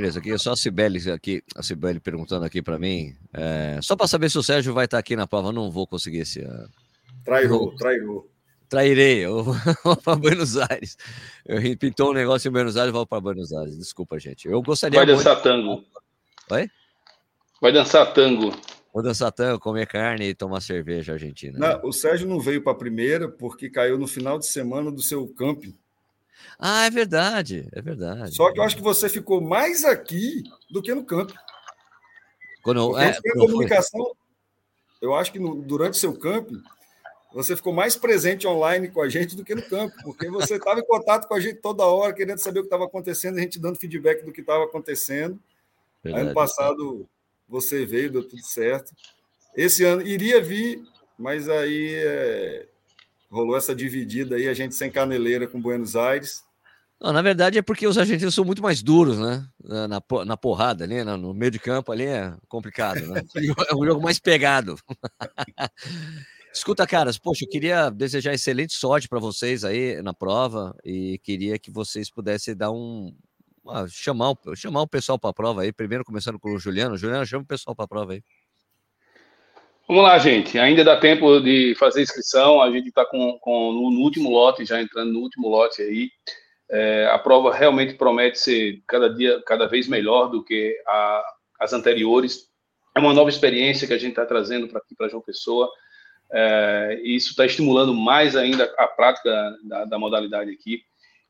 Beleza, 0.00 0.18
aqui 0.18 0.32
é 0.32 0.38
só 0.38 0.52
a 0.52 0.56
Cibele 0.56 0.98
aqui, 1.10 1.42
a 1.54 1.62
Cibele 1.62 2.00
perguntando 2.00 2.46
aqui 2.46 2.62
para 2.62 2.78
mim, 2.78 3.14
é, 3.34 3.78
só 3.82 3.94
para 3.94 4.06
saber 4.06 4.30
se 4.30 4.38
o 4.38 4.42
Sérgio 4.42 4.72
vai 4.72 4.86
estar 4.86 4.96
aqui 4.96 5.14
na 5.14 5.26
prova, 5.26 5.48
eu 5.48 5.52
não 5.52 5.70
vou 5.70 5.86
conseguir 5.86 6.20
esse 6.20 6.40
ano. 6.40 6.70
Trairou, 7.22 7.76
trairou. 7.76 8.30
Trairei, 8.66 9.18
eu 9.18 9.44
vou 9.44 9.54
para 10.02 10.16
Buenos 10.16 10.56
Aires. 10.56 10.96
Eu 11.44 11.60
pintou 11.76 12.12
um 12.12 12.14
negócio 12.14 12.48
em 12.48 12.50
Buenos 12.50 12.78
Aires, 12.78 12.88
e 12.88 12.92
vou 12.92 13.06
para 13.06 13.20
Buenos 13.20 13.52
Aires. 13.52 13.76
Desculpa, 13.76 14.18
gente. 14.18 14.48
Eu 14.48 14.62
gostaria 14.62 15.00
Vai 15.00 15.06
dançar 15.06 15.34
muito... 15.34 15.42
tango. 15.42 15.84
Oi? 16.50 16.70
Vai 17.60 17.72
dançar 17.72 18.10
tango. 18.14 18.56
Vou 18.94 19.02
dançar 19.02 19.30
tango, 19.30 19.60
comer 19.60 19.86
carne 19.86 20.30
e 20.30 20.34
tomar 20.34 20.62
cerveja 20.62 21.12
argentina. 21.12 21.58
Não, 21.58 21.68
né? 21.68 21.80
O 21.84 21.92
Sérgio 21.92 22.26
não 22.26 22.40
veio 22.40 22.62
para 22.62 22.72
a 22.72 22.76
primeira 22.76 23.28
porque 23.28 23.68
caiu 23.68 23.98
no 23.98 24.06
final 24.06 24.38
de 24.38 24.46
semana 24.46 24.90
do 24.90 25.02
seu 25.02 25.28
camping. 25.28 25.78
Ah, 26.58 26.84
é 26.84 26.90
verdade, 26.90 27.68
é 27.72 27.80
verdade. 27.80 28.34
Só 28.34 28.52
que 28.52 28.60
eu 28.60 28.64
acho 28.64 28.76
que 28.76 28.82
você 28.82 29.08
ficou 29.08 29.40
mais 29.40 29.84
aqui 29.84 30.42
do 30.70 30.82
que 30.82 30.94
no 30.94 31.04
campo. 31.04 31.32
Quando 32.62 32.98
é, 32.98 33.10
a 33.10 33.32
comunicação, 33.32 34.04
foi. 34.04 34.14
eu 35.00 35.14
acho 35.14 35.32
que 35.32 35.38
no, 35.38 35.62
durante 35.62 35.96
seu 35.96 36.12
campo, 36.12 36.52
você 37.32 37.56
ficou 37.56 37.72
mais 37.72 37.96
presente 37.96 38.46
online 38.46 38.88
com 38.88 39.00
a 39.00 39.08
gente 39.08 39.36
do 39.36 39.44
que 39.44 39.54
no 39.54 39.62
campo, 39.62 39.94
porque 40.02 40.28
você 40.28 40.56
estava 40.56 40.80
em 40.80 40.86
contato 40.86 41.28
com 41.28 41.34
a 41.34 41.40
gente 41.40 41.56
toda 41.56 41.84
hora, 41.84 42.12
querendo 42.12 42.38
saber 42.38 42.60
o 42.60 42.62
que 42.62 42.66
estava 42.66 42.84
acontecendo, 42.84 43.38
a 43.38 43.40
gente 43.40 43.58
dando 43.58 43.78
feedback 43.78 44.24
do 44.24 44.32
que 44.32 44.40
estava 44.40 44.64
acontecendo. 44.64 45.38
Verdade, 46.02 46.26
ano 46.26 46.34
passado 46.34 47.08
você 47.48 47.86
veio, 47.86 48.10
deu 48.10 48.28
tudo 48.28 48.42
certo. 48.42 48.92
Esse 49.56 49.84
ano 49.84 50.02
iria 50.02 50.42
vir, 50.42 50.82
mas 51.18 51.48
aí 51.48 51.94
é, 51.94 52.68
rolou 53.30 53.56
essa 53.56 53.74
dividida 53.74 54.36
aí, 54.36 54.48
a 54.48 54.54
gente 54.54 54.74
sem 54.74 54.90
caneleira 54.90 55.46
com 55.46 55.60
Buenos 55.60 55.96
Aires. 55.96 56.42
Não, 57.00 57.14
na 57.14 57.22
verdade 57.22 57.56
é 57.56 57.62
porque 57.62 57.86
os 57.86 57.96
argentinos 57.96 58.34
são 58.34 58.44
muito 58.44 58.62
mais 58.62 58.82
duros, 58.82 59.18
né? 59.18 59.46
Na, 59.64 60.02
na 60.26 60.36
porrada 60.36 60.84
ali, 60.84 61.02
no 61.02 61.32
meio 61.32 61.50
de 61.50 61.58
campo 61.58 61.90
ali 61.90 62.04
é 62.04 62.34
complicado, 62.46 63.00
né? 63.06 63.22
É 63.70 63.74
um 63.74 63.86
jogo 63.86 64.02
mais 64.02 64.18
pegado. 64.18 64.76
Escuta, 66.52 66.86
caras, 66.86 67.16
poxa, 67.16 67.44
eu 67.44 67.48
queria 67.48 67.90
desejar 67.90 68.34
excelente 68.34 68.74
sorte 68.74 69.08
para 69.08 69.20
vocês 69.20 69.64
aí 69.64 70.02
na 70.02 70.12
prova 70.12 70.76
e 70.84 71.18
queria 71.22 71.58
que 71.58 71.70
vocês 71.70 72.10
pudessem 72.10 72.56
dar 72.56 72.72
um. 72.72 73.14
chamar, 73.88 74.34
chamar 74.56 74.82
o 74.82 74.88
pessoal 74.88 75.18
para 75.18 75.30
a 75.30 75.34
prova 75.34 75.62
aí, 75.62 75.72
primeiro 75.72 76.04
começando 76.04 76.38
com 76.40 76.52
o 76.52 76.58
Juliano. 76.58 76.98
Juliano, 76.98 77.24
chama 77.24 77.44
o 77.44 77.46
pessoal 77.46 77.74
para 77.74 77.84
a 77.84 77.88
prova 77.88 78.12
aí. 78.14 78.22
Vamos 79.90 80.04
lá, 80.04 80.16
gente. 80.18 80.56
Ainda 80.56 80.84
dá 80.84 80.96
tempo 80.96 81.40
de 81.40 81.74
fazer 81.74 82.02
inscrição. 82.02 82.62
A 82.62 82.70
gente 82.70 82.90
está 82.90 83.04
com, 83.04 83.36
com, 83.40 83.72
no 83.72 84.02
último 84.02 84.30
lote, 84.30 84.64
já 84.64 84.80
entrando 84.80 85.12
no 85.12 85.18
último 85.18 85.48
lote 85.48 85.82
aí. 85.82 86.08
É, 86.70 87.08
a 87.10 87.18
prova 87.18 87.52
realmente 87.52 87.94
promete 87.94 88.38
ser 88.38 88.80
cada 88.86 89.12
dia, 89.12 89.42
cada 89.44 89.66
vez 89.66 89.88
melhor 89.88 90.28
do 90.28 90.44
que 90.44 90.80
a, 90.86 91.24
as 91.58 91.72
anteriores. 91.72 92.46
É 92.96 93.00
uma 93.00 93.12
nova 93.12 93.30
experiência 93.30 93.84
que 93.84 93.92
a 93.92 93.98
gente 93.98 94.10
está 94.10 94.24
trazendo 94.24 94.68
para 94.68 94.78
aqui, 94.78 94.94
para 94.94 95.08
João 95.08 95.24
Pessoa. 95.24 95.68
É, 96.32 97.00
isso 97.02 97.30
está 97.30 97.44
estimulando 97.44 97.92
mais 97.92 98.36
ainda 98.36 98.72
a 98.78 98.86
prática 98.86 99.56
da, 99.64 99.86
da 99.86 99.98
modalidade 99.98 100.52
aqui. 100.52 100.82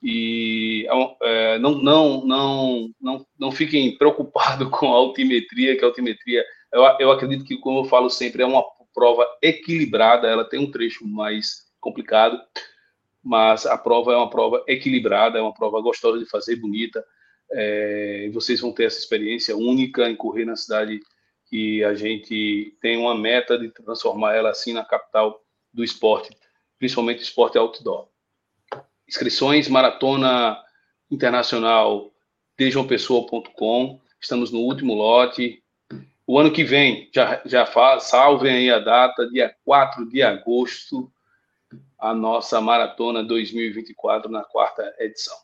E 0.02 0.86
é, 1.22 1.58
não, 1.58 1.76
não, 1.76 2.26
não, 2.26 2.90
não, 3.00 3.26
não 3.38 3.50
fiquem 3.50 3.96
preocupados 3.96 4.68
com 4.78 4.92
a 4.92 4.96
altimetria, 4.96 5.78
que 5.78 5.82
a 5.82 5.88
altimetria, 5.88 6.44
eu, 6.72 6.82
eu 6.98 7.10
acredito 7.10 7.44
que, 7.44 7.58
como 7.58 7.80
eu 7.80 7.84
falo 7.84 8.08
sempre, 8.08 8.42
é 8.42 8.46
uma 8.46 8.64
prova 8.94 9.26
equilibrada, 9.42 10.28
ela 10.28 10.44
tem 10.44 10.60
um 10.60 10.70
trecho 10.70 11.06
mais 11.06 11.70
complicado, 11.80 12.40
mas 13.22 13.66
a 13.66 13.76
prova 13.76 14.12
é 14.12 14.16
uma 14.16 14.30
prova 14.30 14.64
equilibrada, 14.66 15.38
é 15.38 15.42
uma 15.42 15.54
prova 15.54 15.80
gostosa 15.80 16.18
de 16.18 16.26
fazer, 16.26 16.56
bonita. 16.56 17.04
É, 17.52 18.30
vocês 18.32 18.60
vão 18.60 18.72
ter 18.72 18.84
essa 18.84 18.98
experiência 18.98 19.56
única 19.56 20.08
em 20.08 20.16
correr 20.16 20.44
na 20.44 20.56
cidade 20.56 21.00
que 21.46 21.82
a 21.82 21.94
gente 21.94 22.76
tem 22.80 22.96
uma 22.96 23.14
meta 23.14 23.58
de 23.58 23.70
transformar 23.70 24.34
ela 24.34 24.50
assim 24.50 24.72
na 24.72 24.84
capital 24.84 25.40
do 25.72 25.82
esporte, 25.82 26.30
principalmente 26.78 27.22
esporte 27.22 27.58
outdoor. 27.58 28.08
Inscrições 29.08 29.68
Maratona 29.68 30.56
Internacional 31.10 32.12
dejoaopessoa.com. 32.56 34.00
Estamos 34.20 34.52
no 34.52 34.60
último 34.60 34.94
lote. 34.94 35.60
O 36.30 36.38
ano 36.38 36.52
que 36.52 36.62
vem, 36.62 37.10
já, 37.12 37.42
já 37.44 37.66
fala, 37.66 37.98
salvem 37.98 38.52
aí 38.52 38.70
a 38.70 38.78
data, 38.78 39.28
dia 39.28 39.52
4 39.64 40.08
de 40.08 40.22
agosto, 40.22 41.12
a 41.98 42.14
nossa 42.14 42.60
maratona 42.60 43.24
2024 43.24 44.30
na 44.30 44.44
quarta 44.44 44.94
edição. 45.00 45.36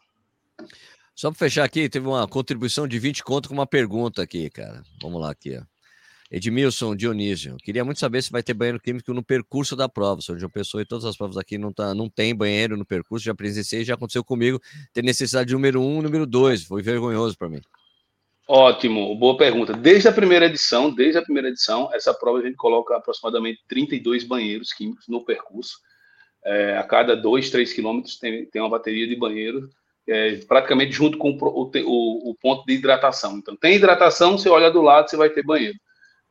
Só 1.13 1.29
para 1.33 1.39
fechar 1.41 1.65
aqui, 1.65 1.89
teve 1.89 2.07
uma 2.07 2.29
contribuição 2.29 2.87
de 2.87 3.01
20 3.01 3.25
conto 3.25 3.49
com 3.49 3.55
uma 3.55 3.67
pergunta 3.67 4.23
aqui, 4.23 4.49
cara. 4.49 4.85
Vamos 5.03 5.21
lá 5.21 5.33
aqui, 5.33 5.59
ó. 5.59 5.63
Edmilson 6.31 6.95
Dionísio, 6.95 7.57
queria 7.57 7.85
muito 7.85 7.99
saber 7.99 8.23
se 8.23 8.31
vai 8.31 8.45
ter 8.45 8.55
banheiro 8.55 8.79
químico 8.79 9.13
no 9.13 9.25
percurso 9.25 9.75
da 9.75 9.89
prova. 9.89 10.21
Sou 10.21 10.39
João 10.39 10.51
Pessoa 10.51 10.83
e 10.83 10.87
todas 10.87 11.05
as 11.05 11.17
provas 11.17 11.37
aqui 11.37 11.59
não, 11.59 11.73
tá, 11.73 11.97
não 11.97 12.09
tem 12.09 12.33
banheiro 12.33 12.77
no 12.77 12.87
percurso, 12.87 13.25
já 13.25 13.35
presenciei, 13.35 13.85
já 13.85 13.95
aconteceu 13.95 14.23
comigo 14.23 14.63
ter 14.93 15.03
necessidade 15.03 15.49
de 15.49 15.55
número 15.55 15.83
um, 15.83 16.01
número 16.01 16.25
dois. 16.25 16.63
Foi 16.63 16.81
vergonhoso 16.81 17.37
para 17.37 17.49
mim. 17.49 17.61
Ótimo, 18.49 19.13
boa 19.17 19.37
pergunta. 19.37 19.73
Desde 19.73 20.07
a 20.07 20.13
primeira 20.13 20.47
edição, 20.47 20.95
desde 20.95 21.19
a 21.19 21.23
primeira 21.23 21.49
edição, 21.49 21.93
essa 21.93 22.15
prova 22.15 22.39
a 22.39 22.43
gente 22.43 22.55
coloca 22.55 22.97
aproximadamente 22.97 23.61
32 23.67 24.23
banheiros 24.23 24.73
químicos 24.73 25.09
no 25.09 25.25
percurso. 25.25 25.79
É, 26.45 26.79
a 26.79 26.85
cada 26.85 27.17
2, 27.17 27.51
3 27.51 27.73
quilômetros 27.73 28.19
tem, 28.21 28.47
tem 28.47 28.63
uma 28.63 28.71
bateria 28.71 29.05
de 29.09 29.17
banheiro, 29.17 29.69
é, 30.09 30.37
praticamente 30.47 30.93
junto 30.93 31.19
com 31.19 31.33
o, 31.33 31.37
o, 31.41 32.31
o, 32.31 32.35
ponto 32.37 32.65
de 32.65 32.75
hidratação. 32.75 33.37
Então, 33.37 33.57
tem 33.57 33.75
hidratação, 33.75 34.39
você 34.39 34.49
olha 34.49 34.71
do 34.71 34.81
lado, 34.81 35.11
você 35.11 35.17
vai 35.17 35.29
ter 35.29 35.43
banheiro. 35.43 35.77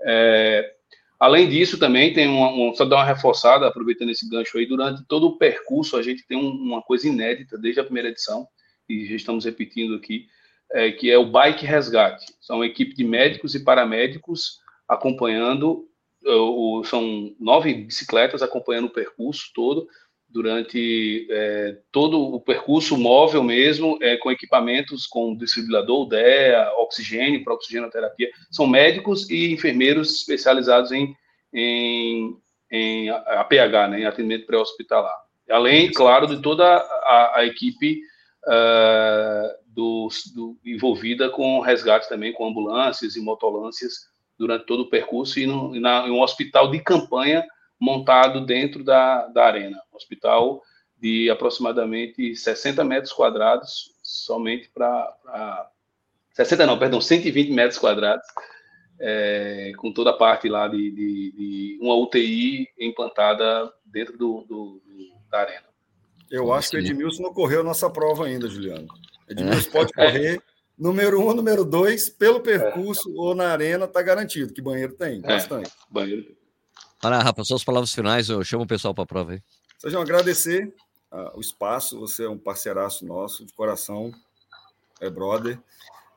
É, 0.02 0.72
além 1.20 1.50
disso, 1.50 1.78
também 1.78 2.14
tem 2.14 2.30
uma, 2.30 2.74
só 2.76 2.86
dar 2.86 2.96
uma 2.96 3.06
reforçada, 3.06 3.68
aproveitando 3.68 4.12
esse 4.12 4.30
gancho 4.30 4.58
aí, 4.58 4.66
durante 4.66 5.06
todo 5.06 5.28
o 5.28 5.38
percurso 5.38 5.98
a 5.98 6.02
gente 6.02 6.26
tem 6.26 6.38
um, 6.38 6.50
uma 6.50 6.82
coisa 6.82 7.10
inédita 7.10 7.58
desde 7.58 7.82
a 7.82 7.84
primeira 7.84 8.08
edição, 8.08 8.48
e 8.88 9.06
já 9.06 9.18
estamos 9.18 9.44
repetindo 9.44 9.96
aqui, 9.96 10.28
é, 10.72 10.92
que 10.92 11.10
é 11.12 11.18
o 11.18 11.26
Bike 11.26 11.66
Resgate. 11.66 12.26
São 12.42 12.58
uma 12.58 12.66
equipe 12.66 12.96
de 12.96 13.04
médicos 13.04 13.56
e 13.56 13.64
paramédicos 13.64 14.60
acompanhando, 14.88 15.88
o, 16.24 16.84
são 16.84 17.36
nove 17.40 17.74
bicicletas 17.74 18.42
acompanhando 18.42 18.86
o 18.86 18.94
percurso 18.94 19.52
todo, 19.54 19.88
durante 20.36 21.28
é, 21.32 21.78
todo 21.94 22.20
o 22.20 22.42
percurso 22.42 22.98
móvel 22.98 23.42
mesmo, 23.42 23.98
é, 24.02 24.18
com 24.18 24.30
equipamentos 24.30 25.08
com 25.08 25.34
distribuidor, 25.34 26.10
DEA, 26.10 26.74
oxigênio 26.78 27.42
para 27.42 27.54
oxigenoterapia. 27.54 28.30
São 28.52 28.68
médicos 28.68 29.30
e 29.30 29.54
enfermeiros 29.54 30.14
especializados 30.14 30.92
em, 30.92 31.16
em, 31.54 32.36
em 32.70 33.10
APH, 33.10 33.90
né, 33.92 34.02
em 34.02 34.06
atendimento 34.06 34.46
pré-hospitalar. 34.46 35.16
Além, 35.50 35.90
claro, 35.90 36.28
de 36.28 36.42
toda 36.42 36.66
a, 36.66 37.40
a 37.40 37.46
equipe 37.46 38.02
uh, 38.48 39.56
do, 39.68 40.08
do, 40.34 40.58
envolvida 40.66 41.30
com 41.30 41.60
resgate 41.60 42.08
também, 42.08 42.34
com 42.34 42.48
ambulâncias 42.48 43.16
e 43.16 43.22
motolâncias 43.22 44.08
durante 44.38 44.66
todo 44.66 44.82
o 44.82 44.90
percurso 44.90 45.40
e, 45.40 45.46
no, 45.46 45.76
e 45.76 45.80
na, 45.80 46.08
em 46.08 46.12
um 46.12 46.22
hospital 46.22 46.70
de 46.70 46.80
campanha 46.80 47.46
montado 47.80 48.46
dentro 48.46 48.84
da, 48.84 49.28
da 49.28 49.46
arena. 49.46 49.78
Um 49.92 49.96
hospital 49.96 50.62
de 50.98 51.30
aproximadamente 51.30 52.36
60 52.36 52.84
metros 52.84 53.14
quadrados, 53.14 53.92
somente 54.02 54.70
para. 54.74 55.70
60 56.34 56.66
não, 56.66 56.78
perdão, 56.78 57.00
120 57.00 57.52
metros 57.52 57.80
quadrados, 57.80 58.26
é, 59.00 59.72
com 59.78 59.92
toda 59.92 60.10
a 60.10 60.18
parte 60.18 60.50
lá 60.50 60.68
de, 60.68 60.92
de, 60.92 61.32
de, 61.32 61.80
uma 61.82 61.96
UTI 61.96 62.68
implantada 62.78 63.72
dentro 63.86 64.18
do, 64.18 64.42
do, 64.42 64.82
do 64.86 65.16
da 65.30 65.40
arena. 65.40 65.75
Eu 66.30 66.52
acho 66.54 66.72
que 66.72 66.78
o 66.78 66.80
Edmilson 66.80 67.24
não 67.24 67.34
correu 67.34 67.64
nossa 67.64 67.90
prova 67.90 68.26
ainda, 68.26 68.48
Juliano. 68.50 68.88
Edmilson 69.30 69.70
pode 69.72 69.92
correr 69.94 70.42
número 70.78 71.22
um, 71.22 71.34
número 71.34 71.64
dois, 71.64 72.10
pelo 72.10 72.42
percurso 72.42 73.10
é. 73.10 73.14
ou 73.16 73.34
na 73.34 73.50
arena, 73.50 73.86
está 73.86 74.02
garantido 74.02 74.54
que 74.54 74.62
banheiro 74.62 74.94
tem, 74.94 75.20
é, 75.24 75.28
bastante. 75.28 75.72
Banheiro 75.90 76.24
tem. 76.24 76.38
Para, 77.02 77.20
Rafa, 77.20 77.44
suas 77.44 77.64
palavras 77.64 77.94
finais, 77.94 78.30
eu 78.30 78.44
chamo 78.44 78.64
o 78.64 78.68
pessoal 78.68 78.94
para 78.94 79.04
a 79.04 79.08
prova 79.08 79.34
aí. 79.34 79.42
Sejam 79.78 80.02
agradecer 80.02 80.74
uh, 81.12 81.38
o 81.38 81.42
espaço, 81.42 82.00
você 82.00 82.26
é 82.26 82.30
um 82.30 82.38
parceiraço 82.38 83.06
nosso, 83.06 83.46
de 83.46 83.54
coração, 83.54 84.12
é 85.00 85.10
brother. 85.10 85.60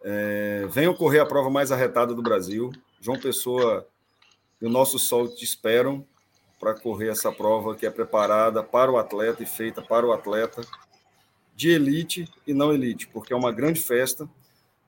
É, 0.03 0.67
venham 0.71 0.95
correr 0.95 1.19
a 1.19 1.27
prova 1.27 1.51
mais 1.51 1.73
arretada 1.73 2.15
do 2.15 2.23
Brasil. 2.23 2.71
João 3.01 3.19
Pessoa 3.19 3.87
e 4.63 4.67
o 4.67 4.71
nosso 4.71 4.99
sol 4.99 5.29
te 5.29 5.45
esperam 5.45 6.07
para 6.59 6.75
correr 6.75 7.09
essa 7.09 7.31
prova 7.31 7.75
que 7.75 7.87
é 7.87 7.91
preparada 7.91 8.63
para 8.63 8.91
o 8.91 8.99
atleta 8.99 9.43
e 9.43 9.47
feita 9.47 9.81
para 9.81 10.07
o 10.07 10.13
atleta 10.13 10.63
de 11.55 11.71
elite 11.71 12.29
e 12.47 12.55
não 12.55 12.73
elite, 12.73 13.09
porque 13.09 13.33
é 13.33 13.37
uma 13.37 13.53
grande 13.53 13.81
festa. 13.81 14.29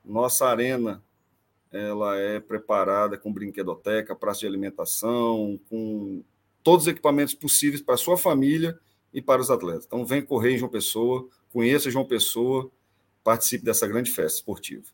Nossa 0.04 0.46
arena 0.46 1.02
ela 1.72 2.16
é 2.16 2.40
preparada 2.40 3.16
com 3.16 3.32
brinquedoteca, 3.32 4.16
praça 4.16 4.40
de 4.40 4.46
alimentação, 4.46 5.58
com 5.68 6.22
todos 6.62 6.86
os 6.86 6.92
equipamentos 6.92 7.34
possíveis 7.34 7.80
para 7.80 7.96
sua 7.96 8.16
família 8.16 8.78
e 9.14 9.22
para 9.22 9.40
os 9.40 9.50
atletas. 9.50 9.84
Então, 9.86 10.04
vem 10.04 10.22
correr 10.22 10.52
em 10.54 10.58
João 10.58 10.70
Pessoa, 10.70 11.28
conheça 11.52 11.90
João 11.90 12.04
Pessoa, 12.04 12.70
participe 13.22 13.64
dessa 13.64 13.86
grande 13.86 14.10
festa 14.10 14.38
esportiva. 14.38 14.84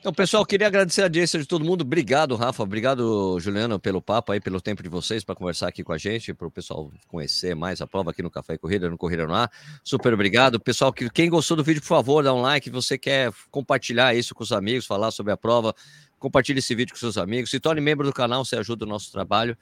Então, 0.00 0.14
pessoal, 0.14 0.46
queria 0.46 0.66
agradecer 0.66 1.02
a 1.02 1.04
audiência 1.04 1.38
de 1.38 1.44
todo 1.44 1.62
mundo. 1.62 1.82
Obrigado, 1.82 2.34
Rafa. 2.34 2.62
Obrigado, 2.62 3.38
Juliano, 3.38 3.78
pelo 3.78 4.00
papo 4.00 4.32
aí, 4.32 4.40
pelo 4.40 4.58
tempo 4.58 4.82
de 4.82 4.88
vocês 4.88 5.22
para 5.22 5.34
conversar 5.34 5.68
aqui 5.68 5.84
com 5.84 5.92
a 5.92 5.98
gente, 5.98 6.32
para 6.32 6.46
o 6.46 6.50
pessoal 6.50 6.90
conhecer 7.06 7.54
mais 7.54 7.82
a 7.82 7.86
prova 7.86 8.10
aqui 8.10 8.22
no 8.22 8.30
Café 8.30 8.54
e 8.54 8.58
Corrida, 8.58 8.88
no 8.88 8.96
Corrida 8.96 9.26
no 9.26 9.34
Ar. 9.34 9.52
Super 9.84 10.14
obrigado. 10.14 10.58
Pessoal, 10.58 10.90
quem 10.90 11.28
gostou 11.28 11.54
do 11.54 11.62
vídeo, 11.62 11.82
por 11.82 11.88
favor, 11.88 12.24
dá 12.24 12.32
um 12.32 12.40
like. 12.40 12.70
Você 12.70 12.96
quer 12.96 13.30
compartilhar 13.50 14.14
isso 14.14 14.34
com 14.34 14.42
os 14.42 14.52
amigos, 14.52 14.86
falar 14.86 15.10
sobre 15.10 15.34
a 15.34 15.36
prova, 15.36 15.74
compartilhe 16.18 16.60
esse 16.60 16.74
vídeo 16.74 16.94
com 16.94 16.98
seus 16.98 17.18
amigos. 17.18 17.50
Se 17.50 17.60
torne 17.60 17.82
membro 17.82 18.06
do 18.06 18.12
canal, 18.12 18.42
você 18.42 18.56
ajuda 18.56 18.86
o 18.86 18.88
nosso 18.88 19.12
trabalho. 19.12 19.54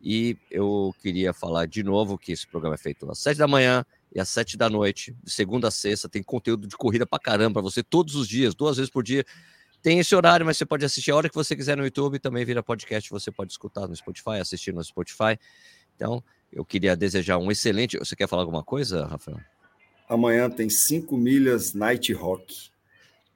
E 0.00 0.38
eu 0.50 0.94
queria 1.02 1.34
falar 1.34 1.66
de 1.66 1.82
novo 1.82 2.16
que 2.16 2.32
esse 2.32 2.46
programa 2.46 2.76
é 2.76 2.78
feito 2.78 3.10
às 3.10 3.18
sete 3.18 3.36
da 3.36 3.46
manhã 3.46 3.84
e 4.14 4.18
às 4.18 4.30
sete 4.30 4.56
da 4.56 4.70
noite, 4.70 5.14
de 5.22 5.30
segunda 5.30 5.68
a 5.68 5.70
sexta. 5.70 6.08
Tem 6.08 6.22
conteúdo 6.22 6.66
de 6.66 6.74
corrida 6.74 7.06
para 7.06 7.18
caramba 7.18 7.60
para 7.60 7.62
você 7.62 7.82
todos 7.82 8.14
os 8.14 8.26
dias, 8.26 8.54
duas 8.54 8.78
vezes 8.78 8.90
por 8.90 9.02
dia 9.02 9.26
tem 9.84 9.98
esse 9.98 10.16
horário, 10.16 10.46
mas 10.46 10.56
você 10.56 10.64
pode 10.64 10.82
assistir 10.82 11.10
a 11.10 11.16
hora 11.16 11.28
que 11.28 11.34
você 11.34 11.54
quiser 11.54 11.76
no 11.76 11.84
YouTube, 11.84 12.18
também 12.18 12.42
vira 12.42 12.62
podcast, 12.62 13.10
você 13.10 13.30
pode 13.30 13.52
escutar 13.52 13.86
no 13.86 13.94
Spotify, 13.94 14.40
assistir 14.40 14.72
no 14.72 14.82
Spotify. 14.82 15.38
Então, 15.94 16.24
eu 16.50 16.64
queria 16.64 16.96
desejar 16.96 17.36
um 17.36 17.50
excelente. 17.50 17.98
Você 17.98 18.16
quer 18.16 18.26
falar 18.26 18.40
alguma 18.40 18.62
coisa, 18.64 19.04
Rafael? 19.04 19.38
Amanhã 20.08 20.48
tem 20.48 20.70
5 20.70 21.14
milhas 21.18 21.74
Night 21.74 22.10
Rock. 22.14 22.70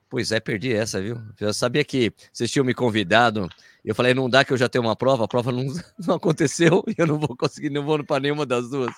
Pois 0.09 0.33
é, 0.33 0.41
perdi 0.41 0.73
essa, 0.73 1.03
viu? 1.03 1.21
Eu 1.39 1.53
sabia 1.53 1.85
que 1.85 2.15
vocês 2.33 2.51
tinham 2.51 2.65
me 2.65 2.73
convidado. 2.73 3.47
Eu 3.85 3.95
falei, 3.95 4.15
não 4.15 4.31
dá 4.31 4.43
que 4.43 4.51
eu 4.51 4.57
já 4.57 4.71
tenho 4.71 4.85
uma 4.85 4.97
prova, 4.97 5.27
a 5.27 5.29
prova 5.29 5.53
não, 5.53 5.67
não 6.01 6.15
aconteceu 6.15 6.83
e 6.87 6.95
eu 6.97 7.07
não 7.07 7.19
vou 7.19 7.37
conseguir, 7.37 7.69
não 7.69 7.85
vou 7.85 8.03
para 8.03 8.23
nenhuma 8.23 8.47
das 8.47 8.71
duas. 8.71 8.95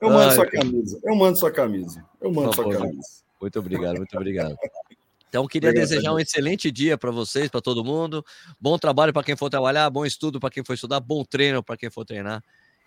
Eu 0.00 0.10
mando 0.10 0.30
Ai, 0.30 0.34
sua 0.36 0.46
camisa, 0.46 1.00
eu 1.02 1.16
mando 1.16 1.36
sua 1.36 1.50
camisa, 1.50 2.06
eu 2.20 2.30
mando 2.30 2.54
sua 2.54 2.70
camisa. 2.70 3.02
Muito 3.40 3.58
obrigado, 3.58 3.96
muito 3.96 4.16
obrigado. 4.16 4.56
Então, 5.28 5.46
queria 5.46 5.70
Obrigado, 5.70 5.88
desejar 5.88 6.12
um 6.12 6.18
excelente 6.18 6.70
dia 6.70 6.96
para 6.96 7.10
vocês, 7.10 7.48
para 7.48 7.60
todo 7.60 7.84
mundo. 7.84 8.24
Bom 8.58 8.78
trabalho 8.78 9.12
para 9.12 9.22
quem 9.22 9.36
for 9.36 9.50
trabalhar, 9.50 9.88
bom 9.90 10.06
estudo 10.06 10.40
para 10.40 10.50
quem 10.50 10.64
for 10.64 10.72
estudar, 10.72 11.00
bom 11.00 11.24
treino 11.24 11.62
para 11.62 11.76
quem 11.76 11.90
for 11.90 12.04
treinar. 12.04 12.42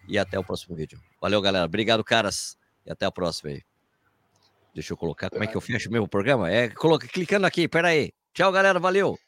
E 0.08 0.18
até 0.18 0.38
o 0.40 0.44
próximo 0.44 0.76
vídeo. 0.76 1.00
Valeu, 1.22 1.40
galera. 1.42 1.66
Obrigado, 1.66 2.04
caras. 2.04 2.58
E 2.86 2.92
até 2.92 3.06
a 3.06 3.12
próxima 3.12 3.52
aí. 3.52 3.62
Deixa 4.74 4.94
eu 4.94 4.98
colocar. 4.98 5.30
Como 5.30 5.44
é 5.44 5.48
que 5.48 5.56
eu 5.56 5.62
fecho 5.62 5.90
o 5.90 5.92
meu 5.92 6.08
programa? 6.08 6.50
É 6.50 6.70
coloca, 6.70 7.08
clicando 7.08 7.46
aqui. 7.46 7.68
Pera 7.68 7.90
aí. 7.90 8.12
Tchau, 8.34 8.52
galera. 8.52 8.80
Valeu. 8.80 9.20